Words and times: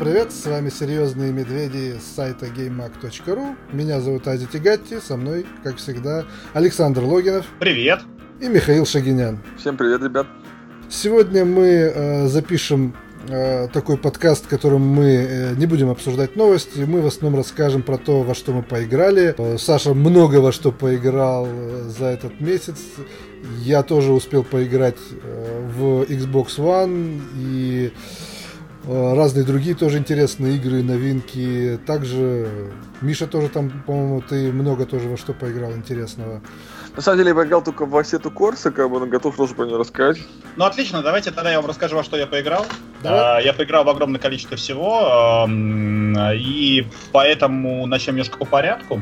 привет, 0.00 0.32
с 0.32 0.46
вами 0.46 0.70
Серьезные 0.70 1.30
Медведи 1.30 1.96
с 2.00 2.16
сайта 2.16 2.46
GameMag.ru. 2.46 3.54
Меня 3.70 4.00
зовут 4.00 4.26
Ади 4.28 4.46
Тигатти, 4.46 4.98
со 4.98 5.18
мной, 5.18 5.44
как 5.62 5.76
всегда, 5.76 6.24
Александр 6.54 7.02
Логинов. 7.02 7.44
Привет. 7.58 8.00
И 8.40 8.48
Михаил 8.48 8.86
Шагинян. 8.86 9.40
Всем 9.58 9.76
привет, 9.76 10.02
ребят. 10.02 10.26
Сегодня 10.88 11.44
мы 11.44 11.66
э, 11.66 12.26
запишем 12.28 12.96
э, 13.28 13.68
такой 13.68 13.98
подкаст, 13.98 14.46
в 14.46 14.48
котором 14.48 14.80
мы 14.80 15.04
э, 15.04 15.54
не 15.56 15.66
будем 15.66 15.90
обсуждать 15.90 16.34
новости, 16.34 16.78
мы 16.78 17.02
в 17.02 17.06
основном 17.06 17.38
расскажем 17.38 17.82
про 17.82 17.98
то, 17.98 18.22
во 18.22 18.34
что 18.34 18.52
мы 18.52 18.62
поиграли. 18.62 19.34
Э, 19.36 19.58
Саша 19.58 19.92
много 19.92 20.36
во 20.36 20.50
что 20.50 20.72
поиграл 20.72 21.46
э, 21.46 21.90
за 21.98 22.06
этот 22.06 22.40
месяц. 22.40 22.78
Я 23.58 23.82
тоже 23.82 24.12
успел 24.12 24.44
поиграть 24.44 24.96
э, 25.10 25.68
в 25.76 26.04
Xbox 26.04 26.56
One 26.56 27.20
и 27.36 27.92
разные 28.86 29.44
другие 29.44 29.74
тоже 29.74 29.98
интересные 29.98 30.56
игры, 30.56 30.82
новинки. 30.82 31.78
Также 31.86 32.48
Миша 33.00 33.26
тоже 33.26 33.48
там, 33.48 33.70
по-моему, 33.86 34.22
ты 34.22 34.52
много 34.52 34.86
тоже 34.86 35.08
во 35.08 35.16
что 35.16 35.32
поиграл 35.32 35.72
интересного. 35.72 36.40
На 36.96 37.02
самом 37.02 37.18
деле 37.18 37.28
я 37.30 37.34
поиграл 37.36 37.62
только 37.62 37.86
в 37.86 37.96
Ассету 37.96 38.30
Корса, 38.30 38.72
как 38.72 38.90
бы, 38.90 38.98
но 38.98 39.06
готов 39.06 39.36
тоже 39.36 39.54
про 39.54 39.64
нее 39.64 39.76
рассказать. 39.78 40.18
Ну 40.56 40.64
отлично, 40.64 41.02
давайте 41.02 41.30
тогда 41.30 41.50
я 41.50 41.60
вам 41.60 41.70
расскажу, 41.70 41.96
во 41.96 42.02
что 42.02 42.16
я 42.16 42.26
поиграл. 42.26 42.66
Давай. 43.02 43.44
Я 43.44 43.52
поиграл 43.52 43.84
в 43.84 43.88
огромное 43.88 44.20
количество 44.20 44.56
всего, 44.56 45.46
и 46.34 46.86
поэтому 47.12 47.86
начнем 47.86 48.14
немножко 48.14 48.38
по 48.38 48.44
порядку. 48.44 49.00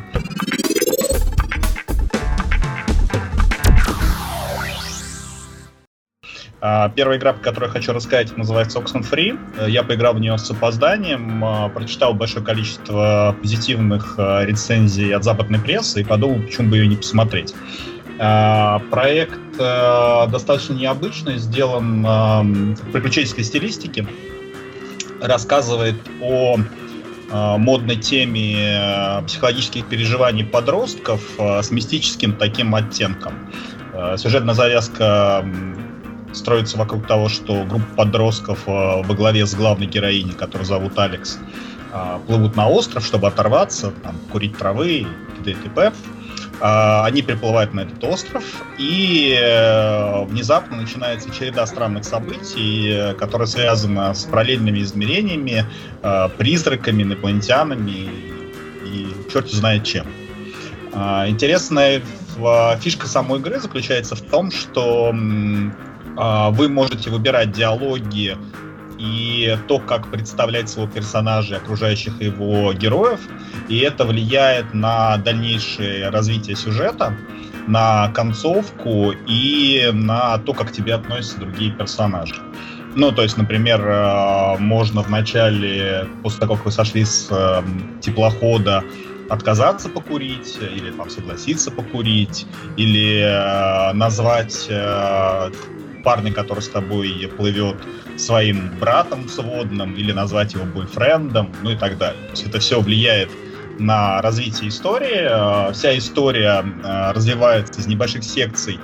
Первая 6.60 7.18
игра, 7.18 7.32
по 7.32 7.40
которой 7.40 7.66
я 7.66 7.70
хочу 7.70 7.92
рассказать, 7.92 8.36
называется 8.36 8.80
Oxenfree. 8.80 9.38
Э, 9.58 9.70
я 9.70 9.82
поиграл 9.84 10.14
в 10.14 10.20
нее 10.20 10.36
с 10.36 10.50
опозданием, 10.50 11.44
а, 11.44 11.68
прочитал 11.68 12.14
большое 12.14 12.44
количество 12.44 13.36
позитивных 13.40 14.16
а, 14.18 14.44
рецензий 14.44 15.14
от 15.14 15.22
западной 15.22 15.60
прессы 15.60 16.00
и 16.00 16.04
подумал, 16.04 16.42
почему 16.42 16.70
бы 16.70 16.78
ее 16.78 16.88
не 16.88 16.96
посмотреть. 16.96 17.54
Проект 18.18 19.38
э, 19.60 20.26
достаточно 20.28 20.72
необычный, 20.72 21.38
сделан 21.38 22.02
в 22.02 22.90
приключенческой 22.92 23.44
стилистике, 23.44 24.08
рассказывает 25.22 25.94
о 26.20 26.56
модной 27.30 27.94
теме 27.94 29.22
психологических 29.24 29.86
переживаний 29.86 30.44
подростков 30.44 31.20
с 31.38 31.70
мистическим 31.70 32.32
таким 32.32 32.74
оттенком. 32.74 33.34
Сюжетная 34.16 34.54
завязка 34.54 35.44
строится 36.32 36.76
вокруг 36.76 37.06
того, 37.06 37.28
что 37.28 37.64
группа 37.64 37.86
подростков 37.96 38.66
э, 38.66 38.70
во 39.02 39.14
главе 39.14 39.46
с 39.46 39.54
главной 39.54 39.86
героиней, 39.86 40.34
которую 40.34 40.66
зовут 40.66 40.98
Алекс, 40.98 41.38
э, 41.92 42.18
плывут 42.26 42.56
на 42.56 42.68
остров, 42.68 43.04
чтобы 43.04 43.28
оторваться, 43.28 43.92
там, 44.02 44.16
курить 44.30 44.56
травы 44.56 44.88
и 44.88 45.06
т.д. 45.44 45.52
и. 45.52 45.92
Э, 46.60 47.02
они 47.04 47.22
приплывают 47.22 47.72
на 47.74 47.80
этот 47.80 48.02
остров, 48.04 48.44
и 48.78 49.38
внезапно 50.28 50.76
начинается 50.76 51.30
череда 51.30 51.66
странных 51.66 52.04
событий, 52.04 53.14
которая 53.18 53.46
связана 53.46 54.12
с 54.14 54.24
параллельными 54.24 54.80
измерениями, 54.80 55.64
призраками, 56.36 57.02
инопланетянами 57.04 58.10
и 58.84 59.08
черт 59.32 59.50
знает 59.50 59.84
чем. 59.84 60.06
Интересная 60.92 62.02
фишка 62.80 63.06
самой 63.06 63.38
игры 63.40 63.60
заключается 63.60 64.16
в 64.16 64.22
том, 64.22 64.50
что 64.50 65.12
вы 66.18 66.68
можете 66.68 67.10
выбирать 67.10 67.52
диалоги 67.52 68.36
и 68.98 69.56
то, 69.68 69.78
как 69.78 70.10
представлять 70.10 70.68
своего 70.68 70.90
персонажа 70.90 71.54
и 71.54 71.58
окружающих 71.58 72.20
его 72.20 72.72
героев. 72.72 73.20
И 73.68 73.78
это 73.78 74.04
влияет 74.04 74.74
на 74.74 75.16
дальнейшее 75.18 76.08
развитие 76.10 76.56
сюжета, 76.56 77.14
на 77.66 78.08
концовку 78.08 79.12
и 79.26 79.90
на 79.92 80.38
то, 80.38 80.52
как 80.52 80.68
к 80.68 80.72
тебе 80.72 80.94
относятся 80.94 81.38
другие 81.38 81.70
персонажи. 81.70 82.34
Ну, 82.94 83.12
то 83.12 83.22
есть, 83.22 83.36
например, 83.36 83.86
э, 83.86 84.58
можно 84.58 85.02
в 85.02 85.10
начале, 85.10 86.08
после 86.22 86.40
того, 86.40 86.56
как 86.56 86.64
вы 86.64 86.72
сошли 86.72 87.04
с 87.04 87.30
эм, 87.30 88.00
теплохода, 88.00 88.82
отказаться 89.28 89.90
покурить, 89.90 90.58
или 90.58 90.90
там 90.90 91.10
согласиться 91.10 91.70
покурить, 91.70 92.46
или 92.76 93.20
э, 93.20 93.92
назвать 93.92 94.66
э, 94.70 95.50
парня, 96.08 96.32
который 96.32 96.60
с 96.60 96.68
тобой 96.68 97.30
плывет 97.36 97.76
своим 98.16 98.70
братом 98.80 99.28
сводным 99.28 99.94
или 99.94 100.10
назвать 100.10 100.54
его 100.54 100.64
бойфрендом, 100.64 101.52
ну 101.62 101.72
и 101.72 101.76
так 101.76 101.98
далее. 101.98 102.22
То 102.28 102.30
есть 102.30 102.46
это 102.46 102.60
все 102.60 102.80
влияет 102.80 103.28
на 103.78 104.22
развитие 104.22 104.70
истории. 104.70 105.68
Э, 105.68 105.70
вся 105.74 105.98
история 105.98 106.64
э, 106.64 107.12
развивается 107.12 107.78
из 107.82 107.86
небольших 107.86 108.24
секций, 108.24 108.80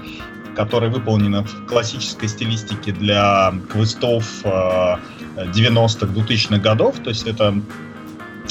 которые 0.54 0.90
выполнены 0.90 1.44
в 1.44 1.66
классической 1.66 2.28
стилистике 2.28 2.92
для 2.92 3.54
квестов 3.72 4.44
90-х, 4.44 6.06
э, 6.06 6.10
2000-х 6.10 6.58
годов. 6.58 6.98
То 6.98 7.08
есть 7.08 7.26
это 7.26 7.54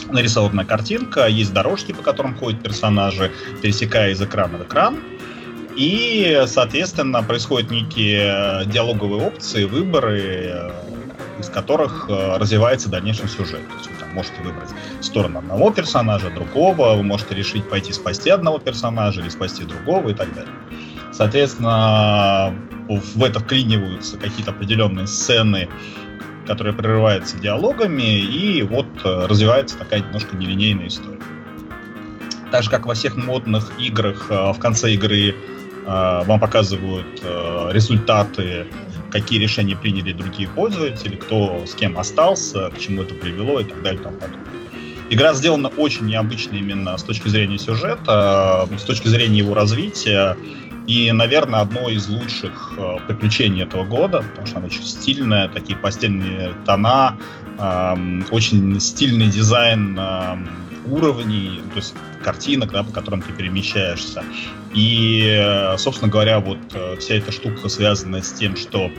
нарисованная 0.09 0.65
картинка, 0.65 1.27
есть 1.27 1.53
дорожки, 1.53 1.91
по 1.91 2.01
которым 2.01 2.35
ходят 2.35 2.63
персонажи, 2.63 3.31
пересекая 3.61 4.13
из 4.13 4.21
экрана 4.23 4.57
в 4.57 4.63
экран. 4.63 4.97
И, 5.75 6.43
соответственно, 6.45 7.23
происходят 7.23 7.71
некие 7.71 8.61
э, 8.61 8.65
диалоговые 8.65 9.25
опции, 9.25 9.65
выборы, 9.65 10.21
э, 10.21 10.71
из 11.39 11.49
которых 11.49 12.05
э, 12.09 12.37
развивается 12.37 12.89
дальнейший 12.89 13.27
сюжет. 13.27 13.67
То 13.67 13.77
есть 13.77 13.89
вы 13.89 13.95
там 13.99 14.13
можете 14.13 14.35
выбрать 14.43 14.69
сторону 15.01 15.39
одного 15.39 15.71
персонажа, 15.71 16.29
другого, 16.29 16.95
вы 16.95 17.03
можете 17.03 17.33
решить 17.33 17.67
пойти 17.67 17.91
спасти 17.91 18.29
одного 18.29 18.59
персонажа 18.59 19.21
или 19.21 19.29
спасти 19.29 19.63
другого 19.63 20.09
и 20.09 20.13
так 20.13 20.33
далее. 20.35 20.53
Соответственно, 21.11 22.53
в 22.87 23.23
это 23.23 23.39
вклиниваются 23.39 24.17
какие-то 24.17 24.51
определенные 24.51 25.07
сцены, 25.07 25.69
которые 26.45 26.73
прерываются 26.73 27.37
диалогами, 27.37 28.19
и 28.19 28.61
вот 28.61 28.87
развивается 29.03 29.77
такая 29.77 30.01
немножко 30.01 30.35
нелинейная 30.35 30.87
история. 30.87 31.19
Так 32.51 32.63
же, 32.63 32.69
как 32.69 32.85
во 32.85 32.93
всех 32.93 33.15
модных 33.15 33.71
играх, 33.79 34.27
в 34.29 34.57
конце 34.59 34.93
игры 34.93 35.35
вам 35.85 36.39
показывают 36.39 37.21
э, 37.21 37.69
результаты, 37.71 38.67
какие 39.11 39.39
решения 39.39 39.75
приняли 39.75 40.13
другие 40.13 40.47
пользователи, 40.49 41.15
кто 41.15 41.65
с 41.65 41.73
кем 41.75 41.97
остался, 41.97 42.69
к 42.69 42.79
чему 42.79 43.03
это 43.03 43.13
привело 43.13 43.59
и 43.59 43.63
так 43.63 43.81
далее 43.81 43.99
и 43.99 44.03
тому 44.03 44.17
подобное. 44.17 44.53
Игра 45.09 45.33
сделана 45.33 45.67
очень 45.67 46.07
необычно 46.07 46.55
именно 46.55 46.97
с 46.97 47.03
точки 47.03 47.27
зрения 47.27 47.59
сюжета, 47.59 48.67
с 48.77 48.83
точки 48.83 49.07
зрения 49.09 49.39
его 49.39 49.53
развития. 49.53 50.37
И, 50.87 51.11
наверное, 51.11 51.61
одно 51.61 51.87
из 51.89 52.09
лучших 52.09 52.73
э, 52.77 52.97
приключений 53.07 53.63
этого 53.63 53.85
года, 53.85 54.21
потому 54.21 54.47
что 54.47 54.57
она 54.57 54.65
очень 54.65 54.83
стильная, 54.83 55.47
такие 55.47 55.77
постельные 55.77 56.53
тона, 56.65 57.17
э, 57.57 58.21
очень 58.31 58.79
стильный 58.81 59.27
дизайн 59.27 59.97
э, 59.97 60.37
уровней, 60.85 61.61
то 61.71 61.77
есть 61.77 61.93
картинок, 62.23 62.71
да, 62.71 62.83
по 62.83 62.91
которым 62.91 63.21
ты 63.21 63.31
перемещаешься. 63.31 64.23
И, 64.73 65.75
собственно 65.77 66.11
говоря, 66.11 66.39
вот 66.39 66.57
э, 66.73 66.95
вся 66.97 67.15
эта 67.15 67.31
штука 67.31 67.69
связана 67.69 68.23
с 68.23 68.31
тем, 68.31 68.55
что 68.55 68.89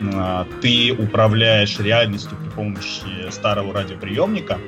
э, 0.00 0.44
ты 0.62 0.94
управляешь 0.98 1.78
реальностью 1.78 2.36
при 2.38 2.48
помощи 2.50 3.30
старого 3.30 3.74
радиоприемника, 3.74 4.58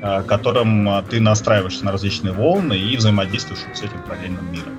э, 0.00 0.22
которым 0.22 1.04
ты 1.10 1.20
настраиваешься 1.20 1.84
на 1.84 1.92
различные 1.92 2.32
волны 2.32 2.74
и 2.74 2.96
взаимодействуешь 2.96 3.60
с 3.74 3.82
этим 3.82 4.02
параллельным 4.02 4.50
миром. 4.50 4.78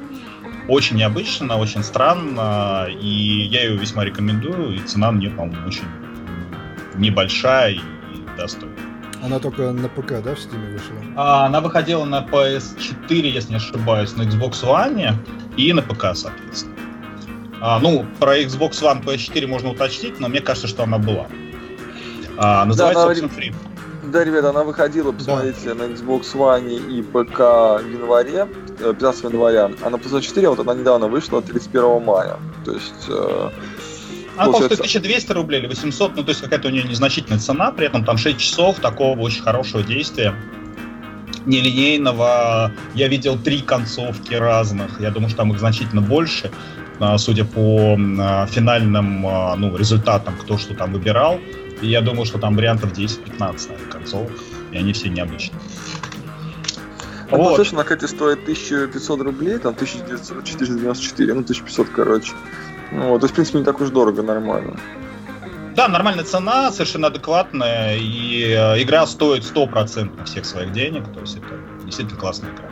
Очень 0.68 0.98
необычно, 0.98 1.58
очень 1.58 1.84
странно, 1.84 2.88
и 2.90 3.48
я 3.52 3.64
ее 3.64 3.78
весьма 3.78 4.06
рекомендую, 4.06 4.76
и 4.76 4.80
цена 4.80 5.12
на 5.12 5.18
нее, 5.18 5.32
по-моему, 5.32 5.68
очень 5.68 5.86
небольшая 6.96 7.74
и 7.74 7.82
достойная. 8.38 8.89
Она 9.24 9.40
только 9.40 9.72
на 9.72 9.90
ПК, 9.90 10.22
да, 10.24 10.34
в 10.34 10.38
Steam 10.38 10.72
вышла? 10.72 10.96
А, 11.16 11.46
она 11.46 11.60
выходила 11.60 12.06
на 12.06 12.26
PS4, 12.26 13.22
если 13.22 13.52
не 13.52 13.58
ошибаюсь, 13.58 14.16
на 14.16 14.24
Xbox 14.24 14.64
One 14.64 15.14
и 15.58 15.74
на 15.74 15.82
ПК, 15.82 16.16
соответственно. 16.16 16.76
А, 17.62 17.80
ну, 17.80 18.06
про 18.20 18.40
Xbox 18.40 18.72
One 18.82 19.04
PS4 19.04 19.48
можно 19.48 19.72
уточнить, 19.72 20.20
но 20.20 20.30
мне 20.30 20.40
кажется, 20.40 20.68
что 20.68 20.84
она 20.84 20.98
была. 20.98 21.28
А, 22.38 22.64
называется 22.66 23.06
да, 23.06 23.12
она... 23.12 23.28
Free. 23.28 23.54
Да, 24.12 24.24
ребята, 24.24 24.50
она 24.50 24.64
выходила, 24.64 25.12
посмотрите, 25.12 25.74
да. 25.74 25.76
на 25.76 25.84
Xbox 25.92 26.34
One 26.34 26.70
и 26.70 27.02
ПК 27.02 27.40
в 27.84 27.92
январе, 27.92 28.48
15 28.80 29.24
э, 29.24 29.28
января, 29.28 29.72
а 29.84 29.90
на 29.90 29.98
PS4 29.98 30.50
вот 30.50 30.60
она 30.60 30.74
недавно 30.74 31.08
вышла 31.08 31.42
31 31.42 32.04
мая. 32.04 32.38
То 32.66 32.72
есть 32.72 33.06
э, 33.10 33.50
она 34.40 34.54
получается... 34.54 34.84
стоит 34.84 35.04
1200 35.04 35.32
рублей 35.34 35.60
или 35.60 35.68
800, 35.68 36.16
ну 36.16 36.24
то 36.24 36.30
есть 36.30 36.42
какая-то 36.42 36.70
у 36.70 36.72
нее 36.72 36.84
незначительная 36.84 37.40
цена, 37.40 37.72
при 37.72 37.86
этом 37.86 38.06
там 38.06 38.18
6 38.18 38.38
часов 38.38 38.80
такого 38.80 39.20
очень 39.20 39.42
хорошего 39.42 39.84
действия 39.84 40.34
нелинейного. 41.46 42.72
Я 42.96 43.08
видел 43.08 43.38
три 43.38 43.62
концовки 43.62 44.34
разных, 44.34 45.00
я 45.02 45.12
думаю, 45.12 45.30
что 45.30 45.40
там 45.40 45.52
их 45.52 45.60
значительно 45.60 46.02
больше, 46.02 46.52
а, 47.00 47.18
судя 47.18 47.44
по 47.44 47.98
а, 47.98 48.46
финальным 48.48 49.26
а, 49.28 49.56
ну, 49.56 49.76
результатам, 49.76 50.36
кто 50.38 50.58
что 50.58 50.74
там 50.74 50.94
выбирал. 50.94 51.40
И 51.82 51.88
я 51.88 52.02
думаю, 52.02 52.26
что 52.26 52.40
там 52.40 52.56
вариантов 52.56 52.92
10-15 52.92 53.90
концовок, 53.90 54.32
и 54.72 54.78
они 54.78 54.92
все 54.94 55.10
необычные. 55.10 55.60
А 57.32 57.38
вот. 57.38 57.60
PlayStation 57.60 57.76
на 57.76 57.84
Кате 57.84 58.08
стоит 58.08 58.40
1500 58.40 59.22
рублей, 59.22 59.58
там 59.60 59.74
1494, 59.74 61.34
ну 61.34 61.42
1500, 61.42 61.90
короче. 61.90 62.34
Ну, 62.92 63.20
то 63.20 63.26
есть, 63.26 63.32
в 63.32 63.36
принципе, 63.36 63.60
не 63.60 63.66
так 63.66 63.80
уж 63.82 63.90
дорого, 63.90 64.24
нормально. 64.24 64.78
Да, 65.76 65.88
нормальная 65.88 66.26
цена, 66.26 66.72
совершенно 66.72 67.08
адекватная, 67.08 67.96
и 67.98 68.44
э, 68.50 68.82
игра 68.82 69.06
стоит 69.08 69.44
100% 69.44 70.26
всех 70.26 70.46
своих 70.46 70.72
денег, 70.72 71.04
то 71.14 71.22
есть 71.22 71.38
это 71.38 71.60
действительно 71.86 72.20
классная 72.20 72.52
игра. 72.52 72.70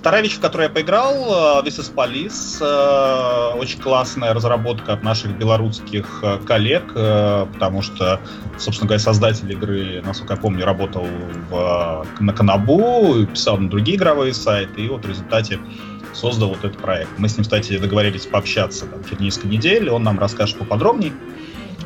Вторая 0.00 0.22
вещь, 0.22 0.38
в 0.38 0.40
которую 0.40 0.68
я 0.68 0.74
поиграл, 0.74 1.62
This 1.62 1.78
is 1.78 1.94
Police. 1.94 2.56
Э, 2.62 3.58
очень 3.58 3.78
классная 3.78 4.32
разработка 4.32 4.94
от 4.94 5.02
наших 5.02 5.36
белорусских 5.36 6.20
э, 6.22 6.38
коллег, 6.46 6.84
э, 6.94 7.46
потому 7.52 7.82
что, 7.82 8.18
собственно 8.56 8.88
говоря, 8.88 8.98
создатель 8.98 9.52
игры, 9.52 10.00
насколько 10.02 10.32
я 10.32 10.40
помню, 10.40 10.64
работал 10.64 11.06
в, 11.50 12.06
на 12.18 12.32
Канабу, 12.32 13.26
писал 13.26 13.58
на 13.58 13.68
другие 13.68 13.98
игровые 13.98 14.32
сайты, 14.32 14.80
и 14.80 14.88
вот 14.88 15.04
в 15.04 15.08
результате 15.08 15.58
создал 16.20 16.50
вот 16.50 16.58
этот 16.58 16.78
проект. 16.78 17.10
Мы 17.18 17.28
с 17.28 17.36
ним, 17.36 17.44
кстати, 17.44 17.78
договорились 17.78 18.26
пообщаться 18.26 18.86
там, 18.86 19.02
через 19.04 19.20
несколько 19.20 19.48
недель, 19.48 19.88
он 19.90 20.02
нам 20.02 20.18
расскажет 20.18 20.58
поподробнее. 20.58 21.12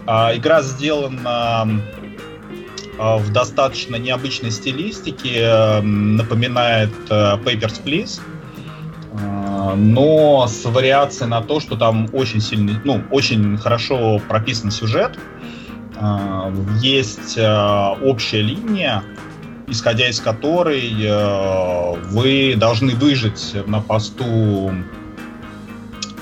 А, 0.07 0.37
игра 0.37 0.63
сделана 0.63 1.81
а, 2.99 3.19
в 3.19 3.33
достаточно 3.33 3.97
необычной 3.97 4.51
стилистике, 4.51 5.41
эм, 5.41 6.17
напоминает 6.17 6.93
э, 7.11 7.37
Papers, 7.37 7.83
Please, 7.85 8.21
а, 9.13 9.75
но 9.77 10.47
с 10.47 10.65
вариацией 10.65 11.29
на 11.29 11.41
то, 11.41 11.61
что 11.61 11.77
там 11.77 12.09
очень 12.13 12.41
сильный, 12.41 12.75
ну, 12.85 13.03
очень 13.11 13.57
хорошо 13.57 14.21
прописан 14.29 14.71
сюжет, 14.71 15.19
а, 15.97 16.53
есть 16.83 17.39
э, 17.39 17.95
общая 18.03 18.43
линия, 18.43 19.05
исходя 19.67 20.09
из 20.09 20.21
которой 20.21 20.93
э, 21.03 22.01
вы 22.11 22.55
должны 22.57 22.95
выжить 22.95 23.55
на 23.67 23.81
посту, 23.81 24.73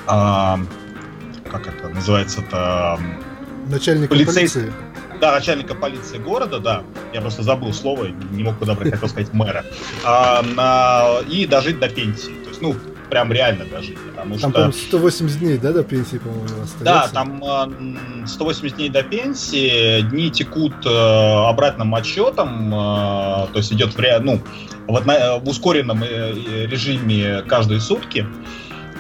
как 0.07 1.67
это 1.67 1.89
называется-то, 1.89 2.99
начальника 3.69 4.09
полицейского. 4.09 4.65
полиции 4.65 4.93
да, 5.23 5.31
начальника 5.31 5.77
полиции 5.77 6.19
города, 6.19 6.59
да, 6.59 6.83
я 7.13 7.21
просто 7.21 7.45
забыл 7.45 7.73
слово, 7.73 8.09
не 8.33 8.43
мог 8.43 8.59
подобрать, 8.59 8.93
хотел 8.93 9.09
сказать 9.09 9.33
мэра, 9.33 9.65
а, 10.05 10.45
а, 10.57 11.21
и 11.31 11.47
дожить 11.47 11.79
до 11.79 11.89
пенсии. 11.89 12.33
То 12.43 12.49
есть, 12.49 12.61
ну, 12.61 12.75
прям 13.13 13.31
реально 13.31 13.67
дожить, 13.67 13.99
потому 13.99 14.39
там, 14.39 14.51
что... 14.51 14.63
Там, 14.63 14.73
180 14.73 15.39
дней, 15.39 15.59
да, 15.59 15.73
до 15.73 15.85
пенсии, 15.85 16.17
по-моему, 16.17 16.45
остается? 16.63 16.83
Да, 16.83 17.09
там 17.09 18.27
180 18.27 18.77
дней 18.79 18.89
до 18.89 19.03
пенсии, 19.03 20.01
дни 20.01 20.31
текут 20.31 20.73
э, 20.87 20.89
обратным 20.89 21.95
отсчетом, 21.95 22.73
э, 22.73 23.49
то 23.53 23.57
есть 23.57 23.71
идет 23.71 23.95
в, 23.95 24.21
ну, 24.21 24.41
в, 24.89 25.41
в 25.45 25.49
ускоренном 25.49 26.03
э, 26.03 26.67
режиме 26.67 27.43
каждые 27.43 27.81
сутки, 27.81 28.27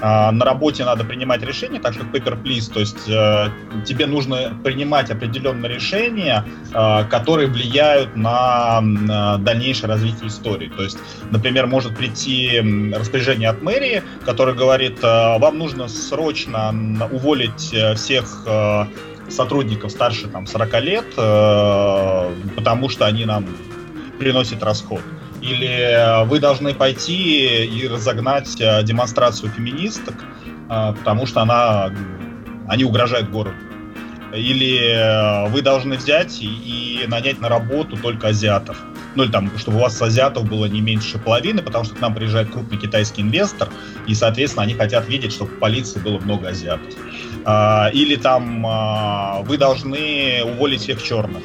на 0.02 0.44
работе 0.44 0.84
надо 0.84 1.04
принимать 1.04 1.42
решения, 1.42 1.78
так 1.78 1.94
что 1.94 2.02
paper 2.02 2.42
please, 2.42 2.72
то 2.72 2.80
есть 2.80 3.08
э, 3.08 3.48
тебе 3.84 4.06
нужно 4.06 4.58
принимать 4.64 5.10
определенные 5.10 5.72
решения, 5.72 6.44
э, 6.74 7.04
которые 7.04 7.48
влияют 7.48 8.16
на, 8.16 8.80
на 8.80 9.38
дальнейшее 9.38 9.88
развитие 9.88 10.28
истории. 10.28 10.68
То 10.76 10.82
есть, 10.82 10.98
например, 11.30 11.68
может 11.68 11.96
прийти 11.96 12.60
распоряжение 12.92 13.48
от 13.48 13.62
мэрии, 13.62 14.02
которое 14.24 14.54
говорит, 14.54 14.98
э, 15.02 15.38
вам 15.38 15.58
нужно 15.58 15.86
срочно 15.86 16.74
уволить 17.12 17.72
э, 17.72 17.94
всех 17.94 18.42
э, 18.46 18.86
сотрудников 19.28 19.92
старше 19.92 20.26
там, 20.26 20.46
40 20.46 20.80
лет, 20.80 21.04
э, 21.16 22.34
потому 22.56 22.88
что 22.88 23.06
они 23.06 23.24
нам 23.24 23.46
приносят 24.18 24.62
расход 24.64 25.00
или 25.42 25.66
э, 25.66 26.24
вы 26.24 26.38
должны 26.38 26.72
пойти 26.72 27.66
и 27.66 27.88
разогнать 27.88 28.60
э, 28.60 28.82
демонстрацию 28.84 29.50
феминисток, 29.50 30.14
э, 30.70 30.94
потому 30.96 31.26
что 31.26 31.42
она, 31.42 31.90
они 32.68 32.84
угрожают 32.84 33.28
городу. 33.28 33.56
Или 34.34 35.50
вы 35.50 35.60
должны 35.60 35.96
взять 35.96 36.40
и, 36.40 36.46
и 36.46 37.06
нанять 37.06 37.38
на 37.42 37.50
работу 37.50 37.98
только 37.98 38.28
азиатов. 38.28 38.82
Ну 39.14 39.24
или 39.24 39.30
там, 39.30 39.50
чтобы 39.58 39.76
у 39.76 39.80
вас 39.80 40.00
азиатов 40.00 40.48
было 40.48 40.64
не 40.64 40.80
меньше 40.80 41.18
половины, 41.18 41.60
потому 41.60 41.84
что 41.84 41.96
к 41.96 42.00
нам 42.00 42.14
приезжает 42.14 42.48
крупный 42.48 42.78
китайский 42.78 43.20
инвестор, 43.20 43.68
и, 44.06 44.14
соответственно, 44.14 44.62
они 44.62 44.72
хотят 44.72 45.06
видеть, 45.06 45.34
чтобы 45.34 45.50
в 45.50 45.58
полиции 45.58 46.00
было 46.00 46.18
много 46.18 46.48
азиатов. 46.48 46.94
А, 47.44 47.90
или 47.92 48.16
там 48.16 48.62
вы 49.44 49.58
должны 49.58 50.42
уволить 50.44 50.80
всех 50.80 51.02
черных 51.02 51.42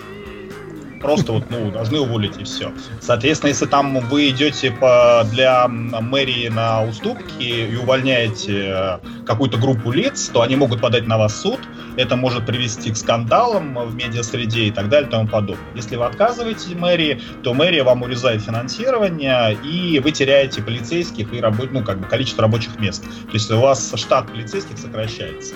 просто 1.01 1.31
вот, 1.31 1.43
ну, 1.49 1.71
должны 1.71 1.99
уволить 1.99 2.37
и 2.39 2.43
все. 2.43 2.71
Соответственно, 3.01 3.49
если 3.49 3.65
там 3.65 3.99
вы 3.99 4.29
идете 4.29 4.71
по, 4.71 5.25
для 5.31 5.67
мэрии 5.67 6.47
на 6.49 6.83
уступки 6.83 7.43
и 7.43 7.75
увольняете 7.75 8.65
э, 8.67 8.99
какую-то 9.25 9.57
группу 9.57 9.91
лиц, 9.91 10.29
то 10.33 10.41
они 10.41 10.55
могут 10.55 10.81
подать 10.81 11.07
на 11.07 11.17
вас 11.17 11.39
суд, 11.39 11.59
это 11.97 12.15
может 12.15 12.45
привести 12.45 12.91
к 12.91 12.97
скандалам 12.97 13.75
в 13.75 13.95
медиасреде 13.95 14.65
и 14.65 14.71
так 14.71 14.89
далее 14.89 15.07
и 15.07 15.11
тому 15.11 15.27
подобное. 15.27 15.65
Если 15.75 15.95
вы 15.95 16.05
отказываете 16.05 16.75
мэрии, 16.75 17.21
то 17.43 17.53
мэрия 17.53 17.83
вам 17.83 18.03
урезает 18.03 18.41
финансирование, 18.41 19.57
и 19.63 19.99
вы 19.99 20.11
теряете 20.11 20.61
полицейских 20.61 21.33
и 21.33 21.37
рабо- 21.37 21.69
ну, 21.71 21.83
как 21.83 21.99
бы 21.99 22.07
количество 22.07 22.43
рабочих 22.43 22.79
мест. 22.79 23.03
То 23.03 23.33
есть 23.33 23.49
у 23.51 23.59
вас 23.59 23.93
штат 23.95 24.27
полицейских 24.31 24.77
сокращается. 24.77 25.55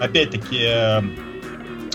Опять-таки, 0.00 0.58
э, 0.60 1.02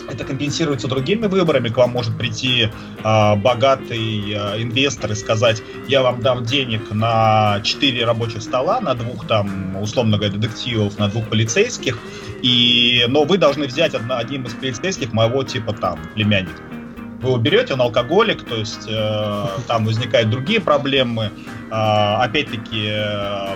это 0.09 0.24
компенсируется 0.24 0.88
другими 0.88 1.27
выборами. 1.27 1.69
К 1.69 1.77
вам 1.77 1.92
может 1.92 2.18
прийти 2.18 2.69
э, 3.03 3.36
богатый 3.36 4.33
э, 4.33 4.62
инвестор 4.62 5.12
и 5.12 5.15
сказать, 5.15 5.62
я 5.88 6.01
вам 6.01 6.21
дам 6.21 6.44
денег 6.44 6.92
на 6.92 7.59
4 7.63 8.06
рабочих 8.06 8.42
стола, 8.42 8.81
на 8.81 8.94
двух 8.94 9.27
там, 9.27 9.75
условно 9.81 10.18
говоря, 10.18 10.33
детективов, 10.33 10.98
на 11.00 11.07
двух 11.07 11.27
полицейских, 11.27 11.98
и, 12.42 13.06
но 13.07 13.24
вы 13.24 13.38
должны 13.38 13.68
взять 13.68 13.94
одно, 13.94 14.18
одним 14.18 14.44
из 14.44 14.53
полицейских 14.53 15.13
моего 15.13 15.44
типа 15.44 15.74
там 15.74 16.00
племянника. 16.15 16.62
Вы 17.21 17.30
его 17.30 17.38
берете, 17.38 17.74
он 17.74 17.81
алкоголик, 17.81 18.44
то 18.44 18.56
есть 18.56 18.88
э, 18.89 19.45
там 19.68 19.86
возникают 19.86 20.31
другие 20.31 20.59
проблемы. 20.59 21.31
Э, 21.69 22.15
опять-таки, 22.15 22.88
э, 22.88 23.56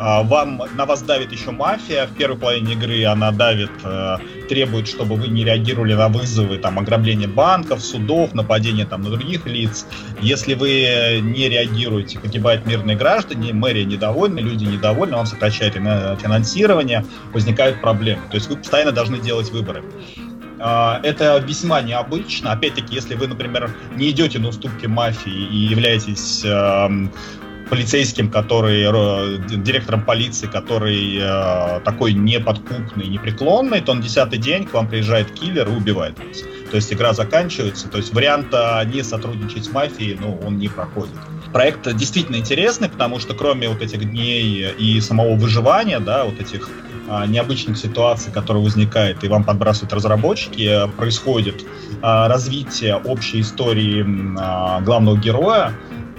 вам, 0.00 0.62
на 0.76 0.86
вас 0.86 1.02
давит 1.02 1.30
еще 1.32 1.50
мафия. 1.50 2.06
В 2.06 2.14
первой 2.14 2.38
половине 2.38 2.72
игры 2.72 3.04
она 3.04 3.32
давит, 3.32 3.70
э, 3.84 4.16
требует, 4.48 4.88
чтобы 4.88 5.16
вы 5.16 5.28
не 5.28 5.44
реагировали 5.44 5.94
на 5.94 6.08
вызовы, 6.08 6.58
там, 6.58 6.78
ограбление 6.78 7.28
банков, 7.28 7.82
судов, 7.82 8.32
нападение 8.32 8.86
там, 8.86 9.02
на 9.02 9.10
других 9.10 9.46
лиц. 9.46 9.86
Если 10.22 10.54
вы 10.54 11.20
не 11.22 11.48
реагируете, 11.48 12.18
погибают 12.18 12.64
мирные 12.64 12.96
граждане, 12.96 13.52
мэрия 13.52 13.84
недовольна, 13.84 14.38
люди 14.38 14.64
недовольны, 14.64 15.16
вам 15.16 15.26
сокращает 15.26 15.74
финансирование, 15.74 17.04
возникают 17.32 17.80
проблемы. 17.80 18.22
То 18.30 18.36
есть 18.36 18.48
вы 18.48 18.56
постоянно 18.56 18.92
должны 18.92 19.18
делать 19.18 19.50
выборы. 19.50 19.82
А, 20.60 21.00
это 21.02 21.38
весьма 21.38 21.80
необычно. 21.80 22.52
Опять-таки, 22.52 22.94
если 22.94 23.14
вы, 23.14 23.26
например, 23.26 23.74
не 23.96 24.10
идете 24.10 24.38
на 24.38 24.48
уступки 24.48 24.86
мафии 24.86 25.32
и 25.32 25.56
являетесь 25.56 26.42
эм, 26.44 27.10
полицейским, 27.70 28.30
который, 28.30 28.82
э, 28.82 29.38
директором 29.48 30.04
полиции, 30.04 30.46
который 30.46 31.16
э, 31.20 31.80
такой 31.84 32.12
неподкупный, 32.12 33.06
непреклонный, 33.06 33.80
то 33.80 33.94
на 33.94 34.02
десятый 34.02 34.38
день 34.38 34.66
к 34.66 34.74
вам 34.74 34.88
приезжает 34.88 35.30
киллер 35.30 35.68
и 35.68 35.72
убивает 35.72 36.18
вас. 36.18 36.42
То 36.70 36.76
есть 36.76 36.92
игра 36.92 37.14
заканчивается, 37.14 37.88
то 37.88 37.98
есть 37.98 38.12
варианта 38.12 38.86
не 38.92 39.02
сотрудничать 39.02 39.64
с 39.64 39.72
мафией, 39.72 40.18
ну, 40.20 40.38
он 40.44 40.58
не 40.58 40.68
проходит. 40.68 41.14
Проект 41.52 41.92
действительно 41.96 42.36
интересный, 42.36 42.88
потому 42.88 43.18
что 43.18 43.34
кроме 43.34 43.68
вот 43.68 43.82
этих 43.82 44.08
дней 44.10 44.72
и 44.78 45.00
самого 45.00 45.34
выживания, 45.34 45.98
да, 45.98 46.24
вот 46.24 46.40
этих 46.40 46.68
а, 47.08 47.26
необычных 47.26 47.76
ситуаций, 47.76 48.32
которые 48.32 48.62
возникают 48.62 49.24
и 49.24 49.28
вам 49.28 49.42
подбрасывают 49.42 49.92
разработчики, 49.92 50.88
происходит 50.96 51.64
а, 52.02 52.28
развитие 52.28 52.94
общей 52.96 53.40
истории 53.40 54.06
а, 54.38 54.80
главного 54.80 55.16
героя, 55.16 55.72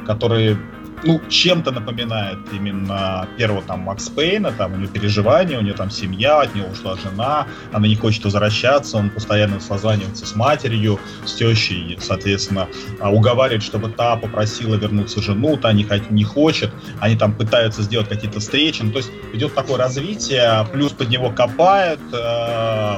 который 0.06 0.58
ну, 1.04 1.22
чем-то 1.30 1.72
напоминает 1.72 2.40
именно 2.52 3.28
первого 3.38 3.62
там 3.62 3.82
Макс 3.82 4.10
Пейна, 4.10 4.52
там 4.52 4.74
у 4.74 4.78
него 4.78 4.92
переживания, 4.92 5.58
у 5.58 5.62
него 5.62 5.76
там 5.76 5.90
семья, 5.90 6.42
от 6.42 6.56
него 6.56 6.68
ушла 6.70 6.96
жена, 6.98 7.48
она 7.72 7.88
не 7.88 7.96
хочет 7.96 8.24
возвращаться, 8.24 8.98
он 8.98 9.10
постоянно 9.10 9.60
созванивается 9.60 10.26
с 10.26 10.36
матерью, 10.36 11.00
с 11.26 11.34
тещей, 11.34 11.98
соответственно, 12.02 12.68
а, 13.00 13.12
уговаривает, 13.12 13.64
чтобы 13.64 13.90
та 13.90 14.16
попросила 14.16 14.76
вернуться 14.76 15.22
жену, 15.22 15.58
та 15.58 15.74
не, 15.74 15.88
не 16.10 16.24
хочет, 16.24 16.72
они 17.00 17.16
там 17.16 17.34
пытаются 17.34 17.82
сделать 17.82 18.10
какие-то 18.10 18.40
встречи, 18.40 18.82
ну, 18.82 18.92
то 18.92 18.98
есть 18.98 19.12
идет 19.34 19.54
такое 19.56 19.78
развитие, 19.78 20.68
плюс 20.72 20.92
под 20.92 21.10
него 21.10 21.32
копают, 21.32 22.02
э, 22.14 22.98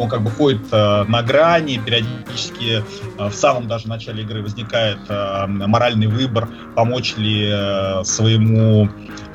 он 0.00 0.08
как 0.08 0.22
бы 0.22 0.30
ходит 0.30 0.62
э, 0.72 1.04
на 1.04 1.22
грани, 1.22 1.80
периодически 1.84 2.82
э, 3.18 3.28
в 3.28 3.34
самом 3.34 3.68
даже 3.68 3.88
начале 3.88 4.22
игры 4.22 4.42
возникает 4.42 4.98
э, 5.08 5.46
моральный 5.46 6.06
выбор, 6.06 6.48
помочь 6.74 7.16
ли 7.16 7.48
э, 7.50 8.02
своему 8.04 8.88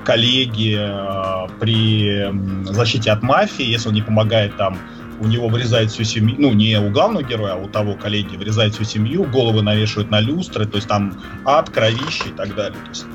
коллеге 0.04 0.78
э, 0.80 1.48
при 1.60 2.32
защите 2.66 3.12
от 3.12 3.22
мафии, 3.22 3.66
если 3.66 3.90
он 3.90 3.96
не 3.96 4.02
помогает 4.02 4.58
там 4.58 4.78
у 5.20 5.28
него 5.28 5.48
вырезает 5.48 5.92
всю 5.92 6.04
семью, 6.04 6.36
ну, 6.38 6.54
не 6.54 6.78
у 6.78 6.90
главного 6.90 7.24
героя, 7.24 7.54
а 7.54 7.56
у 7.56 7.70
того 7.70 7.96
коллеги 7.96 8.36
вырезает 8.36 8.74
всю 8.74 8.84
семью, 8.84 9.24
головы 9.24 9.62
навешивают 9.62 10.12
на 10.12 10.20
люстры, 10.20 10.66
то 10.66 10.76
есть 10.76 10.90
там 10.90 11.18
ад, 11.46 11.70
кровище 11.70 12.30
и 12.30 12.34
так 12.34 12.54
далее. 12.54 12.78
То 12.84 12.90
есть, 12.90 13.06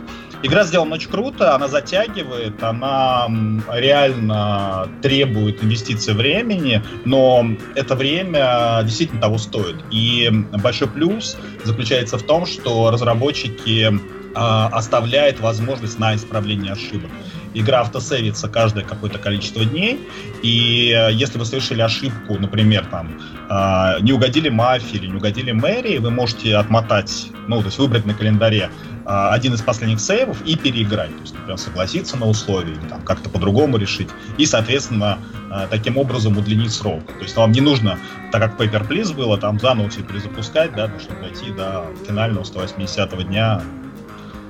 Игра 0.43 0.65
сделана 0.65 0.95
очень 0.95 1.11
круто, 1.11 1.55
она 1.55 1.69
затягивает, 1.69 2.63
она 2.63 3.29
реально 3.71 4.89
требует 5.03 5.63
инвестиций 5.63 6.15
времени, 6.15 6.83
но 7.05 7.47
это 7.75 7.95
время 7.95 8.81
действительно 8.85 9.21
того 9.21 9.37
стоит. 9.37 9.77
И 9.91 10.31
большой 10.63 10.89
плюс 10.89 11.37
заключается 11.65 12.17
в 12.17 12.23
том, 12.23 12.47
что 12.47 12.91
разработчики 12.91 13.91
э, 13.91 14.33
оставляют 14.35 15.41
возможность 15.41 15.99
на 15.99 16.15
исправление 16.15 16.73
ошибок 16.73 17.11
игра 17.55 17.81
автосейвится 17.81 18.49
каждое 18.49 18.85
какое-то 18.85 19.19
количество 19.19 19.65
дней, 19.65 20.01
и 20.43 20.95
э, 20.97 21.13
если 21.13 21.39
вы 21.39 21.45
совершили 21.45 21.81
ошибку, 21.83 22.39
например, 22.39 22.87
там, 22.87 23.19
э, 23.49 24.01
не 24.03 24.13
угодили 24.13 24.49
мафии 24.49 24.97
или 24.97 25.07
не 25.07 25.17
угодили 25.17 25.53
мэрии, 25.53 25.99
вы 25.99 26.11
можете 26.11 26.57
отмотать, 26.57 27.29
ну, 27.49 27.61
то 27.61 27.67
есть 27.67 27.79
выбрать 27.79 28.07
на 28.07 28.15
календаре 28.15 28.71
э, 29.05 29.29
один 29.31 29.55
из 29.55 29.63
последних 29.63 30.01
сейвов 30.01 30.43
и 30.47 30.57
переиграть, 30.57 31.15
то 31.15 31.21
есть, 31.23 31.35
например, 31.35 31.59
согласиться 31.59 32.17
на 32.17 32.27
условия 32.27 32.73
или 32.73 32.89
там 32.89 33.03
как-то 33.03 33.29
по-другому 33.29 33.77
решить, 33.77 34.09
и, 34.39 34.47
соответственно, 34.47 35.19
э, 35.51 35.67
таким 35.71 35.97
образом 35.97 36.37
удлинить 36.39 36.73
срок. 36.73 37.05
То 37.07 37.23
есть 37.23 37.37
вам 37.37 37.53
не 37.53 37.61
нужно, 37.61 37.99
так 38.33 38.43
как 38.43 38.61
Paper 38.61 38.89
Please 38.89 39.15
было, 39.15 39.39
там 39.39 39.59
заново 39.59 39.89
все 39.91 40.03
перезапускать, 40.03 40.75
да, 40.75 40.91
чтобы 40.99 41.21
дойти 41.21 41.51
до 41.53 41.85
финального 42.07 42.45
180 42.45 43.29
дня 43.29 43.63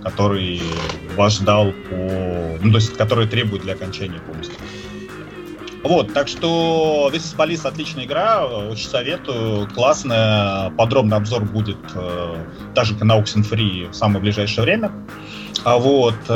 который 0.02 0.62
вас 1.16 1.36
ждал 1.36 1.72
по... 1.72 2.58
Ну, 2.62 2.70
то 2.70 2.78
есть, 2.78 2.96
который 2.96 3.26
требует 3.26 3.62
для 3.62 3.74
окончания 3.74 4.18
полностью. 4.20 4.56
Вот, 5.82 6.12
так 6.12 6.28
что 6.28 7.10
This 7.12 7.20
is 7.20 7.36
Police 7.36 7.66
отличная 7.66 8.04
игра, 8.04 8.46
очень 8.46 8.88
советую, 8.88 9.66
классная, 9.74 10.70
подробный 10.70 11.16
обзор 11.16 11.44
будет 11.44 11.78
э, 11.94 12.36
даже 12.74 13.02
на 13.02 13.18
Oxenfree 13.18 13.90
в 13.90 13.94
самое 13.94 14.20
ближайшее 14.20 14.64
время. 14.64 14.92
А 15.64 15.78
вот, 15.78 16.14
э, 16.28 16.32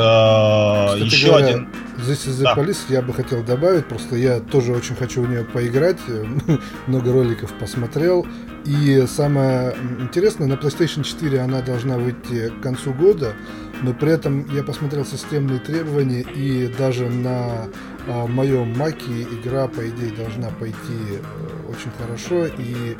еще 0.99 1.27
говоря, 1.27 1.45
один... 1.45 1.69
This 1.97 2.27
is 2.27 2.39
the 2.39 2.43
да. 2.43 2.53
Police 2.55 2.79
я 2.89 3.01
бы 3.01 3.13
хотел 3.13 3.43
добавить, 3.43 3.87
просто 3.87 4.15
я 4.15 4.39
тоже 4.39 4.73
очень 4.73 4.95
хочу 4.95 5.21
в 5.21 5.29
нее 5.29 5.43
поиграть, 5.43 5.99
много 6.87 7.13
роликов 7.13 7.53
посмотрел, 7.53 8.25
и 8.65 9.05
самое 9.07 9.75
интересное, 9.99 10.47
на 10.47 10.53
PlayStation 10.53 11.03
4 11.03 11.39
она 11.39 11.61
должна 11.61 11.97
выйти 11.97 12.49
к 12.49 12.61
концу 12.61 12.93
года, 12.93 13.33
но 13.83 13.93
при 13.93 14.11
этом 14.11 14.51
я 14.55 14.63
посмотрел 14.63 15.05
системные 15.05 15.59
требования, 15.59 16.21
и 16.21 16.67
даже 16.67 17.09
на 17.09 17.67
а, 18.07 18.27
моем 18.27 18.77
маке 18.77 19.23
игра, 19.23 19.67
по 19.67 19.87
идее, 19.87 20.11
должна 20.11 20.49
пойти 20.49 20.75
э, 21.09 21.69
очень 21.69 21.91
хорошо. 21.97 22.45
И 22.45 22.95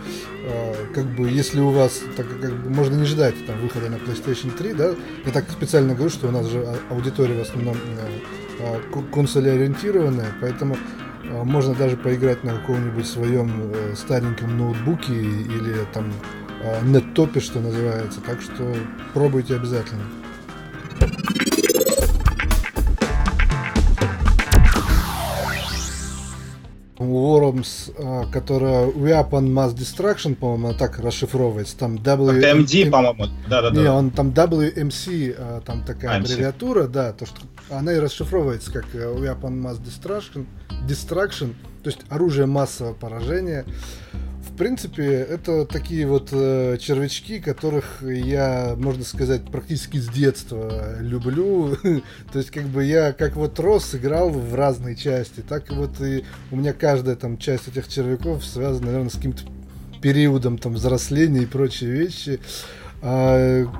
а, 0.47 0.74
как 0.93 1.05
бы, 1.05 1.29
если 1.29 1.59
у 1.59 1.69
вас, 1.69 2.01
так 2.17 2.27
как 2.41 2.53
бы, 2.55 2.69
можно 2.69 2.95
не 2.95 3.05
ждать 3.05 3.35
там 3.45 3.59
выхода 3.59 3.89
на 3.89 3.95
PlayStation 3.95 4.55
3, 4.55 4.74
да, 4.74 4.95
я 5.25 5.31
так 5.31 5.50
специально 5.51 5.93
говорю, 5.93 6.09
что 6.09 6.27
у 6.27 6.31
нас 6.31 6.47
же 6.47 6.59
а, 6.59 6.75
аудитория 6.89 7.38
в 7.38 7.41
основном 7.41 7.77
а, 8.59 8.81
консоли 9.13 9.50
ориентированная, 9.50 10.33
поэтому 10.41 10.75
можно 11.24 11.74
даже 11.74 11.97
поиграть 11.97 12.43
на 12.43 12.53
каком-нибудь 12.53 13.07
своем 13.07 13.71
э, 13.74 13.95
стареньком 13.95 14.57
ноутбуке 14.57 15.13
или 15.13 15.75
там 15.91 16.13
нет-топе, 16.83 17.39
что 17.39 17.59
называется. 17.59 18.21
Так 18.21 18.41
что 18.41 18.75
пробуйте 19.13 19.55
обязательно. 19.55 20.03
Worms, 26.97 27.93
а, 27.97 28.25
которая 28.31 28.87
Weapon 28.87 29.47
Mass 29.47 29.75
Destruction, 29.75 30.35
по-моему, 30.35 30.77
так 30.77 30.99
расшифровывается. 30.99 31.77
Там 31.77 31.97
W... 31.97 32.41
MD, 32.41 32.89
по-моему. 32.89 33.27
Да, 33.49 33.61
да, 33.61 33.69
да. 33.69 33.81
Не, 33.81 33.89
он 33.89 34.11
там 34.11 34.29
WMC, 34.29 35.63
там 35.63 35.83
такая 35.83 36.17
аббревиатура, 36.17 36.87
да, 36.87 37.13
то, 37.13 37.25
что 37.25 37.41
она 37.69 37.93
и 37.93 37.97
расшифровывается 37.97 38.71
как 38.71 38.85
э, 38.93 38.99
Weapon 38.99 39.61
Mass 39.61 39.79
Destruction, 39.81 40.45
Destruction, 40.87 41.55
то 41.83 41.89
есть 41.89 42.01
оружие 42.09 42.45
массового 42.45 42.93
поражения. 42.93 43.65
В 44.55 44.57
принципе, 44.57 45.03
это 45.03 45.65
такие 45.65 46.07
вот 46.07 46.29
э, 46.31 46.77
червячки, 46.79 47.41
которых 47.41 48.01
я, 48.01 48.75
можно 48.77 49.03
сказать, 49.03 49.43
практически 49.51 49.97
с 49.97 50.07
детства 50.07 50.95
люблю. 51.01 51.75
То 52.31 52.39
есть, 52.39 52.51
как 52.51 52.63
бы 52.63 52.85
я, 52.85 53.12
как 53.12 53.35
вот 53.35 53.59
рос, 53.59 53.93
играл 53.95 54.29
в 54.29 54.55
разные 54.55 54.95
части, 54.95 55.41
так 55.41 55.69
вот 55.74 56.00
и 56.00 56.24
у 56.51 56.55
меня 56.55 56.71
каждая 56.71 57.17
там 57.17 57.38
часть 57.38 57.67
этих 57.67 57.89
червяков 57.89 58.45
связана, 58.45 58.85
наверное, 58.85 59.09
с 59.09 59.15
каким-то 59.15 59.43
периодом 60.01 60.57
там 60.57 60.75
взросления 60.75 61.41
и 61.41 61.45
прочие 61.45 61.91
вещи. 61.91 62.39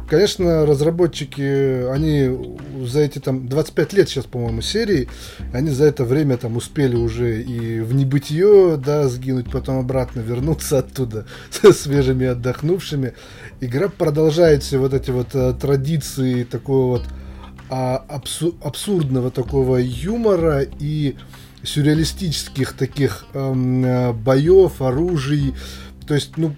Конечно, 0.08 0.68
разработчики, 0.68 1.90
они 1.92 2.58
за 2.86 3.00
эти 3.00 3.18
там 3.18 3.48
25 3.48 3.94
лет 3.94 4.08
сейчас, 4.08 4.26
по-моему, 4.26 4.62
серии, 4.62 5.10
они 5.52 5.72
за 5.72 5.86
это 5.86 6.06
время 6.06 6.38
там 6.38 6.58
успели 6.58 6.96
уже 6.96 7.42
и 7.42 7.80
в 7.80 7.96
небытие, 7.96 8.78
да, 8.78 9.08
сгинуть, 9.08 9.50
потом 9.50 9.80
обратно 9.80 10.20
вернуться 10.20 10.78
оттуда 10.80 11.26
со 11.50 11.74
свежими 11.74 12.28
отдохнувшими. 12.28 13.14
Игра 13.62 13.90
продолжает 13.90 14.62
все 14.62 14.78
вот 14.78 14.94
эти 14.94 15.10
вот 15.10 15.30
а, 15.34 15.54
традиции 15.54 16.44
такого 16.44 17.00
вот 17.00 17.04
а, 17.72 18.06
абсу- 18.08 18.56
абсурдного 18.64 19.32
такого 19.32 19.78
юмора 19.78 20.62
и 20.80 21.16
сюрреалистических 21.64 22.74
таких 22.74 23.26
эм, 23.34 24.14
боев, 24.24 24.84
оружий. 24.84 25.56
То 26.06 26.14
есть, 26.14 26.38
ну, 26.38 26.56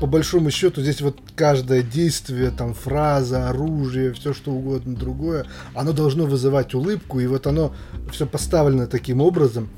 по 0.00 0.06
большому 0.06 0.50
счету 0.50 0.80
здесь 0.80 1.00
вот 1.00 1.18
каждое 1.34 1.82
действие, 1.82 2.50
там 2.50 2.74
фраза, 2.74 3.48
оружие, 3.48 4.12
все 4.12 4.32
что 4.32 4.50
угодно 4.50 4.94
другое, 4.94 5.46
оно 5.74 5.92
должно 5.92 6.26
вызывать 6.26 6.74
улыбку, 6.74 7.20
и 7.20 7.26
вот 7.26 7.46
оно 7.46 7.72
все 8.10 8.26
поставлено 8.26 8.86
таким 8.86 9.20
образом. 9.20 9.68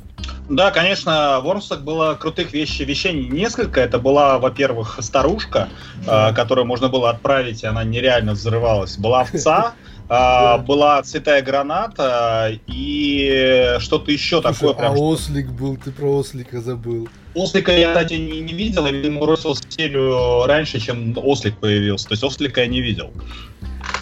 Да, 0.49 0.71
конечно, 0.71 1.41
в 1.41 1.45
Вормсах 1.45 1.81
было 1.81 2.15
крутых 2.15 2.53
вещей, 2.53 2.85
вещей 2.85 3.13
несколько. 3.29 3.81
Это 3.81 3.99
была, 3.99 4.39
во-первых, 4.39 4.99
старушка, 5.01 5.69
э, 6.07 6.35
которую 6.35 6.67
можно 6.67 6.89
было 6.89 7.11
отправить, 7.11 7.63
и 7.63 7.67
она 7.67 7.85
нереально 7.85 8.33
взрывалась. 8.33 8.99
Была 8.99 9.23
овца, 9.23 9.73
а, 10.09 10.59
была 10.59 11.03
цветая 11.03 11.43
граната 11.43 12.53
и 12.67 13.77
что-то 13.79 14.13
еще 14.13 14.43
Слушай, 14.43 14.55
такое. 14.55 14.75
Прям, 14.75 14.93
а 14.93 14.97
что... 14.97 15.05
ослик 15.07 15.51
был, 15.51 15.77
ты 15.77 15.91
про 15.91 16.19
ослика 16.19 16.61
забыл. 16.61 17.09
Ослика 17.35 17.73
я, 17.73 17.89
кстати, 17.89 18.15
не, 18.15 18.41
не 18.41 18.53
видел, 18.53 18.87
я, 18.87 18.93
видимо, 18.93 19.21
бросился 19.21 19.63
в 19.67 19.73
серию 19.73 20.47
раньше, 20.47 20.81
чем 20.81 21.17
ослик 21.17 21.57
появился. 21.59 22.09
То 22.09 22.13
есть 22.15 22.25
ослика 22.25 22.61
я 22.61 22.67
не 22.67 22.81
видел. 22.81 23.11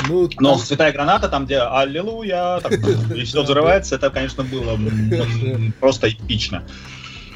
Ну, 0.08 0.28
Но 0.40 0.50
там... 0.50 0.58
цветая 0.60 0.92
граната, 0.92 1.28
там, 1.28 1.44
где 1.44 1.58
аллилуйя, 1.58 2.60
там, 2.60 2.72
и 3.14 3.25
все 3.25 3.42
взрывается, 3.42 3.96
это, 3.96 4.10
конечно, 4.10 4.44
было 4.44 4.78
просто 5.78 6.08
эпично. 6.08 6.64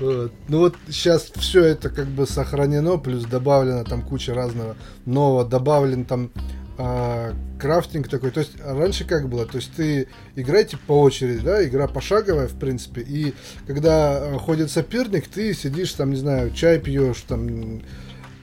Вот. 0.01 0.33
Ну 0.49 0.59
вот 0.59 0.75
сейчас 0.89 1.31
все 1.37 1.65
это 1.65 1.89
как 1.89 2.09
бы 2.09 2.27
сохранено, 2.27 2.99
плюс 2.99 3.25
добавлено 3.25 3.85
там 3.85 4.03
куча 4.03 4.35
разного 4.35 4.77
нового, 5.07 5.45
добавлен 5.45 6.05
там 6.05 6.31
а, 6.77 7.35
крафтинг 7.59 8.09
такой. 8.09 8.31
То 8.31 8.41
есть 8.41 8.53
раньше 8.61 9.05
как 9.05 9.29
было? 9.29 9.47
То 9.47 9.59
есть 9.59 9.73
ты 9.75 10.09
играете 10.35 10.77
по 10.77 11.01
очереди, 11.01 11.41
да, 11.45 11.65
игра 11.65 11.87
пошаговая, 11.87 12.49
в 12.49 12.59
принципе, 12.59 13.03
и 13.03 13.35
когда 13.67 14.17
а, 14.17 14.39
ходит 14.39 14.71
соперник, 14.71 15.29
ты 15.29 15.55
сидишь 15.55 15.93
там, 15.93 16.11
не 16.11 16.17
знаю, 16.17 16.51
чай 16.53 16.79
пьешь, 16.79 17.23
там, 17.29 17.83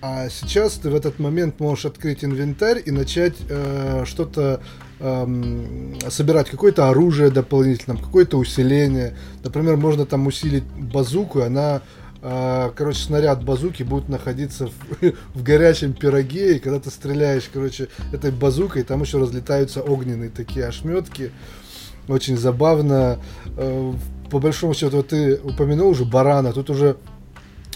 а 0.02 0.30
сейчас 0.30 0.74
ты 0.74 0.90
в 0.90 0.96
этот 0.96 1.20
момент 1.20 1.60
можешь 1.60 1.86
открыть 1.86 2.24
инвентарь 2.24 2.82
и 2.84 2.90
начать 2.90 3.36
э, 3.50 4.04
что-то 4.08 4.62
э, 5.00 5.94
собирать, 6.10 6.50
какое-то 6.50 6.90
оружие 6.90 7.30
дополнительно, 7.30 7.98
какое-то 7.98 8.38
усиление. 8.38 9.16
Например, 9.44 9.78
можно 9.78 10.08
там 10.08 10.26
усилить 10.26 10.64
базуку, 10.64 11.42
она 11.42 11.84
короче, 12.22 13.00
снаряд 13.00 13.44
базуки 13.44 13.84
будет 13.84 14.08
находиться 14.08 14.68
в, 14.68 14.74
в 15.34 15.44
горячем 15.44 15.94
пироге, 15.94 16.58
и 16.58 16.60
когда 16.60 16.80
ты 16.80 16.90
стреляешь, 16.90 17.50
короче, 17.52 17.88
этой 18.12 18.32
базукой, 18.32 18.84
там 18.84 19.02
еще 19.02 19.20
разлетаются 19.20 19.82
огненные 19.82 20.30
такие 20.30 20.66
ошметки. 20.66 21.32
Очень 22.08 22.38
забавно. 22.38 23.20
А, 23.58 23.96
по 24.30 24.40
большому 24.40 24.74
счету, 24.74 25.04
ты 25.04 25.40
упомянул 25.44 25.90
уже 25.90 26.06
барана, 26.06 26.54
тут 26.54 26.70
уже 26.70 26.96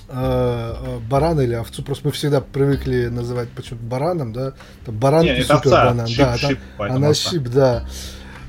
э, 0.07 0.99
барана 1.09 1.41
или 1.41 1.53
овцу, 1.53 1.83
просто 1.83 2.07
мы 2.07 2.11
всегда 2.13 2.39
привыкли 2.39 3.07
называть 3.07 3.49
почему-то 3.49 3.83
бараном, 3.85 4.31
да, 4.31 4.53
там 4.85 4.95
баран 4.97 5.25
и 5.25 5.41
супер 5.41 5.71
банан, 5.71 6.07
да, 6.17 6.37
там, 6.37 6.57
она 6.77 7.13
щип, 7.13 7.43
да. 7.49 7.85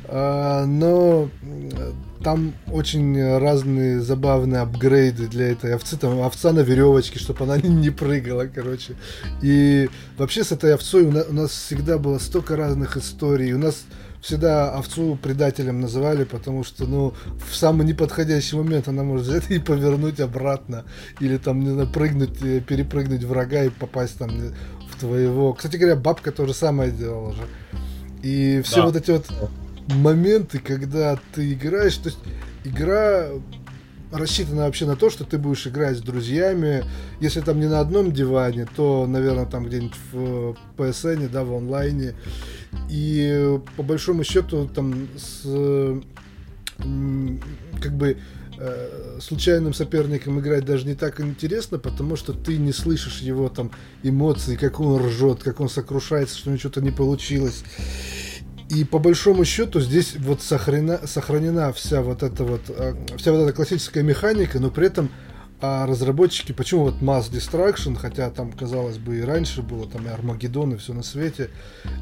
А, 0.09 0.65
но 0.67 1.29
там 2.23 2.55
очень 2.73 3.39
разные 3.39 4.01
забавные 4.01 4.63
апгрейды 4.63 5.29
для 5.29 5.53
этой 5.53 5.75
овцы. 5.75 5.97
Там 5.97 6.21
овца 6.23 6.53
на 6.53 6.61
веревочке, 6.61 7.19
чтобы 7.19 7.45
она 7.45 7.57
не 7.63 7.91
прыгала, 7.91 8.47
короче. 8.47 8.95
И 9.43 9.89
вообще 10.17 10.45
с 10.45 10.53
этой 10.53 10.75
овцой 10.75 11.05
у 11.05 11.33
нас, 11.33 11.51
всегда 11.51 11.99
было 11.99 12.19
столько 12.19 12.57
разных 12.57 12.97
историй. 12.97 13.53
У 13.53 13.59
нас 13.59 13.85
всегда 14.21 14.73
овцу 14.73 15.17
предателем 15.21 15.81
называли, 15.81 16.25
потому 16.25 16.65
что, 16.65 16.85
ну, 16.87 17.15
в 17.49 17.55
самый 17.55 17.87
неподходящий 17.87 18.57
момент 18.57 18.89
она 18.89 19.03
может 19.03 19.27
взять 19.27 19.51
и 19.51 19.59
повернуть 19.59 20.19
обратно, 20.21 20.85
или 21.21 21.37
там, 21.37 21.61
не 21.61 21.71
знаю, 21.71 21.89
прыгнуть, 21.89 22.43
э, 22.43 22.61
перепрыгнуть 22.61 23.23
врага 23.23 23.65
и 23.65 23.69
попасть 23.69 24.19
там 24.19 24.31
в 24.31 24.99
твоего... 24.99 25.53
Кстати 25.53 25.77
говоря, 25.77 25.97
бабка 25.97 26.33
то 26.33 26.47
же 26.47 26.55
самое 26.55 26.91
делала 26.91 27.35
же. 27.35 27.43
И 28.23 28.63
все 28.65 28.77
да. 28.77 28.87
вот 28.87 28.97
эти 28.97 29.11
вот 29.13 29.27
моменты, 29.89 30.59
когда 30.59 31.19
ты 31.35 31.53
играешь, 31.53 31.97
то 31.97 32.09
есть 32.09 32.19
игра 32.65 33.29
рассчитана 34.13 34.65
вообще 34.65 34.87
на 34.87 34.97
то, 34.97 35.11
что 35.11 35.25
ты 35.25 35.39
будешь 35.39 35.67
играть 35.67 35.99
с 35.99 36.01
друзьями. 36.01 36.85
Если 37.21 37.41
там 37.41 37.61
не 37.61 37.67
на 37.67 37.81
одном 37.81 38.13
диване, 38.13 38.67
то, 38.77 39.07
наверное, 39.07 39.47
там 39.47 39.67
где-нибудь 39.67 39.97
в 40.13 40.57
PSN, 40.77 41.29
да, 41.29 41.45
в 41.45 41.55
онлайне. 41.55 42.15
И 42.89 43.59
по 43.77 43.83
большому 43.83 44.25
счету 44.25 44.69
там 44.69 45.09
с 45.17 45.43
как 47.81 47.93
бы 47.97 48.19
э, 48.59 49.19
случайным 49.21 49.73
соперником 49.73 50.39
играть 50.41 50.67
даже 50.67 50.87
не 50.87 50.95
так 50.95 51.21
интересно, 51.21 51.79
потому 51.79 52.17
что 52.17 52.35
ты 52.35 52.59
не 52.59 52.73
слышишь 52.73 53.21
его 53.21 53.49
там 53.49 53.71
эмоций, 54.03 54.57
как 54.57 54.79
он 54.79 55.07
ржет, 55.07 55.43
как 55.43 55.61
он 55.61 55.71
сокрушается, 55.71 56.37
что 56.37 56.51
у 56.51 56.53
него 56.53 56.61
что-то 56.61 56.83
не 56.83 56.91
получилось. 56.91 57.65
И 58.69 58.85
по 58.85 58.99
большому 58.99 59.45
счету 59.45 59.81
здесь 59.81 60.17
вот 60.17 60.43
сохранена, 60.43 61.07
сохранена 61.07 61.73
вся 61.73 62.03
вот 62.03 62.23
эта 62.23 62.45
вот 62.45 62.63
э, 62.69 62.95
вся 63.17 63.33
вот 63.33 63.43
эта 63.43 63.53
классическая 63.53 64.03
механика, 64.03 64.59
но 64.59 64.71
при 64.71 64.87
этом 64.87 65.11
а 65.59 65.87
разработчики, 65.87 66.53
почему 66.53 66.85
вот 66.85 66.97
Mass 67.01 67.31
Destruction, 67.31 67.97
хотя 67.97 68.29
там, 68.29 68.53
казалось 68.53 68.99
бы, 68.99 69.19
и 69.19 69.23
раньше 69.23 69.63
было, 69.63 69.89
там 69.89 70.05
и 70.07 70.11
Армагеддон, 70.11 70.75
и 70.75 70.77
все 70.77 70.93
на 70.93 71.03
свете, 71.03 71.49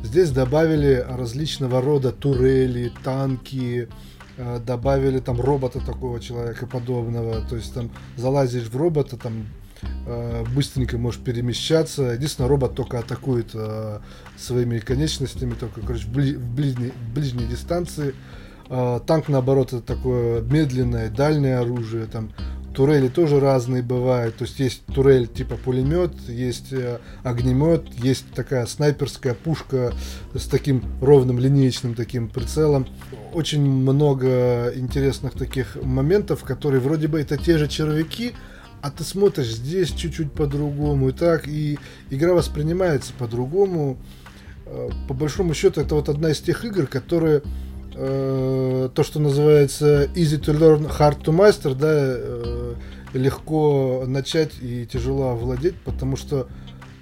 здесь 0.02 0.30
добавили 0.30 1.06
различного 1.09 1.80
рода 1.80 2.11
турели, 2.11 2.92
танки, 3.04 3.88
э, 4.37 4.59
добавили 4.59 5.21
там 5.21 5.40
робота 5.40 5.78
такого 5.78 6.18
человека 6.18 6.66
подобного, 6.66 7.47
то 7.49 7.54
есть 7.54 7.73
там 7.73 7.92
залазишь 8.16 8.66
в 8.66 8.76
робота, 8.76 9.16
там 9.16 9.47
быстренько 10.55 10.99
можешь 10.99 11.21
перемещаться. 11.21 12.03
Единственное, 12.12 12.49
робот 12.49 12.75
только 12.75 12.99
атакует 12.99 13.50
э, 13.55 13.99
своими 14.37 14.79
конечностями, 14.79 15.55
только, 15.55 15.81
короче, 15.81 16.05
в, 16.05 16.09
бли, 16.09 16.35
в, 16.37 16.55
ближней, 16.55 16.91
в 16.91 17.14
ближней 17.14 17.47
дистанции. 17.47 18.14
Э, 18.69 19.00
танк, 19.07 19.29
наоборот, 19.29 19.73
это 19.73 19.83
такое 19.83 20.43
медленное, 20.43 21.11
дальнее 21.11 21.59
оружие. 21.59 22.07
Там 22.07 22.31
турели 22.75 23.09
тоже 23.09 23.41
разные 23.41 23.83
бывают. 23.83 24.37
То 24.37 24.45
есть 24.45 24.59
есть 24.59 24.85
турель 24.87 25.26
типа 25.26 25.57
пулемет, 25.57 26.12
есть 26.29 26.73
э, 26.73 26.99
огнемет, 27.23 27.85
есть 27.95 28.26
такая 28.35 28.67
снайперская 28.67 29.35
пушка 29.35 29.93
с 30.35 30.47
таким 30.47 30.83
ровным 31.00 31.38
линеечным 31.38 31.95
таким 31.95 32.29
прицелом. 32.29 32.87
Очень 33.33 33.62
много 33.62 34.73
интересных 34.75 35.35
таких 35.35 35.76
моментов, 35.83 36.43
которые 36.45 36.81
вроде 36.81 37.09
бы 37.09 37.21
это 37.21 37.37
те 37.37 37.59
же 37.59 37.69
червяки, 37.69 38.33
а 38.85 38.91
ты 38.91 39.03
смотришь 39.03 39.47
здесь 39.47 39.93
чуть-чуть 39.93 40.33
по-другому, 40.33 41.09
и 41.09 41.12
так, 41.12 41.49
и 41.49 41.79
игра 42.11 42.35
воспринимается 42.35 43.14
по-другому. 43.19 43.97
Э, 44.67 44.91
по 45.09 45.14
большому 45.14 45.55
счету, 45.55 45.81
это 45.81 45.95
вот 45.95 46.11
одна 46.11 46.33
из 46.33 46.41
тех 46.41 46.67
игр, 46.67 46.87
которые 46.87 47.41
э, 47.95 48.91
то, 48.95 49.03
что 49.03 49.21
называется 49.21 50.05
easy 50.14 50.38
to 50.38 50.53
learn, 50.55 50.87
hard 50.99 51.23
to 51.23 51.35
master, 51.35 51.75
да, 51.75 51.88
э, 51.88 52.75
легко 53.14 54.05
начать 54.07 54.53
и 54.61 54.85
тяжело 54.85 55.31
овладеть, 55.31 55.76
потому 55.87 56.19
что 56.19 56.47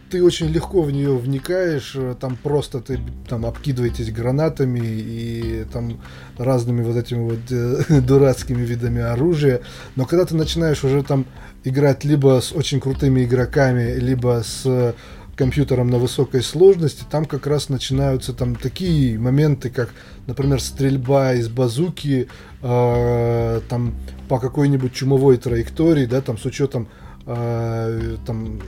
ты 0.09 0.23
очень 0.23 0.51
легко 0.51 0.83
в 0.83 0.93
нее 0.93 1.17
вникаешь, 1.17 1.97
там 2.21 2.37
просто 2.37 2.81
ты 2.81 3.01
там 3.29 3.45
обкидываетесь 3.45 4.13
гранатами 4.13 4.79
и 4.85 5.65
там 5.73 6.01
разными 6.37 6.83
вот 6.85 6.97
этими 6.97 7.31
вот 7.31 8.05
дурацкими 8.07 8.63
видами 8.63 9.01
оружия, 9.01 9.63
но 9.97 10.05
когда 10.05 10.27
ты 10.27 10.37
начинаешь 10.37 10.85
уже 10.85 11.03
там 11.03 11.27
играть 11.65 12.05
либо 12.05 12.41
с 12.41 12.53
очень 12.53 12.81
крутыми 12.81 13.25
игроками, 13.25 13.95
либо 13.95 14.43
с 14.45 14.95
компьютером 15.37 15.91
на 15.91 15.99
высокой 15.99 16.43
сложности, 16.43 17.05
там 17.11 17.25
как 17.25 17.47
раз 17.47 17.69
начинаются 17.69 18.33
там 18.33 18.55
такие 18.55 19.19
моменты, 19.19 19.71
как, 19.71 19.91
например, 20.27 20.61
стрельба 20.61 21.35
из 21.35 21.49
базуки 21.49 22.29
э, 22.63 23.61
там 23.69 23.95
по 24.29 24.39
какой-нибудь 24.39 24.93
чумовой 24.93 25.39
траектории, 25.39 26.07
да, 26.07 26.21
там 26.21 26.37
с 26.39 26.45
учетом 26.45 26.89
э, 27.27 28.17
там 28.27 28.61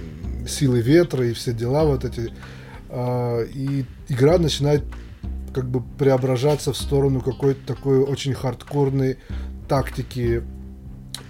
силы 0.48 0.80
ветра 0.80 1.26
и 1.26 1.32
все 1.32 1.52
дела 1.52 1.84
вот 1.84 2.04
эти. 2.04 2.32
Э, 2.88 3.46
и 3.52 3.84
игра 4.08 4.38
начинает 4.38 4.84
как 5.52 5.68
бы 5.68 5.82
преображаться 5.98 6.72
в 6.72 6.76
сторону 6.76 7.20
какой-то 7.20 7.60
такой 7.66 7.98
очень 7.98 8.34
хардкорной 8.34 9.18
тактики 9.68 10.42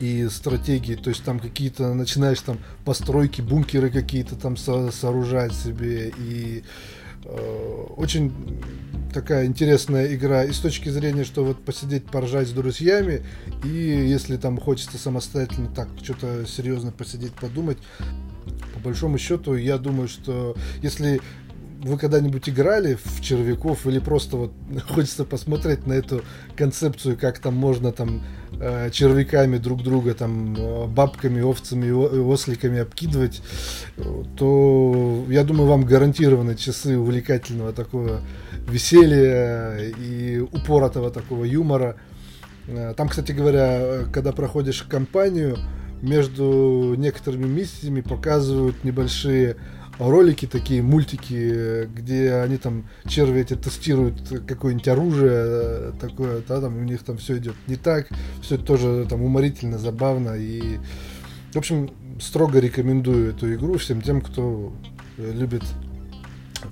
и 0.00 0.28
стратегии, 0.28 0.94
то 0.94 1.10
есть 1.10 1.24
там 1.24 1.38
какие-то 1.38 1.94
начинаешь 1.94 2.40
там 2.40 2.58
постройки, 2.84 3.40
бункеры 3.40 3.90
какие-то 3.90 4.36
там 4.36 4.56
со 4.56 4.90
сооружать 4.90 5.54
себе 5.54 6.12
и 6.18 6.64
э, 7.24 7.86
очень 7.96 8.32
такая 9.12 9.46
интересная 9.46 10.14
игра. 10.14 10.44
И 10.44 10.52
с 10.52 10.58
точки 10.58 10.88
зрения, 10.88 11.24
что 11.24 11.44
вот 11.44 11.64
посидеть, 11.64 12.04
поржать 12.04 12.48
с 12.48 12.52
друзьями, 12.52 13.22
и 13.64 13.68
если 13.68 14.36
там 14.36 14.58
хочется 14.58 14.98
самостоятельно 14.98 15.68
так 15.68 15.88
что-то 16.02 16.44
серьезно 16.46 16.90
посидеть, 16.90 17.32
подумать, 17.32 17.78
по 18.74 18.80
большому 18.80 19.18
счету, 19.18 19.54
я 19.54 19.78
думаю, 19.78 20.08
что 20.08 20.56
если 20.82 21.20
вы 21.84 21.98
когда-нибудь 21.98 22.48
играли 22.48 22.98
в 23.02 23.20
червяков 23.20 23.86
или 23.86 23.98
просто 23.98 24.36
вот 24.36 24.52
хочется 24.88 25.24
посмотреть 25.24 25.86
на 25.86 25.92
эту 25.92 26.22
концепцию, 26.56 27.16
как 27.16 27.38
там 27.38 27.54
можно 27.54 27.92
там 27.92 28.22
э, 28.60 28.90
червяками 28.90 29.58
друг 29.58 29.82
друга, 29.82 30.14
там 30.14 30.54
э, 30.56 30.86
бабками, 30.86 31.40
овцами, 31.42 31.90
осликами 31.90 32.80
обкидывать, 32.80 33.42
то 34.36 35.24
я 35.28 35.44
думаю, 35.44 35.68
вам 35.68 35.84
гарантированы 35.84 36.54
часы 36.54 36.98
увлекательного 36.98 37.72
такого 37.72 38.20
веселья 38.68 39.76
и 39.78 40.38
упоротого 40.38 41.10
такого 41.10 41.44
юмора. 41.44 41.96
Э, 42.66 42.94
там, 42.96 43.08
кстати 43.08 43.32
говоря, 43.32 44.04
когда 44.12 44.32
проходишь 44.32 44.82
кампанию, 44.82 45.58
между 46.02 46.94
некоторыми 46.98 47.46
миссиями 47.46 48.02
показывают 48.02 48.84
небольшие 48.84 49.56
ролики 49.98 50.46
такие, 50.46 50.82
мультики, 50.82 51.86
где 51.86 52.34
они 52.34 52.56
там, 52.56 52.88
черви 53.06 53.40
эти 53.40 53.54
тестируют 53.54 54.44
какое-нибудь 54.46 54.88
оружие 54.88 55.32
э, 55.32 55.92
такое, 56.00 56.42
да, 56.46 56.60
там 56.60 56.76
у 56.76 56.82
них 56.82 57.02
там 57.02 57.18
все 57.18 57.38
идет 57.38 57.54
не 57.66 57.76
так, 57.76 58.08
все 58.42 58.58
тоже 58.58 59.06
там 59.08 59.22
уморительно, 59.22 59.78
забавно 59.78 60.34
и, 60.36 60.78
в 61.52 61.56
общем, 61.56 61.90
строго 62.20 62.58
рекомендую 62.58 63.30
эту 63.30 63.52
игру 63.54 63.78
всем 63.78 64.02
тем, 64.02 64.20
кто 64.20 64.72
любит 65.16 65.62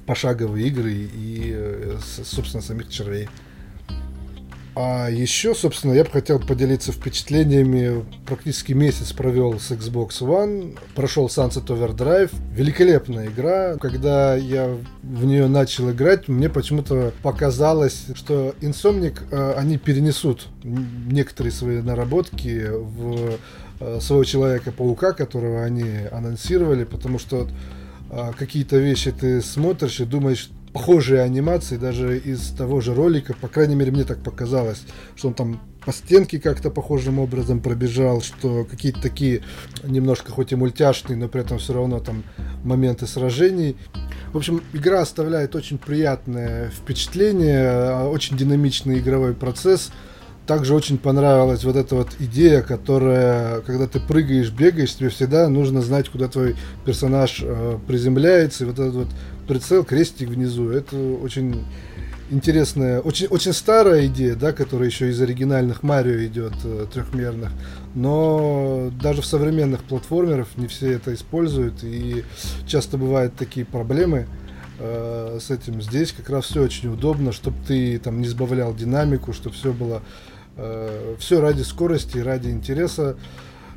пошаговые 0.06 0.68
игры 0.68 0.92
и, 0.92 1.52
э, 1.54 1.98
собственно, 2.24 2.62
самих 2.62 2.88
червей. 2.88 3.28
А 4.74 5.10
еще, 5.10 5.54
собственно, 5.54 5.92
я 5.92 6.04
бы 6.04 6.10
хотел 6.10 6.38
поделиться 6.38 6.92
впечатлениями. 6.92 8.06
Практически 8.24 8.72
месяц 8.72 9.12
провел 9.12 9.60
с 9.60 9.70
Xbox 9.70 10.20
One. 10.20 10.78
Прошел 10.94 11.26
Sunset 11.26 11.66
Overdrive. 11.66 12.34
Великолепная 12.54 13.26
игра. 13.26 13.76
Когда 13.76 14.34
я 14.34 14.74
в 15.02 15.24
нее 15.26 15.46
начал 15.46 15.90
играть, 15.90 16.26
мне 16.26 16.48
почему-то 16.48 17.12
показалось, 17.22 18.06
что 18.14 18.54
Insomnic, 18.62 19.20
э, 19.30 19.54
они 19.58 19.76
перенесут 19.76 20.48
некоторые 20.62 21.52
свои 21.52 21.82
наработки 21.82 22.66
в 22.70 23.38
э, 23.80 24.00
своего 24.00 24.24
Человека-паука, 24.24 25.12
которого 25.12 25.64
они 25.64 25.84
анонсировали, 26.10 26.84
потому 26.84 27.18
что 27.18 27.46
э, 28.10 28.32
какие-то 28.38 28.78
вещи 28.78 29.12
ты 29.12 29.42
смотришь 29.42 30.00
и 30.00 30.06
думаешь, 30.06 30.48
похожие 30.72 31.20
анимации 31.20 31.76
даже 31.76 32.18
из 32.18 32.50
того 32.50 32.80
же 32.80 32.94
ролика, 32.94 33.34
по 33.34 33.48
крайней 33.48 33.74
мере 33.74 33.92
мне 33.92 34.04
так 34.04 34.22
показалось, 34.22 34.82
что 35.16 35.28
он 35.28 35.34
там 35.34 35.60
по 35.84 35.92
стенке 35.92 36.38
как-то 36.38 36.70
похожим 36.70 37.18
образом 37.18 37.60
пробежал, 37.60 38.22
что 38.22 38.64
какие-то 38.64 39.02
такие 39.02 39.42
немножко 39.82 40.30
хоть 40.30 40.52
и 40.52 40.56
мультяшные, 40.56 41.16
но 41.16 41.28
при 41.28 41.42
этом 41.42 41.58
все 41.58 41.74
равно 41.74 42.00
там 42.00 42.22
моменты 42.64 43.06
сражений. 43.06 43.76
В 44.32 44.36
общем, 44.36 44.62
игра 44.72 45.00
оставляет 45.00 45.54
очень 45.54 45.78
приятное 45.78 46.70
впечатление, 46.70 48.06
очень 48.06 48.36
динамичный 48.36 49.00
игровой 49.00 49.34
процесс. 49.34 49.90
Также 50.46 50.74
очень 50.74 50.98
понравилась 50.98 51.62
вот 51.62 51.76
эта 51.76 51.94
вот 51.94 52.08
идея, 52.18 52.62
которая, 52.62 53.60
когда 53.60 53.86
ты 53.86 54.00
прыгаешь, 54.00 54.50
бегаешь, 54.50 54.94
тебе 54.94 55.08
всегда 55.08 55.48
нужно 55.48 55.82
знать, 55.82 56.08
куда 56.08 56.26
твой 56.26 56.56
персонаж 56.84 57.40
э, 57.42 57.78
приземляется. 57.86 58.64
И 58.64 58.66
вот 58.66 58.78
этот 58.78 58.94
вот 58.94 59.08
прицел, 59.46 59.84
крестик 59.84 60.30
внизу. 60.30 60.70
Это 60.70 60.96
очень 60.96 61.64
интересная, 62.30 63.00
очень, 63.00 63.26
очень 63.26 63.52
старая 63.52 64.06
идея, 64.06 64.34
да, 64.34 64.52
которая 64.52 64.88
еще 64.88 65.10
из 65.10 65.20
оригинальных 65.20 65.84
Марио 65.84 66.24
идет 66.26 66.54
э, 66.64 66.86
трехмерных. 66.92 67.52
Но 67.94 68.90
даже 69.00 69.22
в 69.22 69.26
современных 69.26 69.84
платформерах 69.84 70.48
не 70.56 70.66
все 70.66 70.92
это 70.92 71.14
используют, 71.14 71.84
и 71.84 72.24
часто 72.66 72.98
бывают 72.98 73.36
такие 73.36 73.64
проблемы. 73.64 74.26
э, 74.78 75.38
с 75.40 75.50
этим. 75.50 75.80
Здесь 75.80 76.12
как 76.12 76.28
раз 76.30 76.46
все 76.46 76.62
очень 76.62 76.88
удобно, 76.92 77.32
чтобы 77.32 77.56
ты 77.66 77.98
там 77.98 78.20
не 78.20 78.28
сбавлял 78.28 78.74
динамику, 78.74 79.32
чтобы 79.32 79.54
все 79.54 79.72
было 79.72 80.02
все 81.18 81.40
ради 81.40 81.62
скорости, 81.62 82.18
ради 82.18 82.48
интереса 82.48 83.16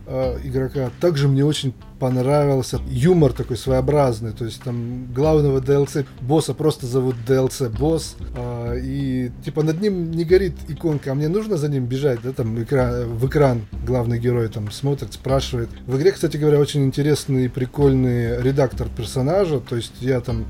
э, 0.07 0.39
игрока. 0.43 0.91
Также 0.99 1.27
мне 1.27 1.45
очень 1.45 1.73
понравился 1.99 2.79
юмор 2.87 3.33
такой 3.33 3.57
своеобразный, 3.57 4.31
то 4.31 4.45
есть 4.45 4.61
там 4.61 5.11
главного 5.13 5.59
DLC 5.59 6.05
босса 6.21 6.53
просто 6.53 6.85
зовут 6.85 7.15
DLC 7.27 7.69
босс, 7.69 8.15
э, 8.35 8.79
и 8.83 9.31
типа 9.43 9.63
над 9.63 9.81
ним 9.81 10.11
не 10.11 10.25
горит 10.25 10.55
иконка, 10.67 11.11
а 11.11 11.15
мне 11.15 11.27
нужно 11.27 11.57
за 11.57 11.69
ним 11.69 11.85
бежать, 11.85 12.19
да, 12.21 12.31
там 12.31 12.61
экран, 12.61 13.05
в 13.09 13.27
экран 13.27 13.65
главный 13.85 14.19
герой 14.19 14.49
там 14.49 14.71
смотрит, 14.71 15.13
спрашивает. 15.13 15.69
В 15.87 15.97
игре, 15.97 16.11
кстати 16.11 16.37
говоря, 16.37 16.59
очень 16.59 16.85
интересный 16.85 17.45
и 17.45 17.49
прикольный 17.49 18.41
редактор 18.41 18.87
персонажа, 18.95 19.59
то 19.59 19.75
есть 19.75 19.93
я 20.01 20.19
там 20.19 20.45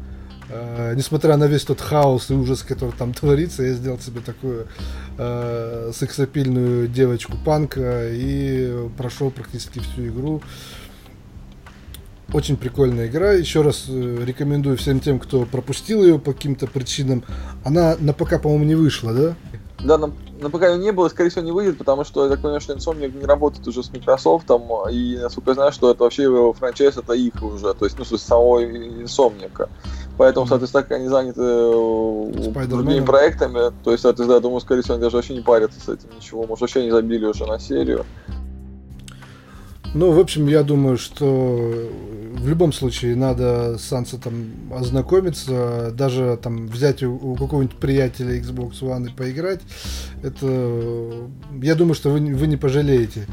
Uh, 0.47 0.93
несмотря 0.95 1.37
на 1.37 1.45
весь 1.45 1.63
тот 1.63 1.81
хаос 1.81 2.29
и 2.29 2.35
ужас, 2.35 2.61
который 2.61 2.91
там 2.91 3.13
творится, 3.19 3.63
я 3.63 3.73
сделал 3.73 3.99
себе 3.99 4.21
такую 4.21 4.67
uh, 5.17 5.91
сексапильную 5.93 6.87
девочку 6.87 7.33
панка 7.43 8.09
и 8.11 8.87
прошел 8.97 9.31
практически 9.31 9.79
всю 9.79 10.07
игру. 10.07 10.41
Очень 12.33 12.57
прикольная 12.57 13.07
игра. 13.07 13.33
Еще 13.33 13.61
раз 13.61 13.85
э, 13.87 14.23
рекомендую 14.25 14.77
всем 14.77 14.99
тем, 14.99 15.19
кто 15.19 15.45
пропустил 15.45 16.03
ее 16.03 16.17
по 16.17 16.33
каким-то 16.33 16.65
причинам. 16.65 17.23
Она 17.63 17.95
на 17.99 18.13
ПК, 18.13 18.41
по-моему, 18.41 18.65
не 18.65 18.75
вышла, 18.75 19.13
да? 19.13 19.35
Да, 19.79 19.97
на, 19.99 20.11
на 20.39 20.49
ПК 20.49 20.63
ее 20.63 20.77
не 20.77 20.91
было, 20.91 21.07
скорее 21.09 21.29
всего, 21.29 21.43
не 21.43 21.51
выйдет, 21.51 21.77
потому 21.77 22.03
что 22.03 22.23
я 22.23 22.29
так 22.31 22.41
понимаю, 22.41 22.61
что 22.61 22.73
Insomniac 22.73 23.17
не 23.17 23.25
работает 23.25 23.67
уже 23.67 23.83
с 23.83 23.91
Microsoft, 23.91 24.49
и 24.91 25.19
насколько 25.21 25.51
я 25.51 25.53
знаю, 25.53 25.71
что 25.71 25.91
это 25.91 26.03
вообще 26.03 26.53
франчайз, 26.53 26.97
это 26.97 27.13
их 27.13 27.41
уже, 27.43 27.73
то 27.73 27.85
есть, 27.85 27.97
ну, 27.99 28.05
с 28.05 28.17
самого 28.17 28.63
Insomniac. 28.63 29.69
Поэтому, 30.17 30.47
соответственно, 30.47 30.83
так 30.83 30.89
как 30.89 30.99
они 30.99 31.07
заняты 31.07 31.41
э, 31.41 32.65
другими 32.67 33.03
проектами, 33.03 33.73
то 33.83 33.91
есть, 33.91 34.03
соответственно, 34.03 34.35
я 34.35 34.41
думаю, 34.41 34.61
скорее 34.61 34.81
всего, 34.81 34.95
они 34.95 35.03
даже 35.03 35.17
вообще 35.17 35.35
не 35.35 35.41
парятся 35.41 35.79
с 35.79 35.89
этим 35.89 36.09
ничего. 36.15 36.45
Может, 36.45 36.61
вообще 36.61 36.83
не 36.83 36.91
забили 36.91 37.25
уже 37.25 37.45
на 37.45 37.59
серию. 37.59 38.05
Ну, 39.93 40.11
в 40.11 40.19
общем, 40.19 40.47
я 40.47 40.63
думаю, 40.63 40.97
что 40.97 41.25
в 42.45 42.47
любом 42.47 42.73
случае 42.73 43.15
надо 43.15 43.77
с 43.77 43.83
Сансетом 43.83 44.51
ознакомиться, 44.73 45.91
даже 45.93 46.37
там 46.41 46.67
взять 46.67 47.01
у, 47.01 47.13
у 47.13 47.35
какого-нибудь 47.35 47.77
приятеля 47.77 48.37
Xbox 48.37 48.81
One 48.81 49.07
и 49.07 49.09
поиграть. 49.09 49.61
Это, 50.21 51.29
я 51.61 51.75
думаю, 51.75 51.95
что 51.95 52.09
вы, 52.09 52.19
вы 52.19 52.47
не 52.47 52.57
пожалеете 52.57 53.25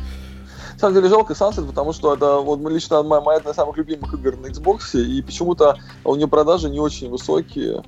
самом 0.82 0.94
деле 0.94 1.08
жалко 1.08 1.32
Sunset, 1.32 1.66
потому 1.66 1.92
что 1.92 2.14
это 2.14 2.38
вот 2.38 2.60
лично 2.68 3.02
моя, 3.02 3.22
моя 3.22 3.38
одна 3.38 3.52
из 3.52 3.56
самых 3.56 3.76
любимых 3.76 4.12
игр 4.14 4.36
на 4.36 4.46
Xbox, 4.46 5.00
и 5.00 5.22
почему-то 5.22 5.78
у 6.04 6.14
нее 6.14 6.28
продажи 6.28 6.68
не 6.68 6.80
очень 6.80 7.10
высокие. 7.10 7.82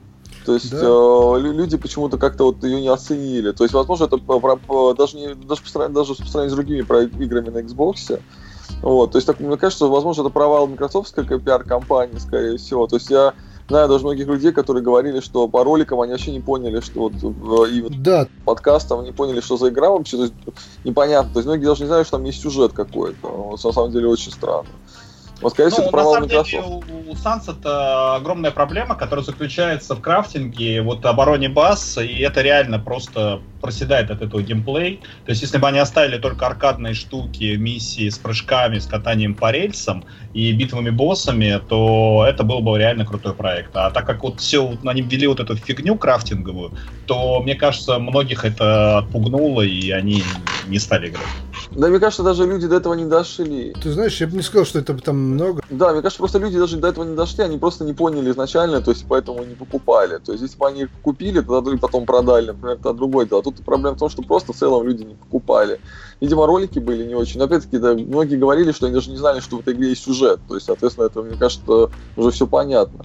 То 0.44 0.54
есть 0.54 0.70
да. 0.70 0.80
э, 0.82 1.40
люди 1.40 1.76
почему-то 1.76 2.18
как-то 2.18 2.44
вот 2.44 2.62
ее 2.64 2.80
не 2.80 2.88
оценили. 2.88 3.52
То 3.52 3.64
есть, 3.64 3.72
возможно, 3.72 4.04
это 4.04 4.18
даже 4.94 5.16
не 5.16 5.34
даже 5.34 5.62
по 5.62 5.68
сравнению, 5.68 6.04
даже 6.04 6.14
по 6.14 6.28
сравнению 6.28 6.50
с 6.50 6.54
другими 6.54 6.80
играми 7.24 7.48
на 7.48 7.58
Xbox. 7.58 8.20
Вот, 8.82 9.12
то 9.12 9.18
есть, 9.18 9.26
так, 9.26 9.40
мне 9.40 9.56
кажется, 9.56 9.86
возможно, 9.86 10.22
это 10.22 10.30
провал 10.30 10.68
как 10.68 11.42
пиар-компании, 11.42 12.18
скорее 12.18 12.58
всего. 12.58 12.86
То 12.86 12.96
есть 12.96 13.10
я 13.10 13.32
знаю 13.68 13.88
даже 13.88 14.04
многих 14.04 14.26
людей, 14.26 14.52
которые 14.52 14.82
говорили, 14.82 15.20
что 15.20 15.48
по 15.48 15.64
роликам 15.64 16.00
они 16.00 16.12
вообще 16.12 16.32
не 16.32 16.40
поняли, 16.40 16.80
что 16.80 17.00
вот 17.00 17.68
и 17.68 17.82
вот 17.82 18.02
да. 18.02 18.26
подкастом 18.44 19.04
не 19.04 19.12
поняли, 19.12 19.40
что 19.40 19.56
за 19.56 19.68
игра 19.68 19.90
вообще, 19.90 20.16
то 20.16 20.22
есть 20.24 20.34
непонятно. 20.84 21.32
То 21.32 21.38
есть 21.38 21.46
многие 21.46 21.64
даже 21.64 21.82
не 21.82 21.86
знают, 21.88 22.06
что 22.06 22.18
там 22.18 22.26
есть 22.26 22.40
сюжет 22.40 22.72
какой-то. 22.72 23.26
Вот, 23.28 23.64
на 23.64 23.72
самом 23.72 23.90
деле 23.90 24.08
очень 24.08 24.32
странно. 24.32 24.68
Вот, 25.40 25.52
скорее 25.52 25.70
всего, 25.70 25.82
ну, 25.82 25.88
это 25.88 25.96
на 25.96 26.04
самом 26.04 26.28
деле 26.28 26.62
у, 26.62 27.10
у 27.10 27.14
Sunset 27.14 27.66
огромная 28.16 28.50
проблема, 28.50 28.94
которая 28.94 29.24
заключается 29.24 29.94
в 29.94 30.00
крафтинге, 30.00 30.80
вот 30.82 31.04
обороне 31.04 31.48
баз, 31.48 31.98
и 31.98 32.20
это 32.20 32.40
реально 32.40 32.78
просто 32.78 33.40
проседает 33.60 34.10
от 34.10 34.20
этого 34.20 34.42
геймплей. 34.42 35.00
То 35.24 35.30
есть, 35.30 35.42
если 35.42 35.58
бы 35.58 35.66
они 35.66 35.78
оставили 35.78 36.18
только 36.18 36.46
аркадные 36.46 36.94
штуки, 36.94 37.56
миссии 37.56 38.08
с 38.10 38.18
прыжками, 38.18 38.78
с 38.78 38.86
катанием 38.86 39.34
по 39.34 39.50
рельсам 39.50 40.04
и 40.34 40.52
битвами 40.52 40.90
боссами, 40.90 41.60
то 41.68 42.26
это 42.28 42.44
был 42.44 42.60
бы 42.60 42.78
реально 42.78 43.06
крутой 43.06 43.34
проект. 43.34 43.74
А 43.74 43.90
так 43.90 44.06
как 44.06 44.22
вот 44.22 44.40
все, 44.40 44.76
они 44.84 45.00
ввели 45.00 45.26
вот 45.26 45.40
эту 45.40 45.56
фигню 45.56 45.96
крафтинговую, 45.96 46.72
то, 47.06 47.40
мне 47.42 47.54
кажется, 47.54 47.98
многих 47.98 48.44
это 48.44 48.98
отпугнуло, 48.98 49.62
и 49.62 49.90
они 49.90 50.22
не 50.66 50.78
стали 50.78 51.08
играть. 51.08 51.24
Да, 51.70 51.88
мне 51.88 51.98
кажется, 51.98 52.22
даже 52.22 52.46
люди 52.46 52.66
до 52.66 52.76
этого 52.76 52.94
не 52.94 53.06
дошли. 53.06 53.74
Ты 53.82 53.92
знаешь, 53.92 54.20
я 54.20 54.26
бы 54.26 54.36
не 54.36 54.42
сказал, 54.42 54.66
что 54.66 54.78
это 54.78 54.94
там 54.98 55.23
много. 55.24 55.62
Да, 55.70 55.92
мне 55.92 56.02
кажется, 56.02 56.18
просто 56.18 56.38
люди 56.38 56.58
даже 56.58 56.76
до 56.76 56.88
этого 56.88 57.04
не 57.04 57.16
дошли, 57.16 57.44
они 57.44 57.58
просто 57.58 57.84
не 57.84 57.92
поняли 57.92 58.30
изначально, 58.30 58.80
то 58.80 58.90
есть 58.90 59.04
поэтому 59.08 59.42
не 59.44 59.54
покупали. 59.54 60.18
То 60.18 60.32
есть 60.32 60.42
если 60.42 60.56
бы 60.56 60.66
они 60.66 60.86
купили, 61.02 61.40
тогда 61.40 61.72
и 61.72 61.76
потом 61.76 62.06
продали, 62.06 62.48
например, 62.48 62.76
это 62.76 62.92
другой 62.92 63.26
дела. 63.26 63.42
Тут 63.42 63.64
проблема 63.64 63.96
в 63.96 63.98
том, 63.98 64.08
что 64.08 64.22
просто 64.22 64.52
в 64.52 64.56
целом 64.56 64.86
люди 64.86 65.02
не 65.02 65.14
покупали. 65.14 65.80
Видимо, 66.20 66.46
ролики 66.46 66.78
были 66.78 67.04
не 67.04 67.14
очень. 67.14 67.38
Но 67.38 67.46
опять-таки, 67.46 67.78
да, 67.78 67.94
многие 67.94 68.36
говорили, 68.36 68.72
что 68.72 68.86
они 68.86 68.94
даже 68.94 69.10
не 69.10 69.16
знали, 69.16 69.40
что 69.40 69.56
в 69.56 69.60
этой 69.60 69.74
игре 69.74 69.90
есть 69.90 70.04
сюжет. 70.04 70.40
То 70.48 70.54
есть, 70.54 70.66
соответственно, 70.66 71.06
это, 71.06 71.22
мне 71.22 71.36
кажется, 71.36 71.90
уже 72.16 72.30
все 72.30 72.46
понятно. 72.46 73.04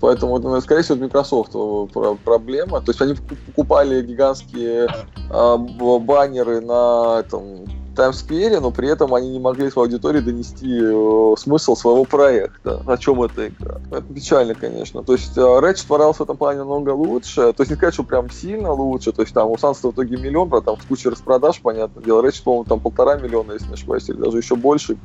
Поэтому, 0.00 0.38
это, 0.38 0.60
скорее 0.60 0.82
всего, 0.82 0.98
Microsoft 0.98 1.52
э, 1.54 2.16
проблема. 2.24 2.80
То 2.80 2.90
есть 2.90 3.00
они 3.00 3.14
покупали 3.14 4.02
гигантские 4.02 4.88
э, 5.30 5.56
баннеры 5.56 6.60
на 6.60 7.20
этом 7.20 7.64
Таймс-сквере, 8.00 8.60
но 8.60 8.70
при 8.70 8.88
этом 8.88 9.14
они 9.14 9.28
не 9.28 9.38
могли 9.38 9.70
свою 9.70 9.86
аудитории 9.86 10.20
донести 10.20 10.80
э, 10.82 11.34
смысл 11.38 11.76
своего 11.76 12.04
проекта, 12.04 12.82
о 12.86 12.96
чем 12.96 13.22
эта 13.22 13.48
игра. 13.48 13.78
Это 13.90 14.02
печально, 14.02 14.54
конечно. 14.54 15.02
То 15.02 15.12
есть 15.12 15.36
э, 15.36 15.40
Ratchet 15.40 15.86
творался 15.86 16.20
в 16.20 16.22
этом 16.22 16.38
плане 16.38 16.60
намного 16.60 16.90
лучше. 16.90 17.52
То 17.52 17.56
есть 17.58 17.70
не 17.70 17.76
сказать, 17.76 17.92
что 17.92 18.04
прям 18.04 18.30
сильно 18.30 18.72
лучше. 18.72 19.12
То 19.12 19.20
есть 19.20 19.34
там 19.34 19.50
у 19.50 19.58
Санса 19.58 19.88
в 19.88 19.92
итоге 19.92 20.16
миллион, 20.16 20.48
правда, 20.48 20.70
там 20.70 20.80
с 20.80 20.86
кучей 20.86 21.10
распродаж, 21.10 21.60
понятное 21.60 22.02
дело. 22.02 22.22
Ratchet, 22.22 22.42
по-моему, 22.42 22.64
там 22.64 22.80
полтора 22.80 23.16
миллиона, 23.16 23.52
если 23.52 23.66
не 23.66 23.74
ошибаюсь, 23.74 24.08
или 24.08 24.16
даже 24.16 24.38
еще 24.38 24.56
больше. 24.56 24.96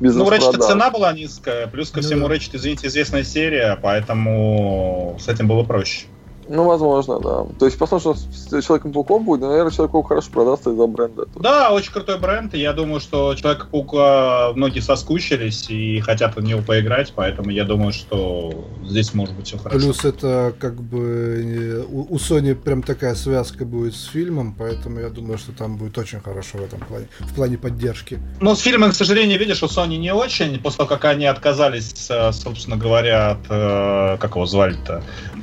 Без 0.00 0.14
ну, 0.14 0.24
у 0.24 0.30
Ratchet 0.30 0.58
цена 0.58 0.90
была 0.90 1.12
низкая, 1.12 1.66
плюс 1.66 1.90
ко 1.90 2.00
всему 2.00 2.28
да. 2.28 2.34
Ratchet, 2.34 2.50
извините, 2.54 2.86
известная 2.86 3.24
серия, 3.24 3.78
поэтому 3.82 5.18
с 5.20 5.28
этим 5.28 5.48
было 5.48 5.64
проще. 5.64 6.06
Ну, 6.48 6.64
возможно, 6.64 7.20
да. 7.20 7.46
То 7.58 7.66
есть, 7.66 7.78
посмотрим, 7.78 8.14
что 8.14 8.60
с 8.60 8.64
Человеком-пауком 8.64 9.24
будет, 9.24 9.40
но, 9.40 9.48
наверное, 9.48 9.70
Человек-паук 9.70 10.08
хорошо 10.08 10.30
продастся 10.32 10.70
из-за 10.70 10.86
бренда. 10.86 11.26
Да, 11.36 11.72
очень 11.72 11.92
крутой 11.92 12.18
бренд, 12.18 12.54
и 12.54 12.60
я 12.60 12.72
думаю, 12.72 13.00
что 13.00 13.34
Человека-паука 13.34 14.52
многие 14.54 14.80
соскучились 14.80 15.68
и 15.70 16.00
хотят 16.00 16.36
в 16.36 16.42
него 16.42 16.62
поиграть, 16.62 17.12
поэтому 17.14 17.50
я 17.50 17.64
думаю, 17.64 17.92
что 17.92 18.66
здесь 18.84 19.14
может 19.14 19.34
быть 19.34 19.46
все 19.46 19.58
хорошо. 19.58 19.78
Плюс 19.78 20.04
это 20.04 20.54
как 20.58 20.80
бы 20.80 21.86
у 21.88 22.16
Sony 22.16 22.54
прям 22.54 22.82
такая 22.82 23.14
связка 23.14 23.64
будет 23.64 23.94
с 23.94 24.06
фильмом, 24.06 24.54
поэтому 24.58 25.00
я 25.00 25.08
думаю, 25.08 25.38
что 25.38 25.52
там 25.52 25.76
будет 25.76 25.96
очень 25.98 26.20
хорошо 26.20 26.58
в 26.58 26.62
этом 26.62 26.80
плане, 26.80 27.08
в 27.20 27.34
плане 27.34 27.58
поддержки. 27.58 28.18
Ну, 28.40 28.54
с 28.54 28.60
фильмом, 28.60 28.90
к 28.90 28.94
сожалению, 28.94 29.38
видишь, 29.38 29.62
у 29.62 29.66
Sony 29.66 29.96
не 29.96 30.12
очень, 30.12 30.58
после 30.58 30.78
того, 30.78 30.88
как 30.88 31.04
они 31.04 31.26
отказались, 31.26 32.08
э, 32.10 32.32
собственно 32.32 32.76
говоря, 32.76 33.32
от, 33.32 33.38
э, 33.48 34.16
как 34.18 34.36
его 34.36 34.46
звали-то, 34.46 35.02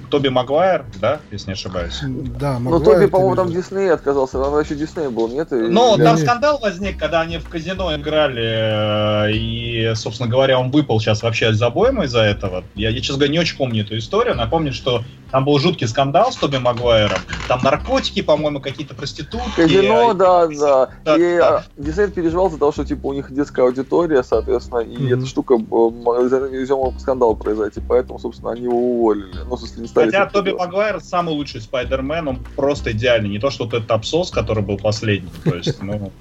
Тоби 0.10 0.30
Магуайр, 0.30 0.86
да, 1.00 1.20
если 1.32 1.48
не 1.48 1.54
ошибаюсь. 1.54 2.00
Да, 2.02 2.60
Магуайр. 2.60 2.80
Ну, 2.80 2.92
Тоби, 2.92 3.06
по-моему, 3.08 3.36
там 3.36 3.52
Дисней 3.52 3.92
отказался, 3.92 4.42
там 4.42 4.60
еще 4.60 4.76
Дисней 4.76 5.08
был, 5.10 5.28
нет? 5.28 5.50
Ну, 5.52 5.98
там 5.98 6.18
скандал 6.18 6.60
возник, 6.60 6.98
когда 6.98 7.22
они 7.22 7.38
в 7.38 7.48
казино 7.50 7.96
играли, 7.96 9.28
э, 9.28 9.32
и, 9.34 9.94
собственно 9.96 10.30
говоря, 10.30 10.60
он 10.60 10.72
выпал 10.72 11.00
сейчас 11.00 11.24
вообще 11.24 11.50
из 11.50 11.62
обоймы 11.62 12.06
из-за 12.06 12.22
этого. 12.22 12.64
Я, 12.76 12.90
я, 12.90 13.02
честно 13.02 13.18
говоря, 13.18 13.34
не 13.34 13.40
очень 13.40 13.58
помню 13.58 13.84
эту 13.84 13.98
историю. 13.98 14.36
Напомню, 14.36 14.74
что 14.74 15.04
там 15.32 15.44
был 15.44 15.60
жуткий 15.60 15.88
скандал 15.88 16.32
с 16.32 16.36
Тоби 16.36 16.58
Магуайром. 16.58 17.20
Там 17.48 17.62
наркотики, 17.64 18.22
по-моему, 18.22 18.60
какие-то 18.62 18.96
проститутки. 18.96 19.56
Казино, 19.56 20.12
а... 20.12 20.14
да, 20.14 20.48
да. 20.48 20.90
да. 21.04 21.18
И 21.18 21.38
да. 21.38 21.66
Дисней 21.78 22.10
переживал 22.10 22.50
за 22.50 22.58
то, 22.58 22.72
что, 22.72 22.86
типа, 22.86 23.08
у 23.08 23.14
них 23.14 23.34
детская 23.34 23.64
аудитория, 23.64 24.24
соответственно, 24.24 24.80
и 24.80 24.96
mm-hmm. 24.96 25.18
эта 25.18 25.26
штука, 25.26 25.56
из-за 25.56 26.50
нее 26.50 26.76
мог 26.76 27.00
скандал 27.00 27.36
произойти, 27.36 27.82
поэтому, 27.88 28.20
собственно, 28.20 28.52
они 28.52 28.64
его 28.64 28.78
уволили. 28.78 29.40
Ну, 29.48 29.56
в 29.56 29.60
смысле, 29.60 29.82
не 29.82 29.88
стали 29.88 30.06
Хотя 30.06 30.26
Тоби 30.28 30.52
Магуайр 30.52 31.02
самый 31.02 31.34
лучший 31.34 31.62
Спайдермен, 31.62 32.28
он 32.28 32.40
просто 32.56 32.92
идеальный. 32.92 33.30
Не 33.30 33.40
то, 33.40 33.50
что 33.50 33.66
вот 33.66 33.74
этот 33.74 33.90
Апсос, 33.92 34.32
который 34.32 34.64
был 34.64 34.78
последний. 34.78 35.32
То 35.44 35.56
есть, 35.56 35.82
ну, 35.82 36.12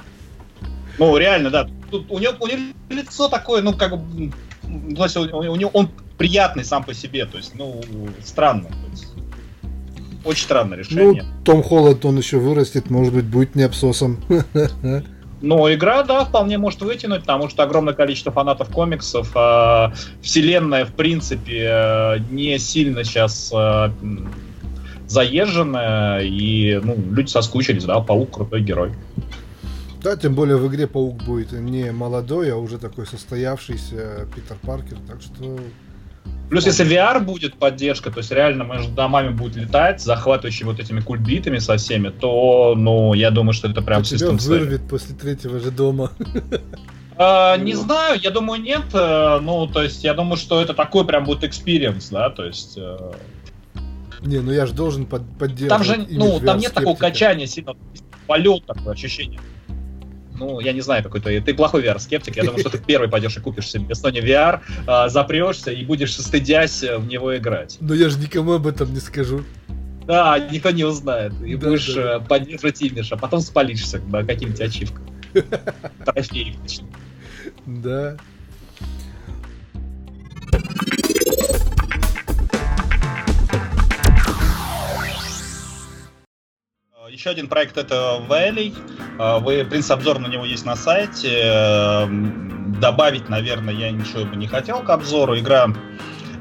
ну 0.99 1.17
реально, 1.17 1.51
да. 1.51 1.69
Тут 1.91 2.11
у 2.11 2.19
него, 2.19 2.33
у 2.41 2.47
него 2.47 2.73
лицо 2.89 3.29
такое, 3.29 3.63
ну, 3.63 3.75
как 3.75 3.93
бы, 3.97 4.33
у 4.65 5.57
него 5.57 5.71
он 5.73 5.89
приятный 6.19 6.65
сам 6.65 6.85
по 6.85 6.95
себе, 6.95 7.27
то 7.27 7.37
есть, 7.37 7.55
ну, 7.55 7.81
странно. 8.23 8.69
То 8.69 8.91
есть, 8.91 9.07
очень 10.25 10.45
странное 10.45 10.79
решение. 10.79 11.23
Ну, 11.23 11.45
Том 11.45 11.63
Холланд, 11.63 12.05
он 12.05 12.17
еще 12.17 12.39
вырастет, 12.39 12.91
может 12.91 13.15
быть, 13.15 13.25
будет 13.25 13.55
не 13.55 13.63
Апсосом. 13.63 14.19
Но 15.43 15.73
игра, 15.73 16.03
да, 16.05 16.25
вполне 16.25 16.57
может 16.57 16.81
вытянуть, 16.81 17.21
потому 17.21 17.51
что 17.51 17.65
огромное 17.65 17.93
количество 17.93 18.33
фанатов 18.33 18.71
комиксов. 18.71 19.31
Э, 19.37 19.91
вселенная, 20.23 20.87
в 20.87 20.95
принципе, 20.95 21.69
э, 21.71 22.19
не 22.31 22.59
сильно 22.59 23.05
сейчас 23.05 23.53
э, 23.55 23.91
заезженная, 25.07 26.21
и 26.21 26.81
ну, 26.83 26.97
люди 27.11 27.29
соскучились, 27.29 27.85
да, 27.85 28.01
Паук 28.01 28.31
крутой 28.31 28.63
герой. 28.63 28.93
Да, 30.03 30.17
тем 30.17 30.35
более 30.35 30.57
в 30.57 30.67
игре 30.69 30.87
Паук 30.87 31.23
будет 31.25 31.53
не 31.53 31.93
молодой, 31.93 32.51
а 32.51 32.57
уже 32.57 32.79
такой 32.79 33.07
состоявшийся 33.07 34.27
Питер 34.35 34.57
Паркер, 34.63 34.97
так 35.07 35.21
что 35.21 35.59
Плюс, 36.51 36.67
если 36.67 36.87
VR 36.87 37.21
будет 37.21 37.57
поддержка, 37.57 38.11
то 38.11 38.19
есть 38.19 38.31
реально 38.31 38.63
между 38.65 38.93
домами 38.93 39.31
будет 39.31 39.57
летать, 39.57 40.01
захватывающими 40.01 40.69
вот 40.69 40.79
этими 40.79 41.01
кульбитами 41.01 41.59
со 41.59 41.77
всеми, 41.77 42.11
то, 42.11 42.75
ну, 42.77 43.15
я 43.15 43.31
думаю, 43.31 43.55
что 43.55 43.69
это 43.69 43.83
прям 43.83 44.03
то 44.03 44.17
тебя 44.17 44.31
вырвет 44.31 44.89
после 44.89 45.15
третьего 45.15 45.59
же 45.59 45.71
дома. 45.71 46.11
А, 47.17 47.57
не 47.57 47.75
знаю, 47.75 48.19
я 48.21 48.31
думаю, 48.33 48.61
нет. 48.61 48.87
Э, 48.93 49.39
ну, 49.41 49.69
то 49.69 49.85
есть, 49.85 50.03
я 50.03 50.15
думаю, 50.15 50.37
что 50.37 50.61
это 50.61 50.75
такой 50.75 51.07
прям 51.07 51.25
будет 51.25 51.45
experience, 51.45 52.09
да, 52.09 52.29
то 52.29 52.45
есть... 52.45 52.77
Э, 52.77 53.13
не, 54.23 54.39
ну 54.41 54.51
я 54.51 54.67
же 54.67 54.73
должен 54.73 55.07
под, 55.07 55.23
поддерживать. 55.39 55.69
Там 55.69 55.85
же, 55.85 56.07
ну, 56.11 56.41
там 56.41 56.59
нет 56.59 56.73
такого 56.73 56.97
качания 56.97 57.47
сильно, 57.47 57.75
полет 58.27 58.67
такое 58.67 58.95
ощущение. 58.95 59.39
Ну, 60.35 60.61
я 60.61 60.73
не 60.73 60.81
знаю, 60.81 61.03
какой 61.03 61.21
то 61.21 61.29
ты 61.41 61.55
плохой 61.55 61.85
VR-скептик. 61.85 62.37
Я 62.37 62.45
думаю, 62.45 62.61
что 62.61 62.71
ты 62.71 62.79
первый 62.79 63.09
пойдешь 63.09 63.37
и 63.37 63.41
купишь 63.41 63.71
себе 63.71 63.95
Sony 63.95 64.21
VR, 64.21 64.61
а, 64.87 65.09
запрешься 65.09 65.71
и 65.71 65.85
будешь 65.85 66.17
стыдясь 66.17 66.83
в 66.83 67.07
него 67.07 67.37
играть. 67.37 67.79
Но 67.81 67.95
я 67.95 68.09
же 68.09 68.19
никому 68.19 68.53
об 68.53 68.67
этом 68.67 68.93
не 68.93 69.01
скажу. 69.01 69.43
Да, 70.07 70.39
никто 70.39 70.71
не 70.71 70.85
узнает. 70.85 71.33
И 71.43 71.57
да, 71.57 71.69
будешь 71.69 71.95
да. 71.95 72.17
Э, 72.17 72.21
поддерживать 72.21 72.83
имидж, 72.83 73.09
а 73.13 73.17
потом 73.17 73.41
спалишься 73.41 74.01
да, 74.09 74.23
каким-нибудь 74.23 74.61
ачивкам. 74.61 75.05
Трофеев, 76.05 76.57
Да. 77.67 78.17
Еще 87.11 87.29
один 87.29 87.49
проект 87.49 87.77
это 87.77 88.19
Valley. 88.29 88.75
А, 89.19 89.39
вы, 89.39 89.63
в 89.63 89.69
принципе, 89.69 89.95
обзор 89.95 90.21
на 90.21 90.27
него 90.27 90.47
есть 90.47 90.65
на 90.65 90.75
сайте. 90.75 91.29
Эм, 91.29 92.77
добавить, 92.81 93.29
наверное, 93.29 93.75
я 93.75 93.91
ничего 93.91 94.25
бы 94.25 94.37
не 94.37 94.47
хотел 94.47 94.81
к 94.81 94.89
обзору. 94.89 95.39
Игра, 95.39 95.67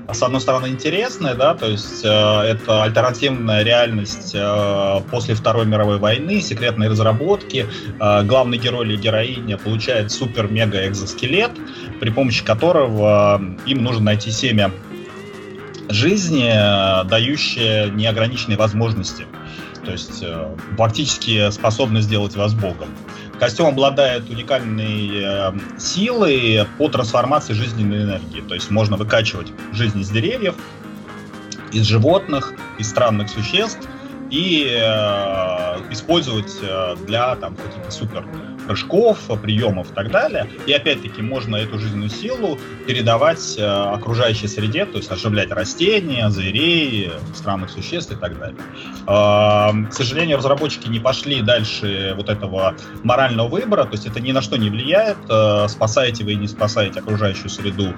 с 0.10 0.24
одной 0.24 0.40
стороны, 0.40 0.68
интересная, 0.68 1.36
да, 1.36 1.54
то 1.54 1.68
есть 1.68 2.06
э, 2.06 2.08
это 2.08 2.84
альтернативная 2.84 3.64
реальность 3.64 4.32
э, 4.36 5.02
после 5.12 5.36
Второй 5.36 5.66
мировой 5.66 5.98
войны, 5.98 6.40
секретные 6.40 6.90
разработки. 6.90 7.66
Э, 8.00 8.24
главный 8.24 8.58
герой 8.58 8.88
или 8.88 8.96
героиня 8.96 9.58
получает 9.58 10.12
супер-мега-экзоскелет, 10.12 11.52
при 12.00 12.10
помощи 12.10 12.44
которого 12.46 13.42
им 13.66 13.84
нужно 13.84 14.06
найти 14.06 14.32
семя 14.32 14.72
жизни, 15.90 16.50
дающее 17.10 17.90
неограниченные 17.90 18.58
возможности 18.58 19.26
то 19.84 19.92
есть 19.92 20.24
э, 20.24 20.56
фактически 20.78 21.50
способны 21.52 22.02
сделать 22.02 22.36
вас 22.36 22.54
богом. 22.54 22.90
Костюм 23.40 23.68
обладает 23.68 24.30
уникальной 24.30 25.10
э, 25.24 25.52
силой 25.78 26.66
по 26.78 26.88
трансформации 26.90 27.54
жизненной 27.54 28.04
энергии, 28.04 28.42
то 28.42 28.54
есть 28.54 28.72
можно 28.72 28.96
выкачивать 28.96 29.48
жизнь 29.74 30.00
из 30.00 30.10
деревьев, 30.10 30.56
из 31.72 31.86
животных, 31.86 32.54
из 32.78 32.90
странных 32.90 33.30
существ 33.30 33.88
и 34.30 34.68
э, 34.70 35.92
использовать 35.92 36.54
э, 36.62 36.96
для 37.06 37.36
там 37.36 37.56
каких-то 37.56 37.92
супер 37.92 38.26
прыжков, 38.64 39.20
приемов 39.42 39.92
и 39.92 39.94
так 39.94 40.12
далее. 40.12 40.50
И 40.66 40.74
опять-таки 40.74 41.22
можно 41.22 41.56
эту 41.56 41.80
жизненную 41.80 42.10
силу 42.10 42.58
передавать 42.88 43.56
э, 43.58 43.64
окружающей 43.64 44.48
среде, 44.48 44.86
то 44.86 44.98
есть 44.98 45.12
оживлять 45.12 45.52
растения, 45.52 46.30
зверей, 46.30 47.12
странных 47.34 47.70
существ 47.70 48.12
и 48.12 48.16
так 48.16 48.38
далее. 48.40 48.58
Э, 49.08 49.90
к 49.90 49.94
сожалению, 49.94 50.38
разработчики 50.38 50.88
не 50.88 51.00
пошли 51.00 51.42
дальше 51.42 52.14
вот 52.16 52.30
этого 52.30 52.76
морального 53.04 53.48
выбора, 53.48 53.84
то 53.84 53.94
есть 53.94 54.06
это 54.06 54.20
ни 54.20 54.32
на 54.32 54.42
что 54.42 54.58
не 54.58 54.70
влияет, 54.70 55.18
э, 55.30 55.68
спасаете 55.68 56.24
вы 56.24 56.34
и 56.34 56.36
не 56.36 56.48
спасаете 56.48 57.00
окружающую 57.00 57.50
среду, 57.50 57.94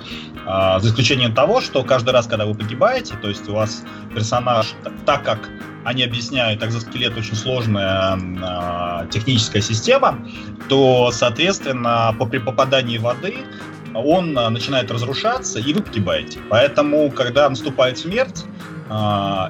э, 0.46 0.80
за 0.80 0.88
исключением 0.88 1.34
того, 1.34 1.62
что 1.62 1.84
каждый 1.84 2.12
раз, 2.12 2.28
когда 2.28 2.46
вы 2.46 2.56
погибаете, 2.56 3.16
то 3.22 3.30
есть 3.30 3.48
у 3.50 3.54
вас 3.54 3.84
персонаж, 4.14 4.74
так 5.06 5.24
как 5.24 5.50
они 5.86 6.04
объясняют, 6.04 6.64
экзоскелет 6.64 7.16
очень 7.16 7.36
сложная 7.36 8.18
э, 8.18 9.08
техническая 9.12 9.62
система, 9.62 10.20
то, 10.68 11.12
соответственно, 11.14 12.14
по, 12.18 12.26
при 12.26 12.40
попадании 12.40 12.98
воды 12.98 13.36
он 13.94 14.38
э, 14.38 14.50
начинает 14.50 14.92
разрушаться, 14.92 15.60
и 15.60 15.74
вы 15.74 15.82
погибаете. 15.82 16.40
Поэтому, 16.50 17.12
когда 17.12 17.48
наступает 17.48 18.00
смерть, 18.00 18.46
э, 18.90 18.94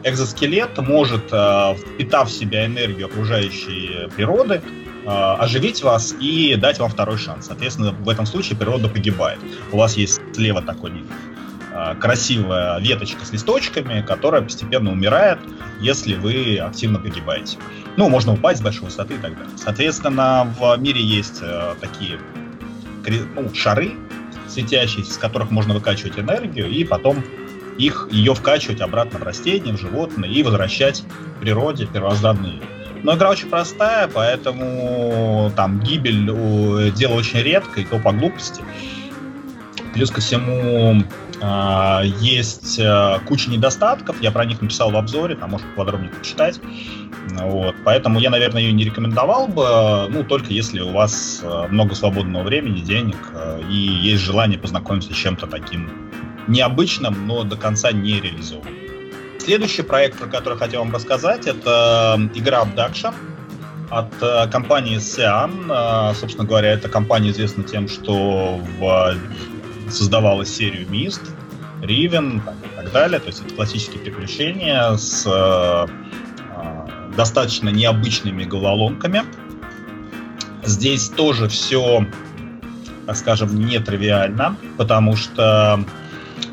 экзоскелет 0.04 0.78
может, 0.78 1.26
впитав 1.26 2.28
в 2.30 2.32
себя 2.32 2.66
энергию 2.66 3.08
окружающей 3.08 4.10
природы, 4.16 4.62
оживить 5.08 5.84
вас 5.84 6.16
и 6.20 6.56
дать 6.56 6.80
вам 6.80 6.90
второй 6.90 7.20
шанс. 7.20 7.46
Соответственно, 7.46 7.92
в 7.92 8.10
этом 8.10 8.26
случае 8.26 8.58
природа 8.58 8.88
погибает. 8.90 9.38
У 9.72 9.78
вас 9.78 9.96
есть 9.98 10.20
слева 10.34 10.64
такой 10.64 10.90
красивая 12.00 12.80
веточка 12.80 13.26
с 13.26 13.32
листочками, 13.32 14.02
которая 14.02 14.42
постепенно 14.42 14.92
умирает, 14.92 15.40
если 15.82 16.16
вы 16.16 16.58
активно 16.58 17.00
погибаете. 17.00 17.58
Ну, 17.98 18.10
можно 18.10 18.34
упасть 18.34 18.60
с 18.60 18.64
большой 18.64 18.86
высоты 18.86 19.16
и 19.16 19.18
так 19.18 19.38
далее. 19.38 19.58
Соответственно, 19.58 20.54
в 20.60 20.78
мире 20.78 21.02
есть 21.02 21.40
э, 21.42 21.76
такие 21.80 22.20
ну, 23.36 23.54
шары 23.54 23.94
светящиеся, 24.48 25.12
из 25.12 25.18
которых 25.18 25.52
можно 25.52 25.74
выкачивать 25.74 26.18
энергию, 26.18 26.70
и 26.70 26.84
потом 26.84 27.24
их, 27.78 28.08
ее 28.12 28.34
вкачивать 28.34 28.82
обратно 28.82 29.20
в 29.20 29.24
растения, 29.24 29.74
в 29.74 29.80
животные 29.80 30.32
и 30.32 30.44
возвращать 30.44 31.04
природе 31.42 31.86
первозданные. 31.86 32.62
Но 33.04 33.16
игра 33.16 33.30
очень 33.30 33.50
простая, 33.50 34.08
поэтому 34.08 35.52
там 35.56 35.80
гибель 35.80 36.26
дело 36.94 37.14
очень 37.14 37.40
редко, 37.40 37.82
и 37.82 37.86
то 37.86 38.00
по 38.00 38.12
глупости. 38.12 38.64
Плюс 39.94 40.10
ко 40.12 40.22
всему 40.22 41.02
э, 41.02 41.25
есть 42.04 42.80
э, 42.80 43.20
куча 43.26 43.50
недостатков, 43.50 44.22
я 44.22 44.32
про 44.32 44.46
них 44.46 44.62
написал 44.62 44.92
в 44.92 44.96
обзоре, 44.96 45.36
там 45.36 45.52
можно 45.52 45.68
подробнее 45.76 46.12
почитать. 46.12 46.60
Вот. 47.32 47.76
Поэтому 47.84 48.20
я, 48.20 48.30
наверное, 48.30 48.62
ее 48.62 48.72
не 48.72 48.86
рекомендовал 48.86 49.48
бы, 49.48 50.08
ну, 50.10 50.24
только 50.24 50.54
если 50.54 50.80
у 50.80 50.92
вас 50.92 51.42
э, 51.44 51.68
много 51.70 51.96
свободного 51.96 52.44
времени, 52.44 52.80
денег 52.80 53.18
э, 53.34 53.62
и 53.70 53.76
есть 53.76 54.24
желание 54.24 54.58
познакомиться 54.58 55.14
с 55.14 55.16
чем-то 55.16 55.48
таким 55.48 56.12
необычным, 56.48 57.28
но 57.28 57.44
до 57.44 57.58
конца 57.58 57.92
не 57.92 58.22
реализованным. 58.22 58.74
Следующий 59.40 59.82
проект, 59.82 60.18
про 60.18 60.28
который 60.28 60.58
хотел 60.58 60.82
вам 60.82 60.94
рассказать, 60.94 61.48
это 61.48 62.30
игра 62.34 62.64
Abduction 62.64 63.14
от 63.92 64.52
компании 64.52 64.98
Sean. 64.98 66.16
Собственно 66.16 66.48
говоря, 66.48 66.72
эта 66.72 66.90
компания 66.90 67.30
известна 67.30 67.64
тем, 67.64 67.88
что 67.88 68.60
в... 68.80 69.16
создавала 69.90 70.46
серию 70.46 70.88
Mist, 70.88 71.22
Riven 71.82 72.38
и 72.38 72.76
так 72.76 72.92
далее. 72.92 73.20
То 73.20 73.28
есть 73.28 73.44
это 73.46 73.54
классические 73.56 74.00
приключения 74.00 74.96
с 74.96 75.26
достаточно 77.16 77.70
необычными 77.70 78.44
головоломками. 78.44 79.24
Здесь 80.64 81.10
тоже 81.10 81.48
все, 81.48 82.06
так 83.06 83.16
скажем, 83.16 83.60
нетривиально, 83.60 84.58
потому 84.78 85.16
что 85.16 85.84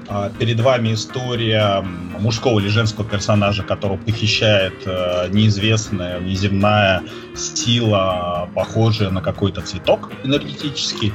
э, 0.08 0.30
перед 0.38 0.60
вами 0.60 0.92
история 0.92 1.82
мужского 2.18 2.60
или 2.60 2.68
женского 2.68 3.08
персонажа, 3.08 3.62
которого 3.62 3.96
похищает 3.96 4.74
э, 4.84 5.28
неизвестная, 5.30 6.20
неземная 6.20 7.02
сила, 7.34 8.50
похожая 8.54 9.10
на 9.10 9.22
какой-то 9.22 9.62
цветок 9.62 10.10
энергетический. 10.24 11.12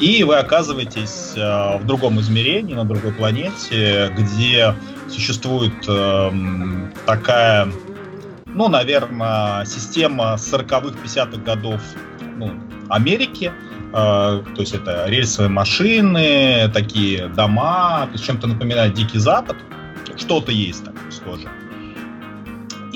И 0.00 0.22
вы 0.22 0.36
оказываетесь 0.36 1.32
э, 1.36 1.78
в 1.78 1.84
другом 1.84 2.20
измерении, 2.20 2.74
на 2.74 2.84
другой 2.84 3.12
планете, 3.12 4.12
где 4.16 4.74
существует 5.08 5.72
э, 5.88 6.30
такая 7.04 7.68
ну, 8.46 8.68
наверное, 8.68 9.64
система 9.66 10.34
40-х, 10.34 10.96
50-х 11.04 11.42
годов 11.42 11.80
ну, 12.36 12.52
Америки, 12.88 13.52
э, 13.52 13.92
то 13.92 14.42
есть 14.58 14.74
это 14.74 15.04
рельсовые 15.06 15.50
машины, 15.50 16.70
такие 16.72 17.28
дома, 17.28 18.06
то 18.06 18.12
есть 18.12 18.24
чем-то 18.24 18.46
напоминает 18.46 18.94
Дикий 18.94 19.18
Запад, 19.18 19.56
что-то 20.16 20.50
есть 20.50 20.84
такое 20.84 21.10
схожее. 21.10 21.48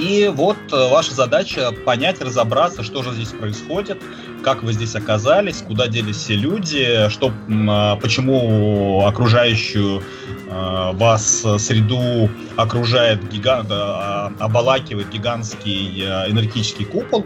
И 0.03 0.29
вот 0.35 0.57
э, 0.73 0.89
ваша 0.89 1.15
задача 1.15 1.71
понять, 1.71 2.21
разобраться, 2.21 2.83
что 2.83 3.05
же 3.05 3.13
здесь 3.13 3.29
происходит, 3.29 4.03
как 4.43 4.65
вы 4.65 4.73
здесь 4.73 4.97
оказались, 4.97 5.63
куда 5.63 5.87
делись 5.87 6.17
все 6.17 6.35
люди, 6.35 7.09
что, 7.09 7.33
а, 7.69 7.95
почему 7.97 9.07
окружающую 9.07 10.03
а, 10.51 10.91
вас 10.93 11.47
среду 11.59 12.29
окружает 12.57 13.29
гигант, 13.29 13.69
а, 13.71 14.33
обалакивает 14.41 15.09
гигантский 15.11 16.03
энергетический 16.03 16.85
купол, 16.85 17.25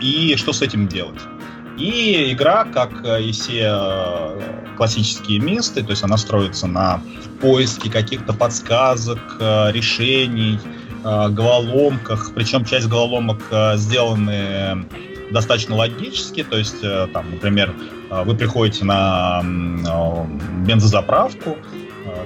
и 0.00 0.34
что 0.36 0.52
с 0.52 0.60
этим 0.62 0.86
делать. 0.86 1.20
И 1.78 2.32
игра, 2.32 2.64
как 2.66 2.92
и 3.18 3.32
все 3.32 4.36
классические 4.76 5.40
места, 5.40 5.82
то 5.82 5.90
есть 5.90 6.04
она 6.04 6.18
строится 6.18 6.66
на 6.66 7.00
поиске 7.40 7.90
каких-то 7.90 8.34
подсказок, 8.34 9.18
решений, 9.40 10.60
головоломках, 11.02 12.32
причем 12.34 12.64
часть 12.64 12.88
головоломок 12.88 13.42
сделаны 13.74 14.86
достаточно 15.32 15.74
логически, 15.74 16.44
то 16.44 16.56
есть, 16.56 16.82
э, 16.82 17.08
там, 17.12 17.30
например, 17.30 17.74
э, 18.10 18.22
вы 18.24 18.36
приходите 18.36 18.84
на 18.84 19.42
бензозаправку, 19.42 21.56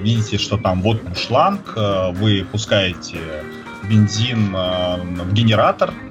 видите, 0.01 0.37
что 0.37 0.57
там 0.57 0.81
вот 0.81 1.01
шланг, 1.17 1.75
вы 1.75 2.45
пускаете 2.51 3.19
бензин 3.87 4.51
в 4.51 5.33
генератор, 5.33 5.91
Э, 5.91 6.06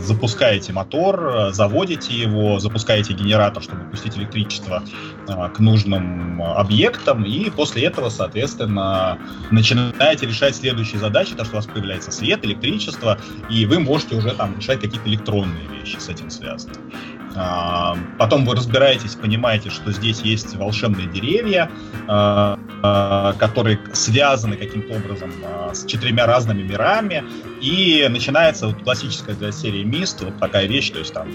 запускаете 0.00 0.72
мотор, 0.72 1.28
э, 1.28 1.52
заводите 1.52 2.14
его, 2.14 2.58
запускаете 2.58 3.12
генератор, 3.12 3.62
чтобы 3.62 3.84
пустить 3.84 4.16
электричество 4.16 4.82
э, 5.28 5.48
к 5.54 5.58
нужным 5.58 6.42
объектам, 6.42 7.24
и 7.24 7.50
после 7.50 7.84
этого, 7.84 8.08
соответственно, 8.08 9.18
начинаете 9.50 10.26
решать 10.26 10.56
следующие 10.56 10.98
задачи, 10.98 11.34
то, 11.34 11.44
что 11.44 11.54
у 11.54 11.56
вас 11.56 11.66
появляется 11.66 12.10
свет, 12.10 12.44
электричество, 12.44 13.18
и 13.48 13.66
вы 13.66 13.78
можете 13.78 14.16
уже 14.16 14.32
там 14.32 14.56
решать 14.56 14.80
какие-то 14.80 15.08
электронные 15.08 15.66
вещи 15.68 15.96
с 15.98 16.08
этим 16.08 16.30
связанные. 16.30 16.76
А, 17.36 17.96
потом 18.18 18.44
вы 18.44 18.54
разбираетесь, 18.56 19.14
понимаете, 19.14 19.70
что 19.70 19.92
здесь 19.92 20.20
есть 20.20 20.56
волшебные 20.56 21.06
деревья, 21.06 21.70
а, 22.08 22.58
а, 22.82 23.34
которые 23.34 23.78
связаны 23.92 24.56
каким-то 24.56 24.94
образом 24.94 25.32
с 25.72 25.84
четырьмя 25.84 26.26
разными 26.26 26.62
мирами, 26.62 27.24
и 27.60 28.06
начинается 28.10 28.68
вот 28.68 28.82
классическая 28.82 29.34
для 29.34 29.52
серии 29.52 29.84
Мист, 29.84 30.22
вот 30.22 30.38
такая 30.38 30.66
вещь, 30.66 30.90
то 30.90 30.98
есть 30.98 31.12
там 31.12 31.28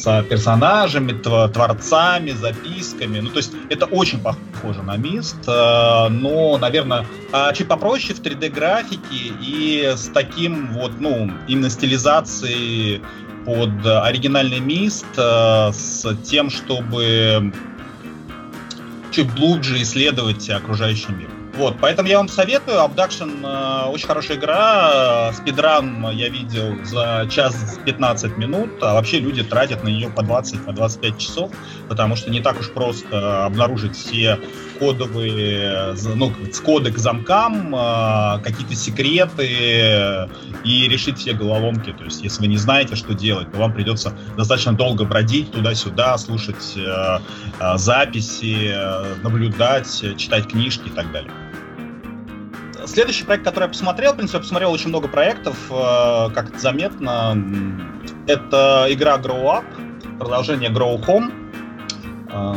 с 0.00 0.22
персонажами, 0.28 1.12
творцами, 1.12 2.30
записками. 2.30 3.20
Ну, 3.20 3.28
то 3.30 3.38
есть 3.38 3.52
это 3.68 3.86
очень 3.86 4.20
похоже 4.20 4.82
на 4.82 4.96
Мист, 4.96 5.36
но, 5.46 6.58
наверное, 6.58 7.06
чуть 7.54 7.68
попроще 7.68 8.14
в 8.14 8.22
3D-графике 8.22 9.32
и 9.40 9.92
с 9.96 10.10
таким 10.12 10.72
вот, 10.72 10.92
ну, 11.00 11.30
именно 11.48 11.70
стилизацией 11.70 13.02
под 13.44 13.86
оригинальный 13.86 14.60
мист 14.60 15.06
э, 15.16 15.70
с 15.72 16.14
тем, 16.24 16.50
чтобы 16.50 17.52
чуть 19.10 19.32
глубже 19.34 19.80
исследовать 19.82 20.48
окружающий 20.50 21.12
мир. 21.12 21.28
Вот, 21.60 21.76
поэтому 21.78 22.08
я 22.08 22.16
вам 22.16 22.28
советую. 22.28 22.78
Abduction 22.78 23.44
э, 23.44 23.90
очень 23.90 24.06
хорошая 24.06 24.38
игра. 24.38 25.30
Спидран 25.34 26.08
я 26.10 26.30
видел 26.30 26.82
за 26.86 27.28
час 27.30 27.78
15 27.84 28.38
минут, 28.38 28.70
а 28.80 28.94
вообще 28.94 29.20
люди 29.20 29.44
тратят 29.44 29.84
на 29.84 29.88
нее 29.88 30.08
по 30.08 30.22
20, 30.22 30.64
по 30.64 30.72
25 30.72 31.18
часов, 31.18 31.50
потому 31.86 32.16
что 32.16 32.30
не 32.30 32.40
так 32.40 32.58
уж 32.58 32.70
просто 32.70 33.44
обнаружить 33.44 33.94
все 33.94 34.38
кодовые, 34.78 35.94
ну, 36.14 36.32
коды 36.64 36.92
к 36.92 36.96
замкам, 36.96 37.76
э, 37.76 38.40
какие-то 38.42 38.74
секреты 38.74 40.30
и 40.64 40.88
решить 40.88 41.18
все 41.18 41.34
головоломки. 41.34 41.92
То 41.92 42.04
есть, 42.04 42.22
если 42.22 42.40
вы 42.40 42.46
не 42.46 42.56
знаете, 42.56 42.96
что 42.96 43.12
делать, 43.12 43.52
то 43.52 43.58
вам 43.58 43.74
придется 43.74 44.14
достаточно 44.38 44.72
долго 44.72 45.04
бродить 45.04 45.52
туда-сюда, 45.52 46.16
слушать 46.16 46.72
э, 46.76 47.18
э, 47.60 47.76
записи, 47.76 48.72
э, 48.72 49.16
наблюдать, 49.22 50.16
читать 50.16 50.48
книжки 50.48 50.86
и 50.86 50.90
так 50.92 51.12
далее. 51.12 51.30
Следующий 52.92 53.22
проект, 53.22 53.44
который 53.44 53.64
я 53.64 53.68
посмотрел, 53.68 54.14
в 54.14 54.16
принципе, 54.16 54.38
я 54.38 54.42
посмотрел 54.42 54.72
очень 54.72 54.88
много 54.88 55.06
проектов, 55.06 55.56
э, 55.70 56.30
как 56.34 56.48
это 56.48 56.58
заметно. 56.58 57.40
Это 58.26 58.86
игра 58.90 59.16
Grow 59.16 59.44
Up, 59.44 59.64
продолжение 60.18 60.70
Grow 60.70 61.00
Home. 61.06 61.32
Э, 62.32 62.56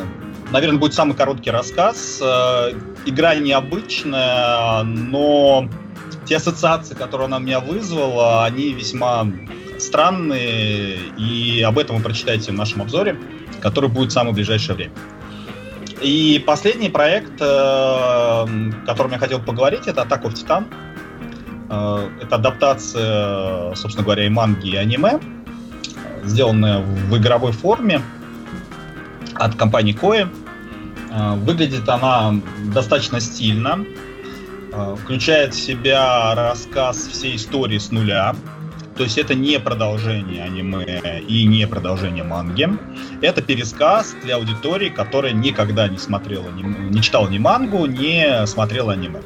наверное, 0.52 0.80
будет 0.80 0.96
самый 0.96 1.16
короткий 1.16 1.52
рассказ. 1.52 2.20
Э, 2.20 2.72
игра 3.06 3.36
необычная, 3.36 4.82
но 4.82 5.70
те 6.26 6.38
ассоциации, 6.38 6.96
которые 6.96 7.26
она 7.26 7.38
у 7.38 7.42
меня 7.42 7.60
вызвала, 7.60 8.44
они 8.44 8.74
весьма 8.74 9.28
странные, 9.78 10.98
и 11.16 11.62
об 11.62 11.78
этом 11.78 11.98
вы 11.98 12.02
прочитаете 12.02 12.52
в 12.52 12.56
нашем 12.56 12.82
обзоре, 12.82 13.20
который 13.62 13.88
будет 13.88 14.10
в 14.10 14.14
самое 14.14 14.34
ближайшее 14.34 14.76
время. 14.78 14.94
И 16.04 16.44
последний 16.46 16.90
проект, 16.90 17.42
э, 17.42 17.46
о 17.46 18.46
котором 18.86 19.14
я 19.14 19.20
хотел 19.20 19.40
поговорить, 19.40 19.88
это 19.88 20.02
«Атака 20.02 20.28
в 20.28 20.34
Титан». 20.34 20.68
Э, 21.70 22.10
это 22.22 22.36
адаптация, 22.36 23.74
собственно 23.76 24.04
говоря, 24.04 24.26
и 24.26 24.30
манги, 24.30 24.68
и 24.68 24.76
аниме, 24.76 25.22
сделанная 26.26 26.80
в 26.80 27.18
игровой 27.18 27.54
форме 27.54 28.02
от 29.36 29.56
компании 29.56 29.98
Koei. 29.98 30.28
Э, 31.10 31.36
выглядит 31.36 31.88
она 31.88 32.36
достаточно 32.74 33.22
стильно, 33.22 33.86
включает 35.04 35.54
в 35.54 35.60
себя 35.62 36.34
рассказ 36.36 37.08
всей 37.08 37.38
истории 37.38 37.78
с 37.78 37.92
нуля, 37.92 38.36
то 38.96 39.04
есть 39.04 39.18
это 39.18 39.34
не 39.34 39.60
продолжение 39.60 40.44
аниме 40.44 41.22
и 41.28 41.46
не 41.46 41.68
продолжение 41.68 42.24
манги. 42.24 42.70
Это 43.22 43.42
пересказ 43.42 44.16
для 44.24 44.36
аудитории, 44.36 44.90
которая 44.90 45.34
никогда 45.34 45.88
не 45.88 45.98
смотрела, 45.98 46.50
не, 46.50 46.64
не 46.64 47.02
читала 47.02 47.28
ни 47.28 47.40
мангу, 47.40 47.86
не 47.86 48.46
смотрела 48.46 48.94
аниме. 48.94 49.22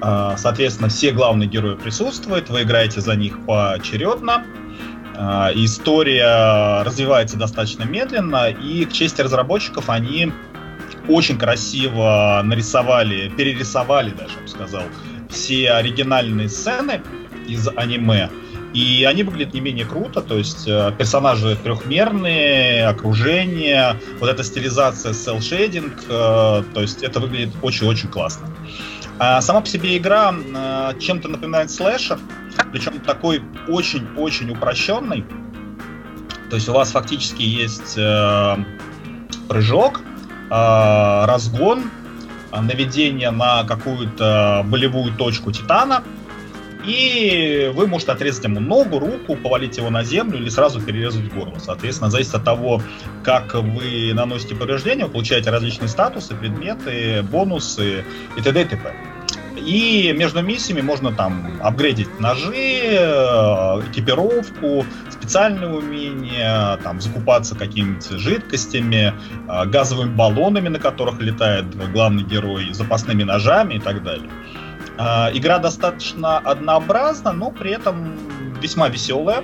А, 0.00 0.36
соответственно, 0.36 0.88
все 0.88 1.12
главные 1.12 1.48
герои 1.48 1.76
присутствуют, 1.76 2.50
вы 2.50 2.62
играете 2.62 3.00
за 3.00 3.14
них 3.14 3.44
поочередно. 3.46 4.44
А, 5.16 5.50
история 5.54 6.82
развивается 6.82 7.36
достаточно 7.36 7.84
медленно, 7.84 8.50
и 8.50 8.84
к 8.84 8.92
чести 8.92 9.20
разработчиков 9.20 9.88
они 9.88 10.32
очень 11.08 11.38
красиво 11.38 12.40
нарисовали, 12.44 13.28
перерисовали 13.28 14.10
даже, 14.10 14.34
я 14.36 14.42
бы 14.42 14.48
сказал, 14.48 14.82
все 15.28 15.70
оригинальные 15.72 16.48
сцены 16.48 17.02
из 17.46 17.68
аниме, 17.68 18.30
и 18.74 19.04
они 19.04 19.22
выглядят 19.22 19.54
не 19.54 19.60
менее 19.60 19.86
круто, 19.86 20.20
то 20.20 20.36
есть 20.36 20.66
э, 20.66 20.92
персонажи 20.98 21.56
трехмерные, 21.62 22.88
окружение, 22.88 23.96
вот 24.18 24.28
эта 24.28 24.42
стилизация 24.42 25.12
селл-шейдинг, 25.12 26.02
э, 26.08 26.64
то 26.74 26.80
есть 26.80 27.04
это 27.04 27.20
выглядит 27.20 27.54
очень-очень 27.62 28.08
классно. 28.08 28.48
А 29.20 29.40
сама 29.42 29.60
по 29.60 29.68
себе 29.68 29.96
игра 29.96 30.34
э, 30.34 30.98
чем-то 30.98 31.28
напоминает 31.28 31.70
слэшер, 31.70 32.18
причем 32.72 32.98
такой 32.98 33.42
очень-очень 33.68 34.50
упрощенный. 34.50 35.24
То 36.50 36.56
есть 36.56 36.68
у 36.68 36.72
вас 36.72 36.90
фактически 36.90 37.42
есть 37.42 37.94
прыжок, 39.48 40.00
разгон, 40.50 41.84
наведение 42.52 43.30
на 43.30 43.64
какую-то 43.64 44.64
болевую 44.68 45.12
точку 45.14 45.52
Титана— 45.52 46.02
и 46.86 47.70
вы 47.74 47.86
можете 47.86 48.12
отрезать 48.12 48.44
ему 48.44 48.60
ногу, 48.60 48.98
руку, 48.98 49.36
повалить 49.36 49.76
его 49.76 49.90
на 49.90 50.04
землю 50.04 50.38
или 50.38 50.48
сразу 50.48 50.80
перерезать 50.80 51.32
горло. 51.32 51.58
Соответственно, 51.58 52.10
зависит 52.10 52.34
от 52.34 52.44
того, 52.44 52.82
как 53.22 53.54
вы 53.54 54.12
наносите 54.14 54.54
повреждения, 54.54 55.06
вы 55.06 55.12
получаете 55.12 55.50
различные 55.50 55.88
статусы, 55.88 56.34
предметы, 56.34 57.22
бонусы 57.22 58.04
и 58.36 58.40
т.д. 58.40 58.62
и 58.62 58.64
т.п. 58.64 58.92
И 59.56 60.12
между 60.14 60.42
миссиями 60.42 60.82
можно 60.82 61.10
там 61.12 61.58
апгрейдить 61.62 62.20
ножи, 62.20 62.52
э, 62.54 63.82
экипировку, 63.90 64.84
специальные 65.10 65.70
умения, 65.70 66.76
там 66.78 67.00
закупаться 67.00 67.54
какими-нибудь 67.54 68.10
жидкостями, 68.20 69.14
э, 69.48 69.66
газовыми 69.66 70.14
баллонами, 70.14 70.68
на 70.68 70.78
которых 70.78 71.18
летает 71.20 71.64
главный 71.92 72.24
герой, 72.24 72.72
запасными 72.72 73.22
ножами 73.22 73.74
и 73.74 73.78
так 73.78 74.02
далее. 74.02 74.28
Э, 74.98 75.30
игра 75.32 75.58
достаточно 75.58 76.38
однообразна, 76.38 77.32
но 77.32 77.50
при 77.50 77.72
этом 77.72 78.16
весьма 78.60 78.88
веселая. 78.88 79.42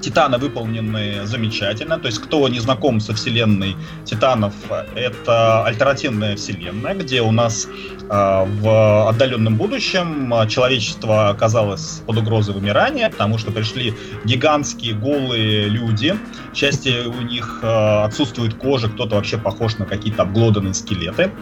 Титаны 0.00 0.38
выполнены 0.38 1.26
замечательно. 1.26 1.98
То 1.98 2.06
есть, 2.06 2.20
кто 2.20 2.48
не 2.48 2.60
знаком 2.60 3.00
со 3.00 3.12
вселенной 3.12 3.76
Титанов, 4.04 4.54
это 4.94 5.64
альтернативная 5.64 6.36
вселенная, 6.36 6.94
где 6.94 7.22
у 7.22 7.32
нас 7.32 7.66
э, 7.66 8.06
в 8.08 9.08
отдаленном 9.08 9.56
будущем 9.56 10.32
человечество 10.48 11.30
оказалось 11.30 12.02
под 12.06 12.18
угрозой 12.18 12.54
вымирания, 12.54 13.10
потому 13.10 13.38
что 13.38 13.50
пришли 13.50 13.94
гигантские 14.24 14.94
голые 14.94 15.68
люди. 15.68 16.14
Части 16.52 17.06
у 17.06 17.22
них 17.22 17.60
э, 17.62 18.04
отсутствует 18.04 18.54
кожа, 18.54 18.88
кто-то 18.88 19.16
вообще 19.16 19.38
похож 19.38 19.78
на 19.78 19.86
какие-то 19.86 20.22
обглоданные 20.22 20.74
скелеты. 20.74 21.32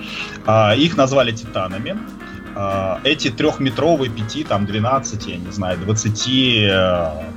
Э, 0.47 0.77
их 0.77 0.97
назвали 0.97 1.33
Титанами. 1.33 1.97
А, 2.57 3.01
эти 3.05 3.31
трехметровые, 3.31 4.11
пяти, 4.11 4.45
там, 4.45 4.67
12, 4.67 5.27
я 5.27 5.37
не 5.37 5.51
знаю, 5.51 5.79
20, 5.79 6.29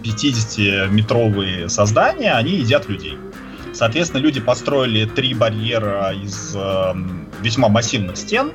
50-метровые 0.04 1.66
э, 1.66 1.70
создания, 1.70 2.34
они 2.34 2.52
едят 2.52 2.88
людей. 2.88 3.18
Соответственно, 3.74 4.22
люди 4.22 4.40
построили 4.40 5.06
три 5.06 5.34
барьера 5.34 6.14
из 6.14 6.56
э, 6.56 6.94
весьма 7.42 7.70
массивных 7.70 8.18
стен, 8.18 8.54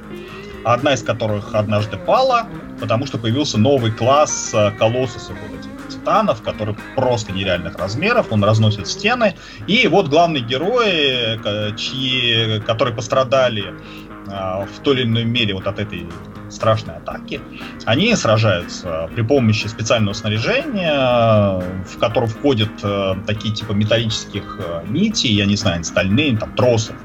одна 0.64 0.94
из 0.94 1.02
которых 1.02 1.54
однажды 1.54 1.96
пала, 1.96 2.46
потому 2.80 3.06
что 3.06 3.18
появился 3.18 3.58
новый 3.58 3.90
класс 3.90 4.52
э, 4.54 4.70
колоссусов 4.72 5.36
вот 5.48 5.58
этих 5.58 5.70
титанов, 5.88 6.42
который 6.42 6.76
просто 6.96 7.32
нереальных 7.32 7.76
размеров, 7.76 8.28
он 8.30 8.44
разносит 8.44 8.86
стены. 8.86 9.34
И 9.66 9.88
вот 9.88 10.08
главные 10.08 10.42
герои, 10.42 11.38
э, 11.44 11.76
чьи, 11.76 12.60
которые 12.60 12.94
пострадали 12.94 13.64
э, 13.66 14.11
в 14.32 14.80
той 14.82 14.96
или 14.96 15.04
иной 15.04 15.24
мере 15.24 15.54
вот 15.54 15.66
от 15.66 15.78
этой 15.78 16.06
страшной 16.50 16.96
атаки, 16.96 17.40
они 17.86 18.14
сражаются 18.14 19.10
при 19.14 19.22
помощи 19.22 19.66
специального 19.66 20.14
снаряжения, 20.14 21.60
в 21.84 21.98
которое 21.98 22.26
входят 22.26 22.70
э, 22.82 23.14
такие 23.26 23.54
типа 23.54 23.72
металлических 23.72 24.60
э, 24.60 24.84
нитей, 24.88 25.32
я 25.32 25.46
не 25.46 25.56
знаю, 25.56 25.82
стальные, 25.84 26.36
там, 26.36 26.54
тросов, 26.54 26.96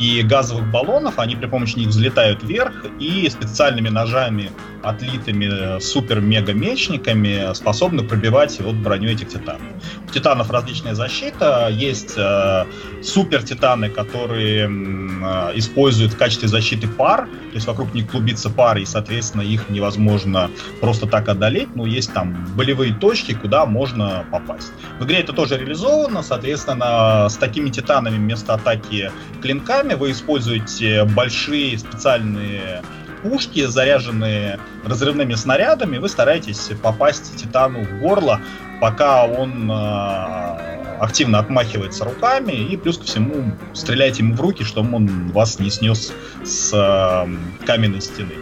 и 0.00 0.22
газовых 0.22 0.70
баллонов, 0.70 1.18
они 1.18 1.36
при 1.36 1.46
помощи 1.46 1.76
них 1.78 1.88
взлетают 1.88 2.42
вверх 2.42 2.86
и 2.98 3.28
специальными 3.28 3.90
ножами, 3.90 4.50
отлитыми 4.82 5.78
супер-мега-мечниками, 5.78 7.52
способны 7.54 8.02
пробивать 8.02 8.58
вот 8.60 8.76
броню 8.76 9.10
этих 9.10 9.28
титанов. 9.28 9.60
У 10.08 10.10
титанов 10.10 10.50
различная 10.50 10.94
защита, 10.94 11.68
есть 11.70 12.14
э, 12.16 12.64
супер-титаны, 13.02 13.90
которые 13.90 14.70
э, 14.70 15.58
используют 15.58 16.14
в 16.14 16.16
качестве 16.16 16.48
защиты 16.48 16.88
пар, 16.88 17.26
то 17.26 17.54
есть 17.54 17.66
вокруг 17.66 17.92
них 17.92 18.10
клубится 18.10 18.48
пар, 18.48 18.78
и, 18.78 18.86
соответственно, 18.86 19.42
их 19.42 19.68
невозможно 19.68 20.50
просто 20.80 21.06
так 21.06 21.28
одолеть, 21.28 21.76
но 21.76 21.84
есть 21.84 22.14
там 22.14 22.46
болевые 22.56 22.94
точки, 22.94 23.34
куда 23.34 23.66
можно 23.66 24.24
попасть. 24.30 24.72
В 24.98 25.04
игре 25.04 25.18
это 25.18 25.34
тоже 25.34 25.58
реализовано, 25.58 26.22
соответственно, 26.22 27.28
с 27.28 27.36
такими 27.36 27.68
титанами 27.68 28.16
вместо 28.16 28.54
атаки 28.54 29.12
клинками 29.42 29.89
вы 29.94 30.12
используете 30.12 31.04
большие 31.04 31.78
специальные 31.78 32.82
пушки, 33.22 33.66
заряженные 33.66 34.58
разрывными 34.84 35.34
снарядами, 35.34 35.98
вы 35.98 36.08
стараетесь 36.08 36.70
попасть 36.82 37.36
Титану 37.36 37.82
в 37.82 38.00
горло, 38.00 38.40
пока 38.80 39.26
он 39.26 39.70
э, 39.70 40.80
активно 41.00 41.38
отмахивается 41.38 42.04
руками, 42.04 42.52
и 42.52 42.76
плюс 42.76 42.98
ко 42.98 43.04
всему 43.04 43.52
стреляйте 43.74 44.22
ему 44.22 44.34
в 44.34 44.40
руки, 44.40 44.64
чтобы 44.64 44.96
он 44.96 45.32
вас 45.32 45.58
не 45.58 45.70
снес 45.70 46.12
с 46.44 46.72
э, 46.72 47.66
каменной 47.66 48.00
стены. 48.00 48.34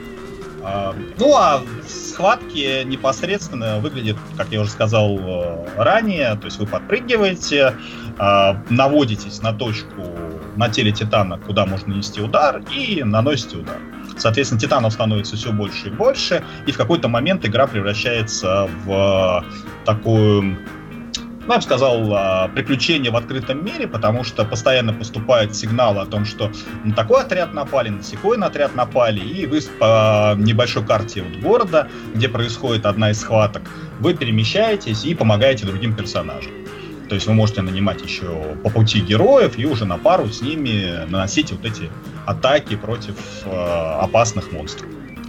Э, 0.62 0.92
ну 1.18 1.34
а 1.36 1.62
схватки 1.86 2.84
непосредственно 2.84 3.78
выглядят, 3.78 4.16
как 4.36 4.48
я 4.50 4.60
уже 4.60 4.70
сказал 4.70 5.18
э, 5.18 5.66
ранее, 5.76 6.34
то 6.36 6.46
есть 6.46 6.58
вы 6.58 6.66
подпрыгиваете, 6.66 7.74
э, 8.18 8.54
наводитесь 8.70 9.40
на 9.42 9.52
точку 9.52 10.17
на 10.58 10.68
теле 10.68 10.92
Титана, 10.92 11.38
куда 11.38 11.64
можно 11.64 11.88
нанести 11.90 12.20
удар, 12.20 12.62
и 12.74 13.02
наносите 13.04 13.56
удар. 13.56 13.78
Соответственно, 14.16 14.60
титанов 14.60 14.92
становится 14.92 15.36
все 15.36 15.52
больше 15.52 15.88
и 15.88 15.90
больше, 15.90 16.42
и 16.66 16.72
в 16.72 16.76
какой-то 16.76 17.08
момент 17.08 17.46
игра 17.46 17.68
превращается 17.68 18.68
в 18.84 19.44
такую 19.84 20.58
ну, 21.46 21.54
я 21.54 21.60
бы 21.60 21.64
сказал, 21.64 22.12
а, 22.12 22.48
приключение 22.48 23.10
в 23.10 23.16
открытом 23.16 23.64
мире, 23.64 23.88
потому 23.88 24.22
что 24.22 24.44
постоянно 24.44 24.92
поступают 24.92 25.56
сигналы 25.56 26.02
о 26.02 26.04
том, 26.04 26.26
что 26.26 26.52
на 26.84 26.94
такой 26.94 27.22
отряд 27.22 27.54
напали, 27.54 27.88
на 27.88 28.02
секой 28.02 28.36
на 28.36 28.48
отряд 28.48 28.74
напали, 28.74 29.20
и 29.20 29.46
вы 29.46 29.62
по 29.78 30.34
небольшой 30.36 30.84
карте 30.84 31.22
вот 31.22 31.40
города, 31.40 31.88
где 32.14 32.28
происходит 32.28 32.84
одна 32.84 33.12
из 33.12 33.20
схваток, 33.20 33.62
вы 33.98 34.12
перемещаетесь 34.12 35.06
и 35.06 35.14
помогаете 35.14 35.64
другим 35.64 35.94
персонажам. 35.94 36.52
То 37.08 37.14
есть 37.14 37.26
вы 37.26 37.34
можете 37.34 37.62
нанимать 37.62 38.02
еще 38.02 38.56
по 38.62 38.70
пути 38.70 39.00
героев 39.00 39.58
и 39.58 39.64
уже 39.64 39.84
на 39.84 39.98
пару 39.98 40.28
с 40.28 40.42
ними 40.42 41.06
наносить 41.08 41.52
вот 41.52 41.64
эти 41.64 41.90
атаки 42.26 42.76
против 42.76 43.16
э, 43.44 44.00
опасных 44.02 44.52
монстров. 44.52 44.88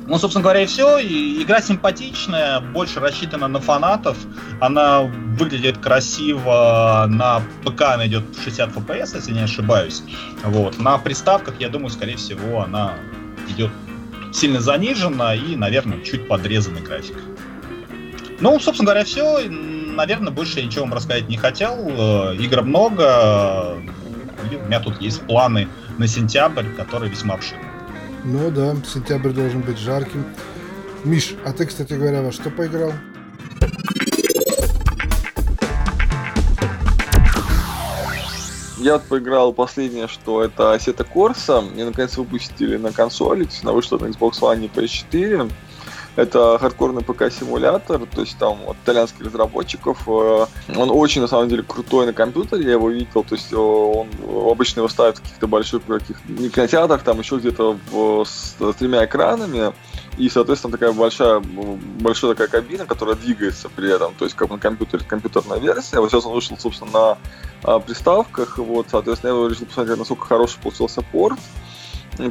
Ну, 0.09 0.17
собственно 0.17 0.41
говоря, 0.41 0.63
и 0.63 0.65
все. 0.65 0.97
И 0.97 1.43
игра 1.43 1.61
симпатичная, 1.61 2.59
больше 2.59 2.99
рассчитана 2.99 3.47
на 3.47 3.59
фанатов. 3.59 4.17
Она 4.59 5.03
выглядит 5.03 5.77
красиво. 5.77 7.05
На 7.07 7.43
ПК 7.63 7.83
она 7.93 8.07
идет 8.07 8.23
60 8.43 8.75
FPS, 8.75 9.15
если 9.15 9.33
не 9.33 9.41
ошибаюсь. 9.41 10.01
Вот. 10.43 10.79
На 10.79 10.97
приставках, 10.97 11.59
я 11.59 11.69
думаю, 11.69 11.91
скорее 11.91 12.17
всего, 12.17 12.63
она 12.63 12.95
идет 13.49 13.69
сильно 14.33 14.59
занижена 14.59 15.35
и, 15.35 15.55
наверное, 15.55 16.01
чуть 16.01 16.27
подрезанный 16.27 16.81
график. 16.81 17.17
Ну, 18.39 18.59
собственно 18.59 18.87
говоря, 18.87 19.05
все 19.05 19.41
наверное, 19.99 20.31
больше 20.31 20.59
я 20.59 20.65
ничего 20.65 20.85
вам 20.85 20.93
рассказать 20.93 21.27
не 21.27 21.37
хотел. 21.37 21.75
Э, 21.77 22.35
игр 22.35 22.61
много. 22.63 23.77
И 24.49 24.55
у 24.55 24.65
меня 24.65 24.79
тут 24.79 25.01
есть 25.01 25.21
планы 25.21 25.67
на 25.97 26.07
сентябрь, 26.07 26.65
которые 26.77 27.11
весьма 27.11 27.35
обширны. 27.35 27.65
Ну 28.23 28.49
да, 28.49 28.75
сентябрь 28.85 29.31
должен 29.31 29.61
быть 29.61 29.77
жарким. 29.77 30.25
Миш, 31.03 31.35
а 31.45 31.51
ты, 31.51 31.65
кстати 31.65 31.93
говоря, 31.93 32.21
во 32.21 32.31
что 32.31 32.49
поиграл? 32.49 32.93
Я 38.77 38.99
поиграл 38.99 39.51
последнее, 39.51 40.07
что 40.07 40.41
это 40.41 40.75
Assetto 40.75 41.05
Corsa. 41.13 41.61
Мне 41.61 41.83
наконец 41.83 42.15
выпустили 42.15 42.77
на 42.77 42.93
консоли, 42.93 43.49
она 43.63 43.73
вышла 43.73 43.97
на 43.97 44.05
Xbox 44.05 44.39
One 44.39 44.65
и 44.65 44.67
PS4. 44.69 45.51
Это 46.15 46.57
хардкорный 46.59 47.01
ПК-симулятор, 47.01 48.05
то 48.05 48.21
есть 48.21 48.37
там 48.37 48.59
от 48.67 48.77
итальянских 48.83 49.25
разработчиков. 49.25 50.01
Э, 50.07 50.47
он 50.75 50.89
очень, 50.91 51.21
на 51.21 51.27
самом 51.27 51.49
деле, 51.49 51.63
крутой 51.63 52.07
на 52.07 52.13
компьютере, 52.13 52.65
я 52.65 52.71
его 52.71 52.89
видел, 52.89 53.23
то 53.23 53.35
есть 53.35 53.53
э, 53.53 53.55
он 53.55 54.09
обычно 54.51 54.81
его 54.81 54.89
ставят 54.89 55.17
в 55.17 55.21
каких-то 55.21 55.47
больших 55.47 55.85
каких 55.85 56.17
не 56.27 56.49
кинотеатрах, 56.49 57.03
там 57.03 57.19
еще 57.19 57.37
где-то 57.37 57.77
в, 57.91 58.25
с, 58.25 58.55
с 58.59 58.75
тремя 58.75 59.05
экранами, 59.05 59.73
и, 60.17 60.27
соответственно, 60.27 60.73
такая 60.73 60.91
большая, 60.91 61.39
большая 61.39 62.35
такая 62.35 62.47
кабина, 62.49 62.85
которая 62.85 63.15
двигается 63.15 63.69
при 63.69 63.89
этом, 63.89 64.13
то 64.15 64.25
есть 64.25 64.35
как 64.35 64.49
на 64.49 64.57
компьютере, 64.57 65.05
компьютерная 65.07 65.59
версия. 65.59 65.99
Вот 65.99 66.11
сейчас 66.11 66.25
он 66.25 66.33
вышел, 66.33 66.57
собственно, 66.57 66.91
на 66.91 67.17
а, 67.63 67.79
приставках, 67.79 68.57
вот, 68.57 68.87
соответственно, 68.91 69.43
я 69.43 69.49
решил 69.49 69.65
посмотреть, 69.67 69.97
насколько 69.97 70.25
хороший 70.25 70.59
получился 70.59 71.01
порт. 71.01 71.39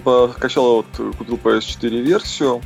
Покачал 0.04 0.76
вот, 0.76 1.16
купил 1.16 1.36
PS4 1.36 1.88
версию. 2.02 2.60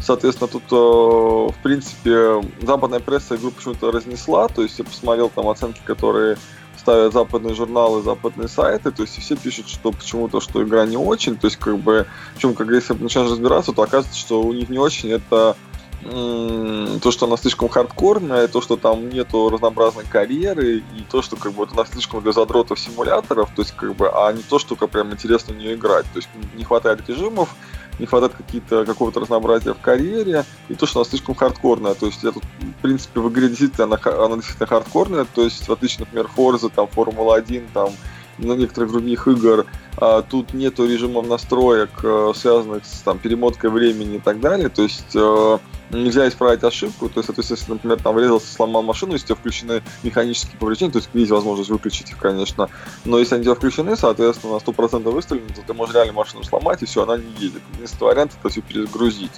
Соответственно, 0.00 0.48
тут, 0.48 0.62
э, 0.70 0.74
в 0.74 1.62
принципе, 1.62 2.42
западная 2.62 3.00
пресса 3.00 3.36
игру 3.36 3.50
почему-то 3.50 3.90
разнесла, 3.90 4.48
то 4.48 4.62
есть 4.62 4.78
я 4.78 4.84
посмотрел 4.84 5.28
там 5.28 5.48
оценки, 5.48 5.80
которые 5.84 6.38
ставят 6.78 7.12
западные 7.12 7.54
журналы, 7.54 8.02
западные 8.02 8.48
сайты, 8.48 8.92
то 8.92 9.02
есть 9.02 9.18
все 9.18 9.36
пишут, 9.36 9.68
что 9.68 9.90
почему-то, 9.90 10.40
что 10.40 10.62
игра 10.62 10.86
не 10.86 10.96
очень, 10.96 11.36
то 11.36 11.46
есть 11.46 11.58
как 11.58 11.78
бы, 11.78 12.06
причем, 12.34 12.54
как 12.54 12.68
если 12.68 12.94
начинаешь 12.94 13.30
разбираться, 13.30 13.72
то 13.72 13.82
оказывается, 13.82 14.18
что 14.18 14.40
у 14.42 14.52
них 14.52 14.68
не 14.68 14.78
очень 14.78 15.10
это 15.10 15.56
то, 16.00 17.10
что 17.10 17.26
она 17.26 17.36
слишком 17.36 17.68
хардкорная, 17.68 18.46
то, 18.46 18.60
что 18.60 18.76
там 18.76 19.08
нету 19.08 19.50
разнообразной 19.50 20.04
карьеры, 20.04 20.78
и 20.78 21.02
то, 21.10 21.22
что 21.22 21.36
как 21.36 21.52
бы 21.52 21.58
вот 21.58 21.72
она 21.72 21.84
слишком 21.86 22.22
для 22.22 22.32
задротов 22.32 22.78
симуляторов, 22.78 23.50
то 23.54 23.62
есть 23.62 23.74
как 23.74 23.96
бы, 23.96 24.08
а 24.08 24.32
не 24.32 24.42
то, 24.42 24.60
что 24.60 24.76
как 24.76 24.90
прям 24.90 25.12
интересно 25.12 25.54
в 25.54 25.56
нее 25.56 25.74
играть. 25.74 26.04
То 26.12 26.18
есть 26.18 26.28
не 26.54 26.62
хватает 26.62 27.08
режимов, 27.08 27.54
не 27.98 28.06
хватает 28.06 28.34
какого-то 28.68 29.20
разнообразия 29.20 29.74
в 29.74 29.80
карьере, 29.80 30.44
и 30.68 30.74
то, 30.74 30.86
что 30.86 31.00
она 31.00 31.08
слишком 31.08 31.34
хардкорная. 31.34 31.94
То 31.94 32.06
есть, 32.06 32.20
тут, 32.20 32.42
в 32.44 32.82
принципе, 32.82 33.20
в 33.20 33.28
игре 33.30 33.48
действительно 33.48 33.84
она, 33.84 34.24
она 34.24 34.36
действительно 34.36 34.66
хардкорная, 34.66 35.24
то 35.24 35.42
есть, 35.42 35.68
в 35.68 35.72
отличие, 35.72 36.00
например, 36.00 36.28
Forza, 36.36 36.70
там, 36.74 36.86
Формула-1, 36.86 37.68
там, 37.72 37.90
некоторых 38.38 38.92
других 38.92 39.26
игр 39.28 39.66
а, 40.00 40.22
тут 40.22 40.54
нету 40.54 40.86
режимов 40.86 41.26
настроек, 41.26 41.90
а, 42.04 42.32
связанных 42.34 42.84
с 42.84 43.00
там, 43.00 43.18
перемоткой 43.18 43.70
времени 43.70 44.16
и 44.16 44.20
так 44.20 44.40
далее. 44.40 44.68
То 44.68 44.82
есть 44.82 45.16
а, 45.16 45.58
нельзя 45.90 46.28
исправить 46.28 46.62
ошибку. 46.62 47.08
То 47.08 47.20
есть, 47.20 47.30
если, 47.36 47.72
например, 47.72 48.00
там 48.00 48.14
врезался, 48.14 48.52
сломал 48.52 48.82
машину, 48.82 49.14
если 49.14 49.24
у 49.24 49.28
тебя 49.28 49.36
включены 49.36 49.82
механические 50.04 50.56
повреждения, 50.58 50.92
то 50.92 50.98
есть 50.98 51.08
есть 51.14 51.30
возможность 51.32 51.70
выключить 51.70 52.10
их, 52.10 52.18
конечно. 52.18 52.68
Но 53.04 53.18
если 53.18 53.34
они 53.34 53.42
у 53.42 53.44
тебя 53.46 53.54
включены, 53.56 53.96
соответственно, 53.96 54.54
на 54.54 54.58
100% 54.58 55.10
выставлены, 55.10 55.48
то 55.48 55.62
ты 55.66 55.74
можешь 55.74 55.94
реально 55.94 56.12
машину 56.12 56.44
сломать, 56.44 56.82
и 56.82 56.86
все, 56.86 57.02
она 57.02 57.16
не 57.16 57.32
едет. 57.38 57.62
Единственный 57.74 58.08
вариант 58.08 58.32
это 58.38 58.48
все 58.50 58.60
перегрузить. 58.60 59.32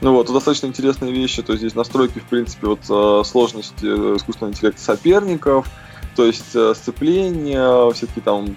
Ну 0.00 0.14
вот, 0.14 0.26
тут 0.26 0.34
достаточно 0.34 0.66
интересные 0.66 1.12
вещи. 1.12 1.42
То 1.42 1.52
есть 1.52 1.60
здесь 1.60 1.76
настройки, 1.76 2.18
в 2.18 2.24
принципе, 2.24 2.66
вот 2.66 3.26
сложности 3.26 3.84
э, 3.84 4.16
искусственного 4.16 4.52
интеллекта 4.52 4.80
соперников, 4.80 5.68
то 6.14 6.26
есть 6.26 6.54
э, 6.54 6.74
сцепление, 6.74 7.92
всякие 7.92 8.22
там 8.22 8.56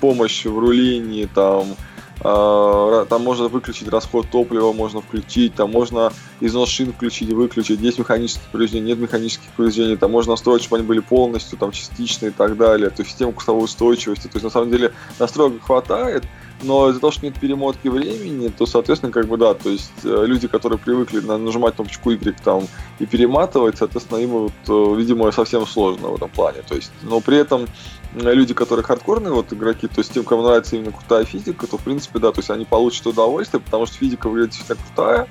помощь 0.00 0.44
в 0.44 0.58
рулении, 0.58 1.28
там 1.32 1.76
а, 2.24 3.04
там 3.06 3.22
можно 3.24 3.48
выключить 3.48 3.88
расход 3.88 4.28
топлива, 4.30 4.72
можно 4.72 5.00
включить, 5.00 5.54
там 5.54 5.72
можно 5.72 6.12
износ 6.40 6.68
шин 6.68 6.92
включить 6.92 7.30
выключить, 7.30 7.80
есть 7.80 7.98
механические 7.98 8.44
повреждения, 8.52 8.88
нет 8.88 8.98
механических 8.98 9.50
повреждений, 9.56 9.96
там 9.96 10.12
можно 10.12 10.32
настроить, 10.32 10.62
чтобы 10.62 10.76
они 10.76 10.86
были 10.86 11.00
полностью, 11.00 11.58
там, 11.58 11.72
частичные 11.72 12.30
и 12.30 12.34
так 12.34 12.56
далее, 12.56 12.90
то 12.90 13.00
есть 13.00 13.10
систему 13.10 13.32
курсовой 13.32 13.64
устойчивости, 13.64 14.28
то 14.28 14.34
есть 14.34 14.44
на 14.44 14.50
самом 14.50 14.70
деле 14.70 14.92
настроек 15.18 15.62
хватает, 15.64 16.24
но 16.62 16.88
из-за 16.88 17.00
того, 17.00 17.10
что 17.10 17.24
нет 17.26 17.38
перемотки 17.38 17.88
времени, 17.88 18.48
то, 18.48 18.66
соответственно, 18.66 19.12
как 19.12 19.26
бы 19.26 19.36
да, 19.36 19.54
то 19.54 19.68
есть 19.68 19.92
э, 20.04 20.24
люди, 20.26 20.48
которые 20.48 20.78
привыкли 20.78 21.20
нажимать 21.20 21.76
кнопочку 21.76 22.10
Y 22.10 22.36
там 22.42 22.66
и 22.98 23.06
перематывать, 23.06 23.78
соответственно, 23.78 24.18
им 24.18 24.30
вот, 24.30 24.52
э, 24.68 24.94
видимо, 24.96 25.30
совсем 25.32 25.66
сложно 25.66 26.08
в 26.08 26.16
этом 26.16 26.30
плане. 26.30 26.62
То 26.62 26.74
есть, 26.74 26.92
но 27.02 27.20
при 27.20 27.38
этом 27.38 27.66
люди, 28.14 28.54
которые 28.54 28.84
хардкорные 28.84 29.32
вот 29.32 29.52
игроки, 29.52 29.88
то 29.88 29.98
есть 29.98 30.12
тем, 30.12 30.24
кому 30.24 30.42
нравится 30.42 30.76
именно 30.76 30.92
крутая 30.92 31.24
физика, 31.24 31.66
то 31.66 31.78
в 31.78 31.82
принципе, 31.82 32.18
да, 32.18 32.32
то 32.32 32.40
есть 32.40 32.50
они 32.50 32.64
получат 32.64 33.06
удовольствие, 33.06 33.60
потому 33.60 33.86
что 33.86 33.96
физика 33.96 34.28
выглядит 34.28 34.52
действительно 34.52 34.86
крутая. 34.86 35.28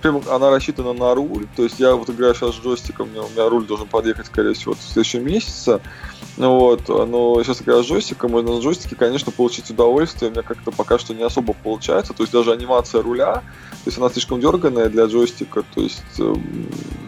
Прям 0.00 0.22
она 0.30 0.50
рассчитана 0.50 0.92
на 0.92 1.14
руль, 1.14 1.46
то 1.56 1.62
есть 1.62 1.80
я 1.80 1.94
вот 1.94 2.10
играю 2.10 2.34
сейчас 2.34 2.56
с 2.56 2.58
джойстиком, 2.58 3.08
у 3.14 3.28
меня 3.30 3.48
руль 3.48 3.64
должен 3.64 3.86
подъехать, 3.86 4.26
скорее 4.26 4.52
всего, 4.52 4.74
в 4.74 4.82
следующем 4.82 5.24
месяце. 5.24 5.80
Вот, 6.36 6.88
но 6.88 7.40
сейчас 7.44 7.62
играю 7.62 7.84
с 7.84 7.86
джойстиком, 7.86 8.32
можно 8.32 8.54
на 8.54 8.60
джойстике, 8.60 8.96
конечно, 8.96 9.30
получить 9.30 9.70
удовольствие, 9.70 10.30
у 10.30 10.34
меня 10.34 10.42
как-то 10.42 10.72
пока 10.72 10.98
что 10.98 11.14
не 11.14 11.22
особо 11.22 11.54
получается, 11.54 12.12
то 12.12 12.24
есть 12.24 12.32
даже 12.32 12.50
анимация 12.50 13.02
руля, 13.02 13.34
то 13.34 13.86
есть 13.86 13.98
она 13.98 14.10
слишком 14.10 14.40
дерганная 14.40 14.88
для 14.88 15.04
джойстика, 15.04 15.62
то 15.74 15.80
есть 15.80 16.02
э, 16.18 16.34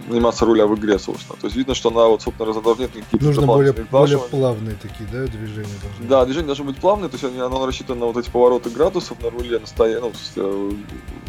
анимация 0.09 0.47
руля 0.47 0.67
в 0.69 0.77
игре, 0.77 1.01
собственно. 1.01 1.37
То 1.41 1.49
есть 1.49 1.57
видно, 1.57 1.75
что 1.75 1.91
она 1.91 2.07
вот, 2.07 2.23
собственно, 2.23 2.53
даже 2.53 2.81
нет 2.81 2.95
никаких 2.95 3.21
Нужно 3.21 3.47
более, 3.47 3.73
более 3.73 4.19
плавные 4.19 4.77
такие, 4.77 5.09
да, 5.11 5.27
движения 5.27 5.75
должны 5.83 6.07
Да, 6.07 6.25
движения 6.25 6.47
должны 6.47 6.65
быть 6.67 6.77
плавные, 6.77 7.09
то 7.09 7.17
есть 7.17 7.25
оно 7.25 7.67
рассчитано 7.67 8.01
на 8.01 8.07
вот 8.07 8.17
эти 8.17 8.31
повороты 8.31 8.71
градусов 8.71 9.21
на 9.23 9.31
руле, 9.31 9.59
настоя... 9.59 9.99
ну, 10.01 10.13
в 10.13 10.17
смысле, 10.17 10.79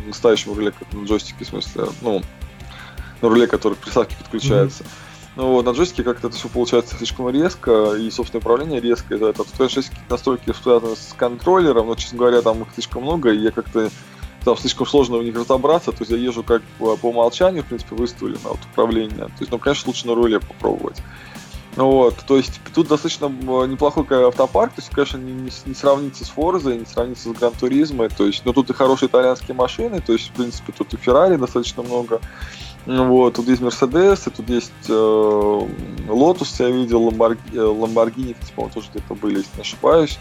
настоящем 0.05 0.53
руле, 0.53 0.71
как 0.71 0.93
на 0.93 1.03
джойстике, 1.05 1.45
в 1.45 1.47
смысле, 1.47 1.85
ну, 2.01 2.21
на 3.21 3.29
руле, 3.29 3.47
который 3.47 3.73
к 3.73 3.77
приставке 3.79 4.15
подключается. 4.17 4.83
Mm-hmm. 4.83 5.06
Ну 5.37 5.51
вот, 5.51 5.65
на 5.65 5.69
джойстике 5.69 6.03
как-то 6.03 6.29
это 6.29 6.35
все 6.35 6.49
получается 6.49 6.95
слишком 6.95 7.29
резко, 7.29 7.93
и, 7.93 8.09
собственно, 8.09 8.39
управление 8.39 8.81
резко 8.81 9.13
из-за 9.13 9.27
этого. 9.27 9.45
Какие-то 9.45 9.83
настройки 10.09 10.51
связаны 10.51 10.95
с 10.95 11.13
контроллером, 11.15 11.87
но, 11.87 11.95
честно 11.95 12.17
говоря, 12.17 12.41
там 12.41 12.63
их 12.63 12.69
слишком 12.73 13.03
много, 13.03 13.31
и 13.31 13.37
я 13.37 13.51
как-то 13.51 13.91
там 14.43 14.57
слишком 14.57 14.87
сложно 14.87 15.17
в 15.17 15.23
них 15.23 15.35
разобраться, 15.35 15.91
то 15.91 15.97
есть 15.99 16.09
я 16.09 16.17
езжу 16.17 16.41
как 16.41 16.63
по, 16.79 16.97
умолчанию, 17.03 17.61
в 17.61 17.67
принципе, 17.67 17.95
выставлено 17.95 18.39
вот, 18.49 18.59
управление. 18.71 19.25
То 19.25 19.41
есть, 19.41 19.51
ну, 19.51 19.59
конечно, 19.59 19.89
лучше 19.89 20.07
на 20.07 20.15
руле 20.15 20.39
попробовать. 20.39 20.97
Вот, 21.75 22.15
то 22.27 22.37
есть 22.37 22.59
тут 22.73 22.87
достаточно 22.87 23.27
неплохой 23.27 24.07
автопарк, 24.09 24.73
то 24.73 24.81
есть, 24.81 24.89
конечно, 24.89 25.17
не, 25.17 25.51
не, 25.65 25.75
сравнится 25.75 26.25
с 26.25 26.29
Форзой, 26.29 26.79
не 26.79 26.85
сравнится 26.87 27.29
с 27.29 27.31
Гран 27.33 27.53
Туризмо, 27.53 28.09
то 28.09 28.25
есть, 28.25 28.43
но 28.43 28.53
тут 28.53 28.71
и 28.71 28.73
хорошие 28.73 29.07
итальянские 29.07 29.53
машины, 29.53 30.01
то 30.01 30.13
есть, 30.13 30.29
в 30.29 30.31
принципе, 30.31 30.73
тут 30.75 30.95
и 30.95 30.97
Феррари 30.97 31.35
достаточно 31.35 31.83
много. 31.83 32.19
Ну 32.87 33.05
вот, 33.09 33.33
тут 33.33 33.49
есть 33.49 33.61
Мерседес, 33.61 34.21
тут 34.21 34.49
есть 34.49 34.71
э, 34.87 34.91
Lotus, 36.07 36.55
я 36.59 36.69
видел, 36.69 37.03
Ламборгини, 37.03 37.57
Ламборгини, 37.59 38.35
по-моему, 38.55 38.73
тоже 38.73 38.87
где-то 38.91 39.13
были, 39.13 39.39
если 39.39 39.57
не 39.57 39.61
ошибаюсь. 39.61 40.17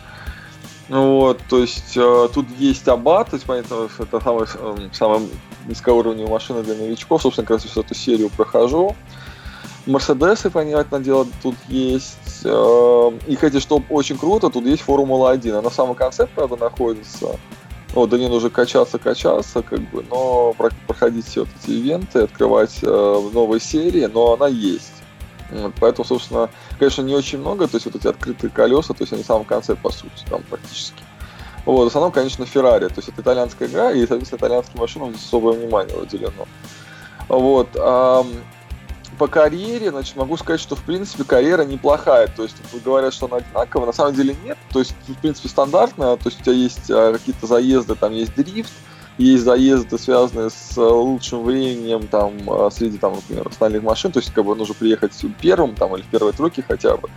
Ну 0.89 1.15
вот, 1.15 1.41
то 1.49 1.61
есть 1.61 1.97
э, 1.97 2.29
тут 2.35 2.47
есть 2.59 2.89
Абат, 2.89 3.31
то 3.31 3.37
есть, 3.37 3.47
понятно, 3.47 3.89
это 4.01 4.21
самая, 4.21 4.49
э, 4.53 4.89
самая 4.93 5.23
низкоуровневая 5.69 6.33
машина 6.33 6.65
для 6.65 6.75
новичков, 6.75 7.23
собственно, 7.23 7.47
как 7.47 7.59
раз 7.59 7.65
всю 7.65 7.83
эту 7.83 7.95
серию 7.95 8.31
прохожу. 8.31 8.97
Мерседесы, 9.87 10.51
понятное 10.51 10.99
дело, 10.99 11.25
тут 11.45 11.55
есть. 11.69 12.43
Э, 12.45 13.11
и, 13.29 13.37
хотя, 13.37 13.61
что 13.61 13.81
очень 13.91 14.19
круто, 14.19 14.51
тут 14.51 14.65
есть 14.65 14.83
Формула-1. 14.83 15.57
Она 15.57 15.71
в 15.71 15.75
самом 15.75 15.95
конце, 15.95 16.27
правда, 16.27 16.57
находится. 16.57 17.39
Вот, 17.97 18.11
до 18.11 18.19
нее 18.19 18.29
нужно 18.29 18.51
качаться, 18.51 18.99
качаться, 18.99 19.63
как 19.63 19.81
бы, 19.91 20.05
но 20.11 20.55
проходить 20.87 21.27
все 21.27 21.41
вот 21.41 21.49
эти 21.59 21.71
ивенты, 21.71 22.19
открывать 22.25 22.81
э, 22.83 23.31
новые 23.33 23.59
серии, 23.59 24.05
но 24.05 24.35
она 24.35 24.49
есть. 24.49 24.93
Поэтому, 25.81 26.05
собственно, 26.05 26.51
конечно, 26.79 27.01
не 27.01 27.15
очень 27.15 27.39
много, 27.39 27.67
то 27.67 27.77
есть 27.77 27.87
вот 27.87 27.95
эти 27.95 28.07
открытые 28.07 28.51
колеса, 28.51 28.93
то 28.93 29.03
есть 29.03 29.15
они 29.15 29.23
в 29.23 29.27
самом 29.27 29.47
конце, 29.47 29.77
по 29.77 29.91
сути, 29.91 30.27
там 30.29 30.43
практически. 30.43 31.03
Вот, 31.65 31.85
в 31.85 31.87
основном, 31.87 32.13
конечно, 32.13 32.45
Феррари, 32.45 32.89
то 32.89 32.99
есть 32.99 33.09
это 33.09 33.23
итальянская 33.23 33.67
игра, 33.67 33.91
и, 33.93 34.01
соответственно, 34.01 34.41
итальянским 34.41 34.79
машинам 34.79 35.15
здесь 35.15 35.25
особое 35.25 35.59
внимание 35.59 35.97
уделено. 35.97 36.47
Вот, 37.29 37.71
по 39.19 39.29
карьере, 39.29 39.91
значит, 39.91 40.17
могу 40.17 40.37
сказать, 40.37 40.61
что, 40.61 40.77
в 40.77 40.83
принципе, 40.83 41.25
карьера 41.25 41.63
неплохая. 41.63 42.29
То 42.29 42.43
есть, 42.43 42.57
говорят, 42.85 43.15
что 43.15 43.27
она 43.27 43.37
одинаковая, 43.39 43.87
на 43.87 43.93
самом 43.93 44.15
деле 44.15 44.37
нет. 44.45 44.59
То 44.73 44.81
есть, 44.81 44.95
в 45.07 45.15
принципе, 45.21 45.49
стандартная. 45.49 46.17
То 46.17 46.29
есть, 46.29 46.41
у 46.41 46.45
тебя 46.45 46.55
есть 46.55 46.91
а, 46.91 47.13
какие-то 47.13 47.47
заезды, 47.47 47.95
там 47.95 48.13
есть 48.13 48.35
дрифт, 48.35 48.73
есть 49.19 49.45
заезды, 49.45 49.99
связанные 49.99 50.51
с 50.51 50.77
а, 50.77 50.89
лучшим 50.89 51.45
временем, 51.45 52.07
там, 52.07 52.33
а, 52.49 52.71
среди, 52.71 52.99
там, 52.99 53.15
например, 53.15 53.49
остальных 53.49 53.83
машин. 53.83 54.13
То 54.13 54.21
есть, 54.21 54.33
как 54.33 54.45
бы, 54.45 54.55
нужно 54.55 54.75
приехать 54.75 55.13
первым, 55.41 55.75
там, 55.75 55.95
или 55.97 56.03
в 56.03 56.07
первой 56.07 56.33
тройке 56.33 56.63
хотя 56.67 56.97
бы. 56.97 57.09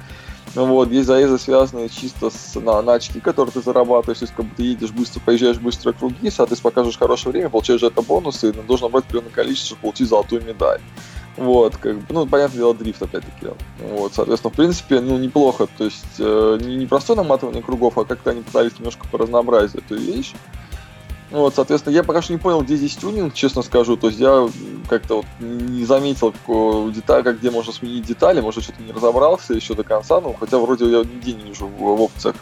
Вот, 0.56 0.90
есть 0.90 1.08
заезды, 1.08 1.38
связанные 1.38 1.90
чисто 1.90 2.32
с, 2.32 2.56
на, 2.56 2.82
на 2.82 2.94
очки, 2.94 3.20
которые 3.20 3.54
ты 3.54 3.62
зарабатываешь, 3.62 4.20
то 4.20 4.24
есть 4.24 4.34
как 4.36 4.46
бы 4.46 4.56
ты 4.56 4.64
едешь 4.64 4.92
быстро, 4.92 5.20
поезжаешь 5.20 5.60
быстро 5.60 5.92
круги, 5.94 6.32
соответственно, 6.32 6.72
покажешь 6.72 6.98
хорошее 6.98 7.34
время, 7.34 7.50
получаешь 7.50 7.82
за 7.82 7.88
это 7.88 8.02
бонусы, 8.02 8.50
и 8.50 8.52
должен 8.52 8.88
набрать 8.88 9.06
определенное 9.06 9.32
количество, 9.32 9.68
чтобы 9.68 9.82
получить 9.82 10.10
золотую 10.10 10.44
медаль. 10.44 10.82
Вот, 11.40 11.78
как 11.78 11.98
бы, 12.00 12.06
ну, 12.10 12.26
понятное 12.26 12.58
дело, 12.58 12.74
дрифт, 12.74 13.02
опять-таки. 13.02 13.54
Вот, 13.80 14.14
соответственно, 14.14 14.52
в 14.52 14.56
принципе, 14.56 15.00
ну, 15.00 15.18
неплохо. 15.18 15.68
То 15.78 15.86
есть, 15.86 16.20
э, 16.20 16.58
не, 16.62 16.76
не 16.76 16.86
простое 16.86 17.16
наматывание 17.16 17.64
кругов, 17.64 17.98
а 17.98 18.04
как-то 18.04 18.32
они 18.32 18.42
пытались 18.42 18.78
немножко 18.78 19.08
поразнообразить 19.08 19.76
эту 19.76 19.96
вещь. 19.96 20.34
Вот, 21.32 21.56
соответственно, 21.56 21.94
я 21.94 22.04
пока 22.04 22.22
что 22.22 22.34
не 22.34 22.40
понял, 22.40 22.62
где 22.62 22.76
здесь 22.76 22.98
тюнинг, 22.98 23.34
честно 23.34 23.62
скажу. 23.62 23.96
То 23.96 24.08
есть 24.08 24.20
я 24.20 24.50
как-то 24.90 25.18
вот 25.18 25.26
не 25.40 25.86
заметил, 25.86 26.32
какого 26.32 26.92
деталь, 26.92 27.24
как 27.24 27.40
где 27.40 27.52
можно 27.52 27.72
сменить 27.72 28.06
детали, 28.06 28.42
может, 28.42 28.64
что-то 28.64 28.82
не 28.82 28.92
разобрался 28.92 29.54
еще 29.54 29.76
до 29.76 29.84
конца, 29.84 30.20
ну, 30.20 30.36
хотя 30.38 30.58
вроде 30.58 30.90
я 30.90 31.00
нигде 31.00 31.34
не 31.34 31.44
вижу 31.44 31.68
в, 31.68 31.78
в 31.78 32.02
опциях 32.02 32.36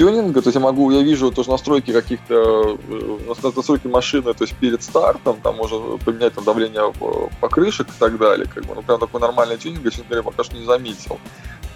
тюнинга, 0.00 0.40
то 0.40 0.48
есть 0.48 0.54
я 0.54 0.62
могу, 0.62 0.90
я 0.90 1.02
вижу 1.02 1.30
тоже 1.30 1.50
настройки 1.50 1.92
каких-то, 1.92 2.78
э, 2.88 3.34
настройки 3.54 3.86
машины, 3.86 4.32
то 4.32 4.44
есть 4.44 4.56
перед 4.56 4.82
стартом, 4.82 5.36
там 5.42 5.56
можно 5.56 5.98
поменять 5.98 6.32
там 6.32 6.44
давление 6.44 6.90
покрышек 7.38 7.88
и 7.88 7.98
так 7.98 8.16
далее, 8.16 8.46
как 8.46 8.64
бы, 8.64 8.74
ну 8.74 8.82
прям 8.82 8.98
такой 8.98 9.20
нормальный 9.20 9.58
тюнинг, 9.58 9.84
я, 9.84 9.90
честно 9.90 10.06
говоря, 10.06 10.22
пока 10.22 10.42
что 10.42 10.56
не 10.56 10.64
заметил. 10.64 11.18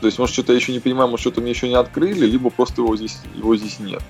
То 0.00 0.06
есть, 0.06 0.18
может, 0.18 0.32
что-то 0.32 0.52
я 0.52 0.58
еще 0.58 0.72
не 0.72 0.80
понимаю, 0.80 1.10
может, 1.10 1.20
что-то 1.20 1.42
мне 1.42 1.50
еще 1.50 1.68
не 1.68 1.74
открыли, 1.74 2.24
либо 2.24 2.48
просто 2.48 2.80
его 2.80 2.96
здесь, 2.96 3.18
его 3.34 3.54
здесь 3.56 3.78
нет. 3.78 4.02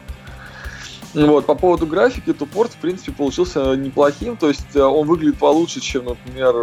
Вот, 1.14 1.46
по 1.46 1.56
поводу 1.56 1.84
графики, 1.88 2.32
то 2.32 2.46
порт, 2.46 2.72
в 2.72 2.76
принципе, 2.76 3.10
получился 3.10 3.74
неплохим, 3.74 4.36
то 4.36 4.46
есть 4.46 4.76
э, 4.76 4.80
он 4.80 5.08
выглядит 5.08 5.38
получше, 5.38 5.80
чем, 5.80 6.04
например, 6.04 6.54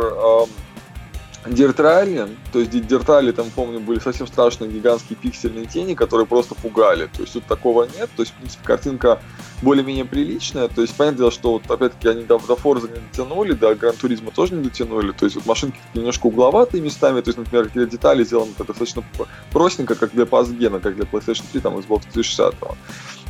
Rally, 1.43 2.37
то 2.51 2.59
есть 2.59 2.71
Rally, 2.71 3.31
там, 3.31 3.49
помню, 3.49 3.79
были 3.79 3.99
совсем 3.99 4.27
страшные 4.27 4.71
гигантские 4.71 5.17
пиксельные 5.17 5.65
тени, 5.65 5.95
которые 5.95 6.27
просто 6.27 6.55
пугали. 6.55 7.07
То 7.07 7.21
есть 7.21 7.33
тут 7.33 7.45
такого 7.45 7.83
нет. 7.83 8.09
То 8.15 8.21
есть, 8.21 8.31
в 8.33 8.35
принципе, 8.35 8.63
картинка 8.63 9.19
более-менее 9.61 10.05
приличная. 10.05 10.67
То 10.67 10.81
есть, 10.81 10.95
понятное 10.95 11.19
дело, 11.19 11.31
что 11.31 11.53
вот, 11.53 11.69
опять-таки, 11.69 12.07
они 12.09 12.23
до, 12.23 12.37
до 12.39 12.53
Forza 12.53 12.87
не 12.91 12.99
дотянули, 12.99 13.53
до 13.53 13.73
Гран 13.75 13.95
Туризма 13.95 14.31
тоже 14.31 14.53
не 14.53 14.63
дотянули. 14.63 15.11
То 15.11 15.25
есть, 15.25 15.35
вот 15.35 15.45
машинки 15.45 15.79
немножко 15.93 16.27
угловатые 16.27 16.81
местами. 16.81 17.21
То 17.21 17.29
есть, 17.29 17.37
например, 17.37 17.67
какие-то 17.67 17.89
детали 17.89 18.23
сделаны 18.23 18.51
достаточно 18.57 19.03
простенько, 19.51 19.95
как 19.95 20.11
для 20.11 20.25
Пасгена, 20.25 20.79
как 20.79 20.95
для 20.95 21.05
PlayStation 21.05 21.43
3, 21.51 21.61
там, 21.61 21.77
Xbox 21.77 22.03
360. 22.11 22.55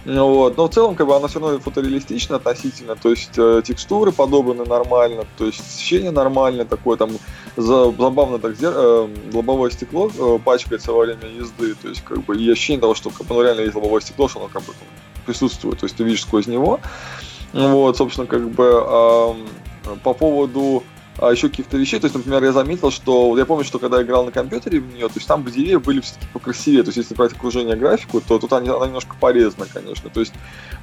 Ну 0.06 0.34
вот. 0.34 0.58
Но 0.58 0.68
в 0.68 0.74
целом, 0.74 0.95
как 0.95 1.08
бы, 1.08 1.16
она 1.16 1.28
все 1.28 1.39
равно 1.39 1.60
фотореалистична 1.60 2.38
относительно, 2.38 2.95
то 2.95 3.10
есть 3.10 3.38
э, 3.38 3.62
текстуры 3.64 4.12
подобраны 4.12 4.66
нормально, 4.66 5.26
то 5.38 5.45
есть 5.45 5.60
освещение 5.60 6.12
нормальное, 6.12 6.66
такое 6.66 6.97
там 6.97 7.12
за, 7.56 7.91
забавно 7.91 8.39
так 8.39 8.56
зер... 8.56 8.74
э, 8.76 9.08
лобовое 9.32 9.70
стекло 9.70 10.10
э, 10.10 10.39
пачкается 10.43 10.91
во 10.91 11.02
время 11.02 11.28
езды, 11.28 11.76
то 11.76 11.88
есть 11.88 12.02
как 12.04 12.24
бы 12.26 12.36
и 12.36 12.49
ощущение 12.49 12.82
того, 12.82 12.95
что 12.95 13.12
как 13.12 13.30
ну, 13.30 13.43
реально 13.43 13.62
есть 13.62 13.76
лобовое 13.76 14.02
стекло, 14.02 14.28
что 14.28 14.39
оно 14.39 14.49
как 14.49 14.64
бы 14.64 14.74
присутствует, 15.26 15.80
то 15.80 15.86
есть 15.86 15.95
ты 15.95 16.04
видишь 16.04 16.24
сквозь 16.24 16.47
него. 16.47 16.80
Вот, 17.54 17.97
собственно, 17.97 18.28
как 18.28 18.49
бы 18.49 18.64
э, 18.66 19.95
по 20.04 20.14
поводу 20.14 20.84
а 21.18 21.32
еще 21.32 21.49
каких-то 21.49 21.78
вещей. 21.78 21.99
То 21.99 22.05
есть, 22.05 22.16
например, 22.16 22.43
я 22.43 22.51
заметил, 22.51 22.91
что 22.91 23.38
я 23.38 23.45
помню, 23.45 23.64
что 23.64 23.80
когда 23.80 23.97
я 23.97 24.03
играл 24.03 24.26
на 24.26 24.32
компьютере 24.32 24.80
в 24.80 24.93
нее, 24.93 25.07
то 25.07 25.16
есть 25.16 25.28
там 25.28 25.43
деревья 25.43 25.80
были 25.80 26.01
все-таки 26.01 26.28
покрасивее. 26.34 26.84
То 26.84 26.89
есть, 26.89 26.97
если 26.97 27.14
брать 27.14 27.34
окружение 27.34 27.76
графику, 27.76 28.22
то 28.22 28.39
тут 28.39 28.51
она, 28.53 28.76
она 28.76 28.88
немножко 28.88 29.16
порезана, 29.20 29.66
конечно. 29.72 30.09
То 30.09 30.20
есть, 30.20 30.34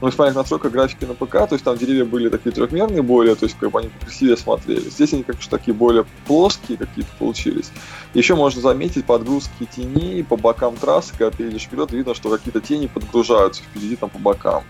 ну, 0.01 0.07
если 0.07 0.23
настройка 0.31 0.71
графики 0.71 1.05
на 1.05 1.15
ПК, 1.15 1.49
то 1.49 1.53
есть 1.53 1.65
там 1.65 1.77
деревья 1.77 2.05
были 2.05 2.29
такие 2.29 2.53
трехмерные 2.53 3.03
более, 3.03 3.35
то 3.35 3.45
есть 3.45 3.57
как 3.59 3.71
бы 3.71 3.81
они 3.81 3.89
покрасивее 3.89 4.37
смотрелись. 4.37 4.93
Здесь 4.93 5.13
они 5.13 5.23
как-то 5.23 5.49
такие 5.49 5.75
более 5.75 6.05
плоские 6.27 6.79
какие-то 6.79 7.11
получились. 7.19 7.71
Еще 8.15 8.35
можно 8.35 8.61
заметить 8.61 9.05
подгрузки 9.07 9.69
теней 9.75 10.23
по 10.25 10.37
бокам 10.37 10.77
трассы, 10.77 11.13
когда 11.17 11.31
ты 11.37 11.45
едешь 11.45 11.63
вперед, 11.63 11.93
видно, 11.93 12.15
что 12.15 12.31
какие-то 12.31 12.61
тени 12.61 12.87
подгружаются 12.87 13.63
впереди 13.63 13.97
там 13.97 14.11
по 14.11 14.19
бокам. 14.19 14.65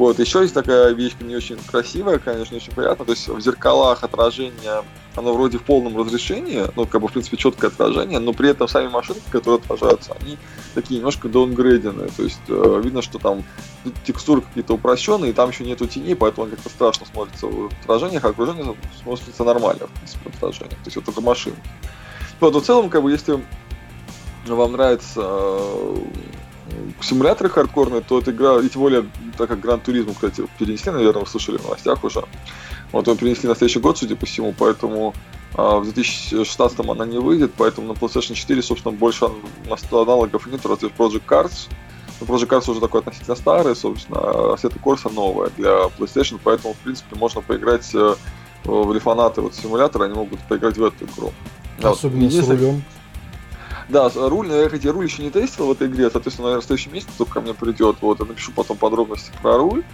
Вот, 0.00 0.18
еще 0.18 0.40
есть 0.40 0.54
такая 0.54 0.94
вещь, 0.94 1.12
не 1.20 1.36
очень 1.36 1.58
красивая, 1.58 2.18
конечно, 2.18 2.54
не 2.54 2.60
очень 2.62 2.72
приятно, 2.72 3.04
то 3.04 3.12
есть 3.12 3.28
в 3.28 3.38
зеркалах 3.38 4.02
отражение 4.02 4.82
оно 5.14 5.34
вроде 5.34 5.58
в 5.58 5.62
полном 5.62 5.94
разрешении, 5.98 6.64
ну, 6.74 6.86
как 6.86 7.02
бы, 7.02 7.08
в 7.08 7.12
принципе, 7.12 7.36
четкое 7.36 7.68
отражение, 7.68 8.18
но 8.18 8.32
при 8.32 8.48
этом 8.48 8.66
сами 8.66 8.88
машинки, 8.88 9.28
которые 9.30 9.60
отражаются, 9.60 10.16
они 10.18 10.38
такие 10.74 11.00
немножко 11.00 11.28
даунгрейденные, 11.28 12.08
то 12.16 12.22
есть 12.22 12.40
э, 12.48 12.80
видно, 12.82 13.02
что 13.02 13.18
там 13.18 13.44
текстуры 14.02 14.40
какие-то 14.40 14.72
упрощенные, 14.72 15.32
и 15.32 15.34
там 15.34 15.50
еще 15.50 15.64
нету 15.64 15.86
теней, 15.86 16.16
поэтому 16.16 16.46
как-то 16.46 16.70
страшно 16.70 17.04
смотрится 17.04 17.46
в 17.48 17.70
отражениях, 17.82 18.24
а 18.24 18.28
окружение 18.28 18.74
смотрится 19.02 19.44
нормально, 19.44 19.86
в 19.86 19.90
принципе, 19.90 20.30
в 20.30 20.34
отражениях, 20.34 20.78
то 20.78 20.86
есть 20.86 20.96
вот 20.96 21.08
это 21.10 21.20
машинки. 21.20 21.60
Вот, 22.40 22.54
в 22.54 22.62
целом, 22.62 22.88
как 22.88 23.02
бы, 23.02 23.12
если 23.12 23.38
вам 24.46 24.72
нравится 24.72 25.20
э, 25.22 25.96
симуляторы 27.00 27.50
хардкорные, 27.50 28.00
то 28.00 28.18
эта 28.18 28.30
игра, 28.30 28.60
и 28.60 28.68
тем 28.68 28.82
более, 28.82 29.06
так 29.36 29.48
как 29.48 29.60
Гран 29.60 29.80
Туризм, 29.80 30.14
кстати, 30.14 30.46
перенесли, 30.58 30.92
наверное, 30.92 31.22
вы 31.22 31.26
слышали 31.26 31.58
в 31.58 31.64
новостях 31.64 32.04
уже, 32.04 32.24
вот 32.92 33.06
его 33.06 33.16
перенесли 33.16 33.48
на 33.48 33.54
следующий 33.54 33.80
год, 33.80 33.98
судя 33.98 34.16
по 34.16 34.26
всему, 34.26 34.54
поэтому 34.56 35.14
а, 35.54 35.78
в 35.78 35.84
2016 35.84 36.80
она 36.80 37.06
не 37.06 37.18
выйдет, 37.18 37.52
поэтому 37.56 37.88
на 37.88 37.92
PlayStation 37.92 38.34
4, 38.34 38.62
собственно, 38.62 38.96
больше 38.96 39.28
аналогов 39.92 40.46
нет, 40.46 40.64
разве 40.64 40.88
Project 40.88 41.22
Cars. 41.28 41.68
Но 42.20 42.26
Project 42.26 42.48
Cars 42.48 42.70
уже 42.70 42.80
такой 42.80 43.00
относительно 43.00 43.36
старый, 43.36 43.74
собственно, 43.74 44.20
а 44.20 44.54
Assetto 44.54 44.80
Corsa 44.82 45.12
новая 45.12 45.50
для 45.56 45.70
PlayStation, 45.98 46.38
поэтому, 46.42 46.74
в 46.74 46.78
принципе, 46.78 47.16
можно 47.16 47.40
поиграть 47.40 47.88
э, 47.94 48.14
в 48.64 48.98
фанаты 49.00 49.40
вот 49.40 49.54
симулятора, 49.54 50.04
они 50.04 50.14
могут 50.14 50.40
поиграть 50.40 50.76
в 50.76 50.84
эту 50.84 51.04
игру. 51.06 51.32
Особенно 51.82 52.28
вот. 52.28 52.32
с 52.32 52.48
рулем. 52.48 52.82
Да, 53.90 54.08
руль, 54.14 54.46
но 54.46 54.54
я, 54.54 54.68
хоть 54.68 54.86
руль 54.86 55.04
еще 55.04 55.22
не 55.22 55.30
тестил 55.30 55.66
в 55.66 55.72
этой 55.72 55.88
игре, 55.88 56.08
соответственно, 56.10 56.48
наверное, 56.48 56.62
в 56.62 56.66
следующем 56.66 56.94
месяце 56.94 57.10
только 57.18 57.34
ко 57.34 57.40
мне 57.40 57.54
придет, 57.54 57.96
вот, 58.00 58.20
я 58.20 58.24
напишу 58.24 58.52
потом 58.52 58.76
подробности 58.76 59.32
про 59.42 59.58
руль. 59.58 59.84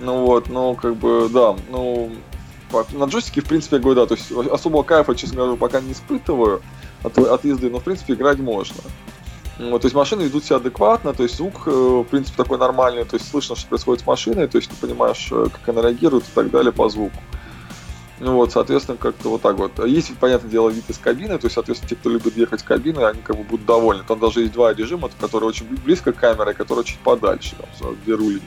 Ну 0.00 0.24
вот, 0.24 0.48
но 0.48 0.74
как 0.74 0.96
бы, 0.96 1.28
да, 1.28 1.54
ну, 1.68 2.10
на 2.92 3.04
джойстике, 3.04 3.42
в 3.42 3.44
принципе, 3.44 3.76
я 3.76 3.82
говорю, 3.82 4.00
да, 4.00 4.06
то 4.06 4.14
есть 4.14 4.32
особого 4.32 4.82
кайфа, 4.82 5.14
честно 5.14 5.36
говоря, 5.36 5.56
пока 5.56 5.80
не 5.80 5.92
испытываю 5.92 6.62
от, 7.02 7.18
от 7.18 7.44
езды, 7.44 7.68
но, 7.68 7.78
в 7.78 7.84
принципе, 7.84 8.14
играть 8.14 8.38
можно. 8.38 8.80
Вот, 9.58 9.82
то 9.82 9.86
есть 9.86 9.94
машины 9.94 10.22
ведут 10.22 10.44
себя 10.44 10.56
адекватно, 10.56 11.12
то 11.12 11.22
есть 11.22 11.36
звук, 11.36 11.66
э, 11.66 11.70
в 11.70 12.04
принципе, 12.04 12.42
такой 12.42 12.56
нормальный, 12.56 13.04
то 13.04 13.16
есть 13.16 13.30
слышно, 13.30 13.54
что 13.54 13.68
происходит 13.68 14.02
с 14.02 14.06
машиной, 14.06 14.48
то 14.48 14.56
есть 14.56 14.70
ты 14.70 14.76
понимаешь, 14.76 15.28
э, 15.30 15.46
как 15.52 15.68
она 15.68 15.82
реагирует 15.82 16.24
и 16.24 16.30
так 16.34 16.50
далее 16.50 16.72
по 16.72 16.88
звуку. 16.88 17.16
Ну 18.22 18.36
вот, 18.36 18.52
соответственно, 18.52 18.96
как-то 18.96 19.30
вот 19.30 19.42
так 19.42 19.56
вот. 19.56 19.84
Есть, 19.84 20.16
понятное 20.16 20.48
дело, 20.48 20.70
вид 20.70 20.88
из 20.88 20.96
кабины, 20.96 21.36
то 21.38 21.46
есть, 21.46 21.54
соответственно, 21.54 21.88
те, 21.88 21.96
кто 21.96 22.08
любит 22.08 22.36
ехать 22.36 22.60
в 22.60 22.64
кабины, 22.64 23.00
они 23.00 23.20
как 23.20 23.36
бы 23.36 23.42
будут 23.42 23.66
довольны. 23.66 24.04
Там 24.06 24.20
даже 24.20 24.42
есть 24.42 24.52
два 24.52 24.72
режима, 24.72 25.10
которые 25.20 25.48
очень 25.48 25.66
близко 25.66 26.12
к 26.12 26.18
камере, 26.18 26.54
которые 26.54 26.84
чуть 26.84 27.00
подальше, 27.00 27.56
там, 27.80 27.96
где 28.04 28.14
рулить. 28.14 28.42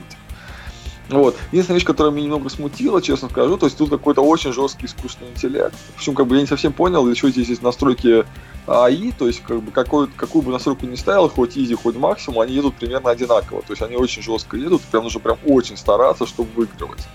Вот. 1.10 1.36
Единственная 1.52 1.80
вещь, 1.80 1.86
которая 1.86 2.14
меня 2.14 2.28
немного 2.28 2.48
смутила, 2.48 3.02
честно 3.02 3.28
скажу, 3.28 3.58
то 3.58 3.66
есть 3.66 3.78
тут 3.78 3.90
какой-то 3.90 4.22
очень 4.22 4.54
жесткий 4.54 4.86
искусственный 4.86 5.32
интеллект. 5.32 5.76
Причем, 5.98 6.16
как 6.16 6.28
бы 6.28 6.36
я 6.36 6.42
не 6.42 6.48
совсем 6.48 6.72
понял, 6.72 7.06
для 7.06 7.14
чего 7.14 7.30
здесь 7.30 7.50
есть 7.50 7.62
настройки 7.62 8.24
АИ, 8.68 9.12
то 9.12 9.28
есть 9.28 9.44
как 9.44 9.62
бы 9.62 9.72
какой, 9.72 10.08
какую 10.08 10.42
бы 10.42 10.54
настройку 10.54 10.86
ни 10.86 10.96
ставил, 10.96 11.28
хоть 11.28 11.58
изи, 11.58 11.76
хоть 11.76 11.98
максимум, 11.98 12.40
они 12.40 12.54
едут 12.54 12.76
примерно 12.76 13.10
одинаково. 13.10 13.62
То 13.62 13.74
есть 13.74 13.82
они 13.82 13.98
очень 13.98 14.22
жестко 14.22 14.56
едут, 14.56 14.82
прям 14.84 15.04
нужно 15.04 15.20
прям 15.20 15.38
очень 15.46 15.76
стараться, 15.76 16.26
чтобы 16.26 16.50
выигрывать. 16.56 17.06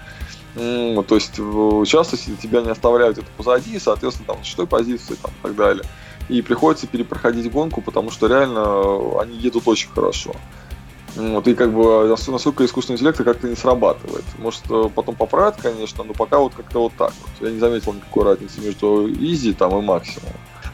То 0.55 1.15
есть 1.15 1.41
часто 1.89 2.17
тебя 2.17 2.63
не 2.63 2.71
оставляют 2.71 3.19
это 3.19 3.27
позади, 3.37 3.79
соответственно, 3.79 4.35
там, 4.35 4.43
с 4.43 4.47
шестой 4.47 4.67
позиции 4.67 5.15
там, 5.15 5.31
и 5.31 5.43
так 5.43 5.55
далее. 5.55 5.85
И 6.29 6.43
приходится 6.43 6.87
перепроходить 6.87 7.51
гонку, 7.51 7.81
потому 7.81 8.11
что 8.11 8.27
реально 8.27 9.21
они 9.21 9.37
едут 9.37 9.67
очень 9.67 9.91
хорошо. 9.91 10.35
Вот, 11.17 11.49
и 11.49 11.55
как 11.55 11.73
бы 11.73 12.17
насколько 12.29 12.65
искусственный 12.65 12.97
интеллект 12.97 13.19
как-то 13.19 13.49
не 13.49 13.57
срабатывает. 13.57 14.25
Может, 14.39 14.63
э, 14.71 14.89
потом 14.95 15.17
поправят, 15.17 15.57
конечно, 15.61 16.05
но 16.05 16.13
пока 16.15 16.39
вот 16.39 16.55
как-то 16.55 16.83
вот 16.83 16.93
так 16.97 17.13
вот. 17.21 17.47
Я 17.47 17.53
не 17.53 17.59
заметил 17.59 17.93
никакой 17.95 18.25
разницы 18.25 18.61
между 18.61 19.11
изи 19.11 19.53
там 19.53 19.77
и 19.77 19.83
максимум. 19.83 20.31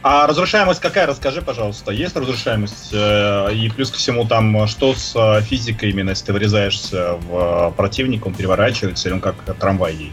А 0.09 0.29
разрушаемость 0.29 0.79
какая, 0.79 1.09
расскажи, 1.09 1.43
пожалуйста. 1.43 1.91
Есть 1.91 2.15
разрушаемость? 2.15 2.91
Э, 2.93 3.53
и 3.53 3.69
плюс 3.69 3.91
ко 3.91 3.99
всему 3.99 4.25
там, 4.25 4.69
что 4.69 4.95
с 4.95 5.17
э, 5.17 5.43
физикой 5.43 5.91
именно, 5.91 6.11
если 6.11 6.27
ты 6.27 6.33
врезаешься 6.33 7.19
в 7.29 7.75
противника, 7.77 8.29
он 8.29 8.35
переворачивается, 8.35 9.09
или 9.09 9.15
он 9.15 9.21
как 9.21 9.35
трамвай 9.59 9.95
едет? 9.95 10.13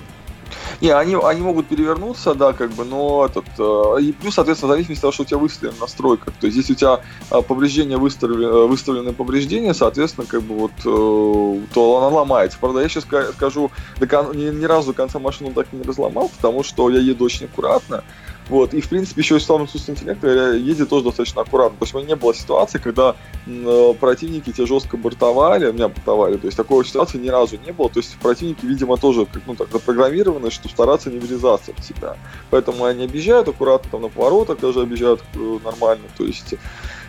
Не, 0.81 0.89
они, 0.89 1.15
они 1.15 1.41
могут 1.41 1.67
перевернуться, 1.67 2.33
да, 2.33 2.53
как 2.53 2.71
бы, 2.71 2.85
но 2.85 3.27
этот... 3.27 3.45
Э, 3.59 4.01
и 4.01 4.13
плюс, 4.13 4.33
соответственно, 4.33 4.73
в 4.73 4.75
зависимости 4.75 5.01
от 5.01 5.01
того, 5.01 5.11
что 5.11 5.23
у 5.23 5.25
тебя 5.27 5.37
выставлено 5.37 5.77
в 5.77 5.81
настройках. 5.81 6.33
То 6.41 6.47
есть, 6.47 6.57
если 6.57 6.73
у 6.73 6.75
тебя 6.75 7.01
э, 7.29 7.41
повреждение 7.43 7.99
выставлены, 7.99 8.45
э, 8.45 8.65
выставлены 8.65 9.13
повреждения, 9.13 9.75
соответственно, 9.75 10.25
как 10.25 10.41
бы 10.41 10.55
вот, 10.55 10.71
э, 10.71 11.67
то 11.71 11.97
она 11.97 12.07
ломается. 12.07 12.57
Правда, 12.59 12.81
я 12.81 12.89
сейчас 12.89 13.03
скажу, 13.03 13.69
до 13.99 14.07
кон... 14.07 14.35
ни, 14.35 14.49
ни 14.49 14.65
разу 14.65 14.91
конца 14.95 15.19
машину 15.19 15.51
так 15.53 15.67
и 15.71 15.75
не 15.75 15.83
разломал, 15.83 16.31
потому 16.35 16.63
что 16.63 16.89
я 16.89 16.99
еду 16.99 17.25
очень 17.25 17.45
аккуратно. 17.45 18.03
Вот. 18.49 18.73
И, 18.73 18.81
в 18.81 18.89
принципе, 18.89 19.21
еще 19.21 19.37
и 19.37 19.39
слава 19.39 19.65
искусственного 19.65 19.99
интеллекта 19.99 20.53
едет 20.53 20.89
тоже 20.89 21.05
достаточно 21.05 21.41
аккуратно. 21.41 21.77
То 21.77 21.85
есть 21.85 21.93
у 21.93 21.97
меня 21.97 22.09
не 22.09 22.15
было 22.15 22.33
ситуации, 22.33 22.77
когда 22.77 23.15
э, 23.45 23.93
противники 23.99 24.51
тебя 24.51 24.67
жестко 24.67 24.97
бортовали, 24.97 25.71
меня 25.71 25.87
бортовали. 25.87 26.37
То 26.37 26.47
есть 26.47 26.57
такой 26.57 26.85
ситуации 26.85 27.17
ни 27.17 27.29
разу 27.29 27.57
не 27.65 27.71
было. 27.71 27.89
То 27.89 27.99
есть 27.99 28.17
противники, 28.17 28.65
видимо, 28.65 28.97
тоже 28.97 29.25
как, 29.25 29.43
ну, 29.47 29.55
так 29.55 29.71
запрограммированы, 29.71 30.51
что 30.51 30.67
стараться 30.67 31.09
не 31.09 31.19
врезаться 31.19 31.71
в 31.73 31.81
тебя. 31.81 32.17
Поэтому 32.49 32.85
они 32.85 33.05
объезжают 33.05 33.47
аккуратно, 33.47 33.89
там 33.91 34.01
на 34.01 34.09
поворотах 34.09 34.59
даже 34.59 34.81
объезжают 34.81 35.23
э, 35.35 35.59
нормально. 35.63 36.05
То 36.17 36.25
есть 36.25 36.55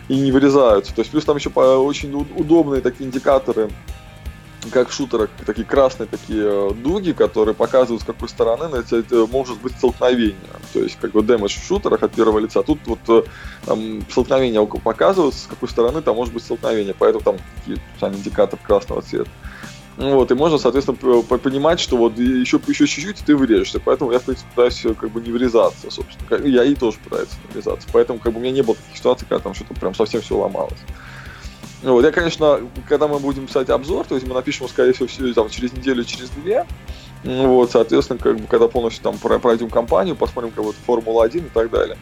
и 0.07 0.19
не 0.19 0.31
вырезаются. 0.31 0.93
То 0.93 1.01
есть 1.01 1.11
плюс 1.11 1.25
там 1.25 1.37
еще 1.37 1.49
очень 1.49 2.13
удобные 2.13 2.81
такие 2.81 3.07
индикаторы 3.07 3.69
как 4.71 4.89
в 4.89 4.93
шутерах, 4.93 5.29
такие 5.45 5.65
красные 5.65 6.07
такие 6.07 6.43
э, 6.43 6.71
дуги, 6.73 7.11
которые 7.11 7.55
показывают, 7.55 8.01
с 8.01 8.05
какой 8.05 8.29
стороны 8.29 8.75
это 8.75 9.25
может 9.27 9.59
быть 9.61 9.73
столкновение. 9.73 10.35
То 10.73 10.79
есть, 10.79 10.97
как 10.99 11.11
бы 11.11 11.21
дэмэдж 11.21 11.59
в 11.59 11.65
шутерах 11.65 12.03
от 12.03 12.13
первого 12.13 12.39
лица. 12.39 12.63
Тут 12.63 12.79
вот 12.85 12.99
э, 13.07 13.23
там, 13.65 14.01
столкновение 14.09 14.65
показывают, 14.65 15.35
с 15.35 15.47
какой 15.47 15.69
стороны 15.69 16.01
там 16.01 16.15
может 16.15 16.33
быть 16.33 16.43
столкновение. 16.43 16.95
Поэтому 16.97 17.23
там 17.23 17.37
такие 17.59 17.79
сами 17.99 18.15
индикатор 18.15 18.59
красного 18.61 19.01
цвета. 19.01 19.29
Вот, 19.97 20.29
и 20.29 20.35
можно, 20.35 20.57
соответственно, 20.57 21.21
понимать, 21.21 21.79
что 21.79 21.95
вот 21.95 22.17
еще, 22.17 22.59
еще 22.67 22.85
чуть-чуть, 22.85 23.17
ты 23.25 23.35
врежешься. 23.35 23.79
Поэтому 23.79 24.11
я, 24.11 24.19
в 24.19 24.23
принципе, 24.23 24.49
пытаюсь 24.49 24.85
э, 24.85 24.93
как 24.93 25.11
бы 25.11 25.21
не 25.21 25.31
врезаться, 25.31 25.89
собственно. 25.89 26.45
Я 26.45 26.63
и 26.63 26.75
тоже 26.75 26.97
пытаюсь 27.03 27.29
не 27.47 27.53
врезаться. 27.53 27.87
Поэтому 27.93 28.19
как 28.19 28.33
бы 28.33 28.39
у 28.39 28.41
меня 28.41 28.51
не 28.51 28.61
было 28.61 28.75
таких 28.75 28.97
ситуаций, 28.97 29.25
когда 29.27 29.43
там 29.43 29.53
что-то 29.53 29.73
прям 29.75 29.95
совсем 29.95 30.21
все 30.21 30.37
ломалось. 30.37 30.79
Вот, 31.85 32.03
я, 32.03 32.11
конечно, 32.11 32.61
когда 32.89 33.07
мы 33.07 33.19
будем 33.19 33.45
писать 33.45 33.69
обзор, 33.69 34.07
то 34.07 34.15
есть 34.15 34.27
мы 34.27 34.33
напишем, 34.33 34.67
скорее 34.67 34.93
всего, 34.93 35.07
все, 35.07 35.31
там, 35.33 35.49
через 35.49 35.71
неделю, 35.71 36.03
через 36.03 36.29
две, 36.31 36.65
вот, 37.23 37.71
соответственно, 37.71 38.17
как 38.17 38.37
бы, 38.37 38.47
когда 38.47 38.67
полностью 38.67 39.03
там 39.03 39.17
пройдем 39.19 39.69
кампанию, 39.69 40.15
посмотрим 40.15 40.51
как 40.51 40.63
вот 40.63 40.75
Формула-1 40.87 41.37
и 41.37 41.49
так 41.49 41.69
далее. 41.69 41.95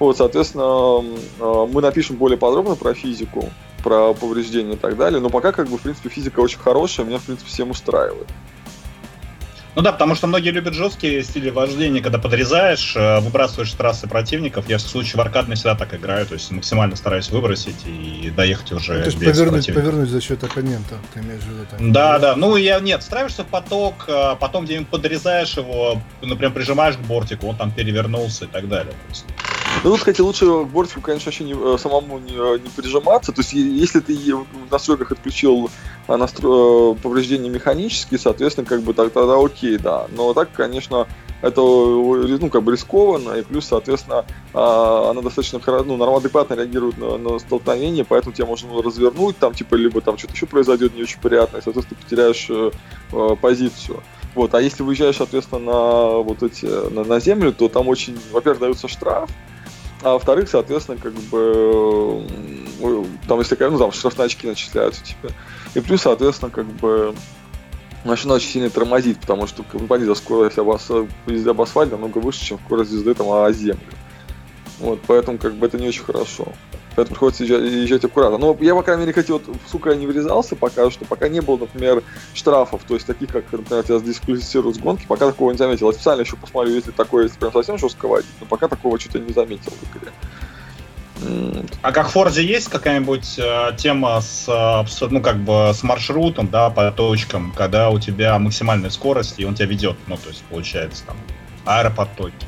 Вот, 0.00 0.16
соответственно, 0.16 1.04
мы 1.38 1.80
напишем 1.80 2.16
более 2.16 2.36
подробно 2.36 2.74
про 2.74 2.94
физику, 2.94 3.48
про 3.84 4.12
повреждения 4.12 4.72
и 4.74 4.76
так 4.76 4.96
далее, 4.96 5.20
но 5.20 5.30
пока, 5.30 5.52
как 5.52 5.68
бы, 5.68 5.78
в 5.78 5.82
принципе, 5.82 6.08
физика 6.08 6.40
очень 6.40 6.58
хорошая, 6.58 7.06
меня, 7.06 7.18
в 7.18 7.24
принципе, 7.24 7.48
всем 7.48 7.70
устраивает. 7.70 8.26
Ну 9.74 9.82
да, 9.82 9.92
потому 9.92 10.14
что 10.14 10.26
многие 10.26 10.50
любят 10.50 10.74
жесткие 10.74 11.22
стили 11.22 11.50
вождения, 11.50 12.02
когда 12.02 12.18
подрезаешь, 12.18 12.94
э, 12.96 13.20
выбрасываешь 13.20 13.72
трассы 13.72 14.08
противников. 14.08 14.68
Я 14.68 14.78
в 14.78 14.80
случае 14.80 15.18
в 15.18 15.20
аркадной 15.20 15.56
всегда 15.56 15.74
так 15.74 15.94
играю, 15.94 16.26
то 16.26 16.34
есть 16.34 16.50
максимально 16.50 16.96
стараюсь 16.96 17.30
выбросить 17.30 17.86
и 17.86 18.30
доехать 18.30 18.72
уже 18.72 18.94
ну, 18.94 18.98
то 19.00 19.06
есть 19.06 19.18
без 19.18 19.36
повернуть, 19.36 19.66
повернуть 19.66 20.08
за 20.08 20.20
счет 20.20 20.42
оппонента, 20.42 20.96
ты 21.14 21.20
имеешь 21.20 21.42
в 21.42 21.48
виду? 21.48 21.66
Так, 21.70 21.92
да, 21.92 22.18
да, 22.18 22.36
ну 22.36 22.56
я, 22.56 22.80
нет, 22.80 23.02
ставишься 23.02 23.44
в 23.44 23.46
поток, 23.46 24.04
э, 24.08 24.36
потом 24.40 24.64
где-нибудь 24.64 24.88
подрезаешь 24.88 25.56
его, 25.56 26.00
например, 26.22 26.52
прижимаешь 26.52 26.96
к 26.96 27.00
бортику, 27.00 27.46
он 27.46 27.56
там 27.56 27.70
перевернулся 27.70 28.46
и 28.46 28.48
так 28.48 28.68
далее. 28.68 28.94
Ну, 29.84 29.90
тут, 29.90 30.00
кстати, 30.00 30.20
лучше 30.20 30.46
к 30.46 30.68
бортику, 30.68 31.00
конечно, 31.00 31.26
вообще 31.26 31.44
не, 31.44 31.54
э, 31.54 31.78
самому 31.78 32.18
не, 32.18 32.32
не 32.32 32.68
прижиматься. 32.76 33.32
То 33.32 33.42
есть, 33.42 33.52
если 33.52 34.00
ты 34.00 34.14
в 34.34 34.70
настройках 34.70 35.12
отключил 35.12 35.70
настро... 36.08 36.94
повреждения 36.94 37.48
механические, 37.48 38.18
соответственно, 38.18 38.66
как 38.66 38.82
бы 38.82 38.92
тогда 38.92 39.38
окей, 39.38 39.78
да. 39.78 40.06
Но 40.10 40.34
так, 40.34 40.50
конечно, 40.52 41.06
это 41.40 41.60
ну, 41.60 42.50
как 42.50 42.62
бы 42.62 42.72
рискованно, 42.72 43.34
и 43.34 43.42
плюс, 43.42 43.66
соответственно, 43.66 44.24
а, 44.52 45.10
она 45.10 45.22
достаточно 45.22 45.60
ну, 45.66 45.96
нормально, 45.96 46.16
адекватно 46.16 46.54
реагирует 46.54 46.98
на, 46.98 47.16
на 47.16 47.38
столкновение, 47.38 48.04
поэтому 48.04 48.34
тебя 48.34 48.46
можно 48.46 48.82
развернуть, 48.82 49.38
там, 49.38 49.54
типа, 49.54 49.76
либо 49.76 50.00
там 50.00 50.18
что-то 50.18 50.34
еще 50.34 50.46
произойдет 50.46 50.96
не 50.96 51.02
очень 51.02 51.20
приятное, 51.20 51.60
и, 51.60 51.64
соответственно, 51.64 52.00
потеряешь 52.02 52.46
э, 52.50 52.70
э, 53.12 53.36
позицию. 53.40 54.02
Вот, 54.34 54.54
а 54.54 54.60
если 54.60 54.82
выезжаешь, 54.82 55.16
соответственно, 55.16 55.60
на 55.60 56.08
вот 56.22 56.42
эти, 56.42 56.66
на, 56.66 57.04
на 57.04 57.20
землю, 57.20 57.52
то 57.52 57.68
там 57.68 57.88
очень, 57.88 58.18
во-первых, 58.32 58.60
дается 58.60 58.88
штраф, 58.88 59.30
а 60.02 60.12
во-вторых, 60.12 60.48
соответственно, 60.48 60.98
как 60.98 61.12
бы, 61.12 62.24
там, 63.26 63.40
если, 63.40 63.56
ну, 63.64 63.78
там 63.78 63.92
штрафные 63.92 64.26
очки 64.26 64.46
начисляются 64.46 65.02
тебе. 65.04 65.30
И 65.74 65.80
плюс, 65.80 66.02
соответственно, 66.02 66.50
как 66.50 66.66
бы, 66.66 67.14
машина 68.04 68.34
очень 68.34 68.48
сильно 68.48 68.70
тормозит, 68.70 69.20
потому 69.20 69.46
что 69.46 69.62
компания 69.64 70.14
скорость 70.14 70.58
об, 70.58 70.68
езды 71.26 71.50
об 71.50 71.60
асфальте 71.60 71.92
намного 71.92 72.18
выше, 72.18 72.44
чем 72.44 72.58
скорость 72.64 72.92
езды 72.92 73.14
там 73.14 73.28
о 73.30 73.50
землю. 73.52 73.80
Вот, 74.78 75.00
поэтому 75.06 75.38
как 75.38 75.54
бы 75.54 75.66
это 75.66 75.78
не 75.78 75.88
очень 75.88 76.04
хорошо. 76.04 76.52
Поэтому 76.98 77.14
приходится 77.14 77.44
езжать, 77.44 77.62
езжать 77.62 78.04
аккуратно. 78.04 78.38
Но 78.38 78.56
я, 78.60 78.74
по 78.74 78.82
крайней 78.82 79.02
мере, 79.02 79.12
хотел, 79.12 79.40
сука, 79.70 79.94
не 79.94 80.04
врезался 80.04 80.56
пока 80.56 80.90
что, 80.90 81.04
пока 81.04 81.28
не 81.28 81.40
было, 81.40 81.56
например, 81.56 82.02
штрафов, 82.34 82.82
то 82.88 82.94
есть 82.94 83.06
таких, 83.06 83.30
как, 83.30 83.44
например, 83.52 83.84
тебя 83.84 84.00
дисквалифицируют 84.00 84.74
с 84.74 84.80
гонки, 84.80 85.06
пока 85.06 85.26
такого 85.26 85.52
не 85.52 85.58
заметил. 85.58 85.86
Я 85.86 85.92
специально 85.92 86.22
еще 86.22 86.34
посмотрю, 86.34 86.74
если 86.74 86.90
такое, 86.90 87.26
если 87.26 87.38
прям 87.38 87.52
совсем 87.52 87.78
жестко 87.78 88.08
водить, 88.08 88.32
но 88.40 88.46
пока 88.46 88.66
такого 88.66 88.98
что-то 88.98 89.20
не 89.20 89.32
заметил 89.32 89.70
в 89.70 89.96
игре. 89.96 90.10
А 91.82 91.92
как 91.92 92.08
в 92.08 92.10
Форде 92.10 92.44
есть 92.44 92.68
какая-нибудь 92.68 93.38
э, 93.38 93.76
тема 93.76 94.20
с, 94.20 94.46
с, 94.48 95.08
ну, 95.08 95.20
как 95.20 95.36
бы 95.36 95.70
с 95.72 95.84
маршрутом, 95.84 96.48
да, 96.48 96.68
по 96.68 96.90
точкам, 96.90 97.52
когда 97.56 97.90
у 97.90 98.00
тебя 98.00 98.36
максимальная 98.40 98.90
скорость, 98.90 99.38
и 99.38 99.44
он 99.44 99.54
тебя 99.54 99.66
ведет, 99.66 99.96
ну, 100.08 100.16
то 100.16 100.30
есть, 100.30 100.42
получается, 100.50 101.04
там, 101.06 101.16
аэропотоки 101.64 102.32
и 102.32 102.38
так 102.38 102.38
далее. 102.38 102.47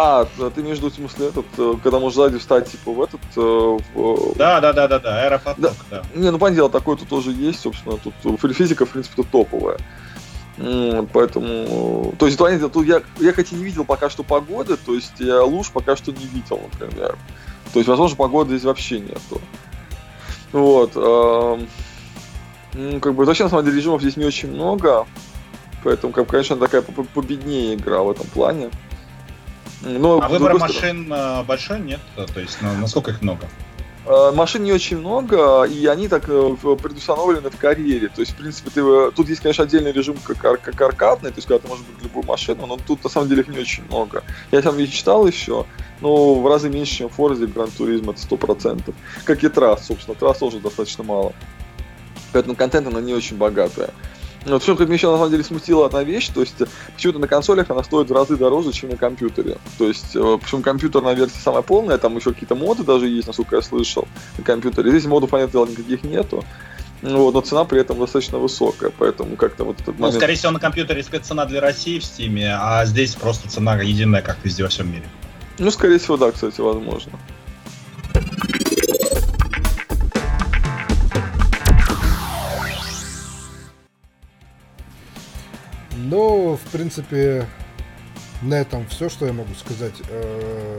А, 0.00 0.28
ты 0.54 0.62
между 0.62 0.90
в 0.90 0.94
смысле 0.94 1.26
этот, 1.26 1.46
э, 1.58 1.74
когда 1.82 1.98
можешь 1.98 2.14
сзади 2.14 2.38
встать, 2.38 2.70
типа, 2.70 2.92
в 2.92 3.02
этот... 3.02 3.20
Э, 3.34 3.78
в... 3.94 4.36
Да, 4.36 4.60
да, 4.60 4.72
да, 4.72 4.86
да, 4.86 5.00
да, 5.00 5.22
аэропоток, 5.24 5.58
да. 5.58 5.72
да. 5.90 6.02
Не, 6.14 6.30
ну, 6.30 6.38
понятное 6.38 6.54
дело, 6.54 6.70
такое 6.70 6.94
тут 6.94 7.08
тоже 7.08 7.32
есть, 7.32 7.58
собственно, 7.58 7.96
тут 7.96 8.14
физика, 8.54 8.86
в 8.86 8.90
принципе, 8.90 9.16
тут 9.16 9.30
топовая. 9.32 9.78
Поэтому, 11.12 12.14
то 12.16 12.26
есть, 12.26 12.38
тут 12.38 12.86
я, 12.86 13.02
я 13.18 13.32
хоть 13.32 13.50
и 13.50 13.56
не 13.56 13.64
видел 13.64 13.84
пока 13.84 14.08
что 14.08 14.22
погоды, 14.22 14.76
то 14.76 14.94
есть 14.94 15.14
я 15.18 15.42
луж 15.42 15.72
пока 15.72 15.96
что 15.96 16.12
не 16.12 16.26
видел, 16.26 16.60
например. 16.72 17.18
То 17.72 17.80
есть, 17.80 17.88
возможно, 17.88 18.16
погоды 18.16 18.50
здесь 18.50 18.66
вообще 18.66 19.00
нету. 19.00 19.40
Вот. 20.52 20.92
Э, 20.94 21.58
ну, 22.74 23.00
как 23.00 23.14
бы 23.14 23.24
вообще, 23.24 23.42
на 23.42 23.50
самом 23.50 23.64
деле, 23.64 23.78
режимов 23.78 24.00
здесь 24.00 24.16
не 24.16 24.24
очень 24.24 24.52
много. 24.52 25.08
Поэтому, 25.82 26.12
как, 26.12 26.28
конечно, 26.28 26.54
такая 26.54 26.82
победнее 26.82 27.74
игра 27.74 28.04
в 28.04 28.12
этом 28.12 28.26
плане. 28.28 28.70
Но, 29.82 30.20
а 30.20 30.28
выбор 30.28 30.58
машин 30.58 31.06
стороны... 31.06 31.44
большой 31.44 31.80
нет? 31.80 32.00
То 32.14 32.40
есть, 32.40 32.58
ну, 32.60 32.74
насколько 32.78 33.10
их 33.12 33.22
много? 33.22 33.46
Э, 34.08 34.32
машин 34.32 34.64
не 34.64 34.72
очень 34.72 34.98
много, 34.98 35.64
и 35.64 35.84
они 35.86 36.08
так 36.08 36.24
э, 36.28 36.56
предустановлены 36.82 37.50
в 37.50 37.56
карьере. 37.58 38.08
То 38.08 38.22
есть, 38.22 38.32
в 38.32 38.36
принципе, 38.36 38.70
ты, 38.70 38.80
э, 38.80 39.10
тут 39.14 39.28
есть, 39.28 39.42
конечно, 39.42 39.64
отдельный 39.64 39.92
режим 39.92 40.16
как, 40.24 40.62
как 40.62 40.80
аркадный, 40.80 41.30
то 41.30 41.36
есть, 41.36 41.46
когда 41.46 41.60
ты 41.60 41.68
можешь 41.68 41.84
быть 41.84 42.02
любую 42.02 42.24
машину, 42.24 42.66
но 42.66 42.78
тут, 42.78 43.04
на 43.04 43.10
самом 43.10 43.28
деле, 43.28 43.42
их 43.42 43.48
не 43.48 43.58
очень 43.58 43.84
много. 43.84 44.24
Я 44.50 44.62
там 44.62 44.78
не 44.78 44.88
читал 44.88 45.26
еще, 45.26 45.66
но 46.00 46.34
в 46.34 46.46
разы 46.46 46.70
меньше, 46.70 46.96
чем 46.96 47.10
в 47.10 47.18
Forza 47.18 47.44
и 47.44 47.46
Gran 47.46 47.70
Turismo, 47.76 48.12
это 48.12 48.34
100%. 48.34 48.94
Как 49.24 49.44
и 49.44 49.48
Трасс, 49.48 49.86
собственно. 49.86 50.14
Трасс 50.14 50.38
тоже 50.38 50.58
достаточно 50.60 51.04
мало. 51.04 51.34
Поэтому 52.32 52.56
контент 52.56 52.86
она 52.86 53.02
не 53.02 53.12
очень 53.12 53.36
богатая. 53.36 53.90
Вот 54.46 54.62
что 54.62 54.74
меня 54.74 54.94
еще 54.94 55.10
на 55.10 55.18
самом 55.18 55.30
деле 55.30 55.44
смутила 55.44 55.86
одна 55.86 56.04
вещь, 56.04 56.28
то 56.28 56.40
есть 56.40 56.54
почему-то 56.94 57.18
на 57.18 57.26
консолях 57.26 57.70
она 57.70 57.82
стоит 57.82 58.08
в 58.08 58.12
разы 58.12 58.36
дороже, 58.36 58.72
чем 58.72 58.90
на 58.90 58.96
компьютере. 58.96 59.58
То 59.78 59.88
есть, 59.88 60.14
э, 60.14 60.38
причем 60.40 60.62
компьютерная 60.62 61.14
версия 61.14 61.38
самая 61.38 61.62
полная, 61.62 61.98
там 61.98 62.16
еще 62.16 62.32
какие-то 62.32 62.54
моды 62.54 62.84
даже 62.84 63.08
есть, 63.08 63.26
насколько 63.26 63.56
я 63.56 63.62
слышал, 63.62 64.06
на 64.38 64.44
компьютере. 64.44 64.90
Здесь 64.90 65.06
модов, 65.06 65.30
понятное 65.30 65.64
дело, 65.64 65.66
никаких 65.66 66.04
нету. 66.04 66.44
Вот, 67.02 67.34
но 67.34 67.40
цена 67.40 67.64
при 67.64 67.80
этом 67.80 67.98
достаточно 67.98 68.38
высокая, 68.38 68.90
поэтому 68.96 69.36
как-то 69.36 69.64
вот 69.64 69.76
этот 69.76 69.94
ну, 69.94 70.02
момент... 70.02 70.14
Ну, 70.14 70.20
скорее 70.20 70.34
всего, 70.34 70.52
на 70.52 70.60
компьютере 70.60 71.02
спеццена 71.02 71.46
для 71.46 71.60
России 71.60 71.98
в 71.98 72.04
Стиме, 72.04 72.56
а 72.56 72.84
здесь 72.86 73.14
просто 73.14 73.48
цена 73.48 73.80
единая, 73.80 74.22
как 74.22 74.38
везде 74.42 74.64
во 74.64 74.68
всем 74.68 74.90
мире. 74.90 75.04
Ну, 75.58 75.70
скорее 75.70 75.98
всего, 75.98 76.16
да, 76.16 76.32
кстати, 76.32 76.60
возможно. 76.60 77.12
В 86.68 86.70
принципе, 86.70 87.46
на 88.42 88.54
этом 88.54 88.86
все, 88.88 89.08
что 89.08 89.26
я 89.26 89.32
могу 89.32 89.54
сказать. 89.54 89.94
Э, 90.10 90.78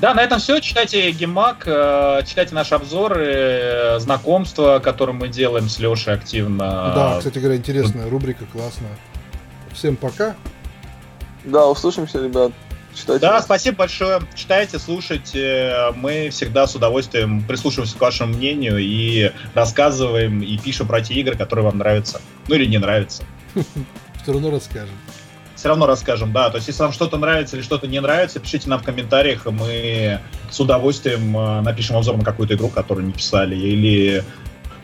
да, 0.00 0.14
на 0.14 0.22
этом 0.22 0.38
все. 0.38 0.60
Читайте 0.60 1.10
Гемак, 1.10 1.64
э, 1.66 2.22
читайте 2.26 2.54
наши 2.54 2.74
обзоры, 2.74 3.26
э, 3.26 3.98
знакомства, 3.98 4.78
которые 4.78 5.16
мы 5.16 5.28
делаем 5.28 5.68
с 5.68 5.78
Лешей 5.78 6.14
активно. 6.14 6.92
Да, 6.94 7.16
кстати 7.18 7.38
говоря, 7.38 7.56
интересная 7.56 8.08
рубрика, 8.08 8.44
классная. 8.46 8.96
Всем 9.72 9.96
пока. 9.96 10.36
Да, 11.44 11.66
услышимся, 11.68 12.22
ребят. 12.22 12.52
Читайте. 12.94 13.20
Да, 13.20 13.40
спасибо 13.42 13.78
большое. 13.78 14.20
Читайте, 14.34 14.78
слушайте. 14.78 15.92
Мы 15.96 16.30
всегда 16.30 16.66
с 16.66 16.74
удовольствием 16.74 17.42
прислушиваемся 17.42 17.96
к 17.96 18.00
вашему 18.00 18.34
мнению 18.34 18.78
и 18.78 19.32
рассказываем 19.54 20.42
и 20.42 20.58
пишем 20.58 20.86
про 20.86 21.00
те 21.00 21.14
игры, 21.14 21.36
которые 21.36 21.64
вам 21.64 21.78
нравятся. 21.78 22.20
Ну 22.48 22.54
или 22.54 22.66
не 22.66 22.78
нравятся. 22.78 23.22
Все 24.22 24.32
равно 24.32 24.50
расскажем. 24.50 24.94
Все 25.54 25.68
равно 25.68 25.86
расскажем, 25.86 26.32
да. 26.32 26.48
То 26.50 26.56
есть, 26.56 26.68
если 26.68 26.82
вам 26.82 26.92
что-то 26.92 27.18
нравится 27.18 27.56
или 27.56 27.62
что-то 27.62 27.86
не 27.86 28.00
нравится, 28.00 28.40
пишите 28.40 28.68
нам 28.68 28.80
в 28.80 28.82
комментариях, 28.82 29.44
мы 29.46 30.20
с 30.50 30.58
удовольствием 30.58 31.36
э, 31.36 31.60
напишем 31.60 31.96
обзор 31.96 32.16
на 32.16 32.24
какую-то 32.24 32.54
игру, 32.54 32.68
которую 32.68 33.06
не 33.06 33.12
писали. 33.12 33.56
Или 33.56 34.24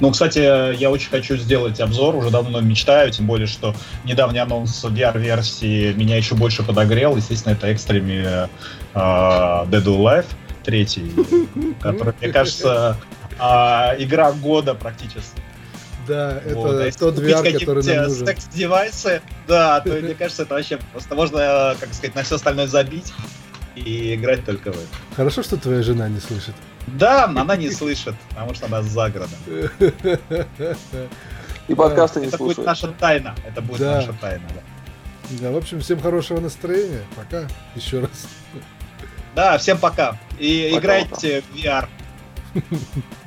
ну, 0.01 0.11
кстати, 0.11 0.74
я 0.76 0.91
очень 0.91 1.09
хочу 1.09 1.37
сделать 1.37 1.80
обзор, 1.80 2.16
уже 2.16 2.30
давно 2.30 2.61
мечтаю, 2.61 3.11
тем 3.11 3.26
более, 3.26 3.47
что 3.47 3.74
недавний 4.05 4.41
анонс 4.41 4.84
VR-версии 4.84 5.93
меня 5.95 6.16
еще 6.16 6.34
больше 6.34 6.62
подогрел. 6.62 7.16
Естественно, 7.16 7.55
это 7.55 7.72
экстреми 7.72 8.49
uh, 8.95 9.68
Dead 9.70 9.84
or 9.84 9.99
Alive 9.99 10.26
3, 10.64 11.74
который, 11.80 12.14
мне 12.20 12.30
кажется, 12.30 12.99
uh, 13.39 13.95
игра 13.99 14.32
года 14.32 14.74
практически. 14.74 15.41
Да, 16.07 16.40
это 16.44 16.54
вот, 16.54 16.80
а 16.80 16.90
тот 16.92 17.18
VR, 17.18 17.52
который 17.52 17.84
нам 17.84 18.09
нужен. 18.09 18.26
секс-девайсы, 18.26 19.22
да, 19.46 19.80
то 19.80 19.90
мне 19.90 20.14
кажется, 20.18 20.42
это 20.42 20.54
вообще 20.54 20.78
просто 20.92 21.14
можно, 21.14 21.76
как 21.80 21.92
сказать, 21.94 22.14
на 22.14 22.22
все 22.22 22.36
остальное 22.36 22.66
забить 22.66 23.12
и 23.74 24.14
играть 24.14 24.44
только 24.44 24.72
в 24.72 24.76
это. 24.76 24.86
Хорошо, 25.14 25.42
что 25.42 25.57
твоя 25.57 25.82
жена 25.82 26.09
не 26.09 26.20
слышит. 26.20 26.54
Да, 26.86 27.24
она 27.24 27.57
не 27.57 27.70
слышит, 27.70 28.14
потому 28.30 28.54
что 28.54 28.66
она 28.66 28.82
за 28.82 29.11
городом. 29.11 29.38
И 31.68 31.74
подкасты 31.74 32.20
не 32.20 32.26
Это 32.26 32.38
будет 32.38 32.59
наша 32.59 32.88
тайна. 32.92 33.34
Это 33.44 33.61
будет 33.61 33.80
наша 33.80 34.12
тайна, 34.12 34.44
да. 34.54 34.62
Да, 35.40 35.50
в 35.50 35.57
общем, 35.57 35.80
всем 35.80 36.00
хорошего 36.00 36.38
настроения. 36.40 37.02
Пока. 37.16 37.48
Еще 37.74 38.00
раз. 38.00 38.28
Да, 39.34 39.59
всем 39.59 39.78
пока. 39.78 40.16
И 40.38 40.72
играйте 40.72 41.42
в 41.42 41.57
VR. 41.57 41.88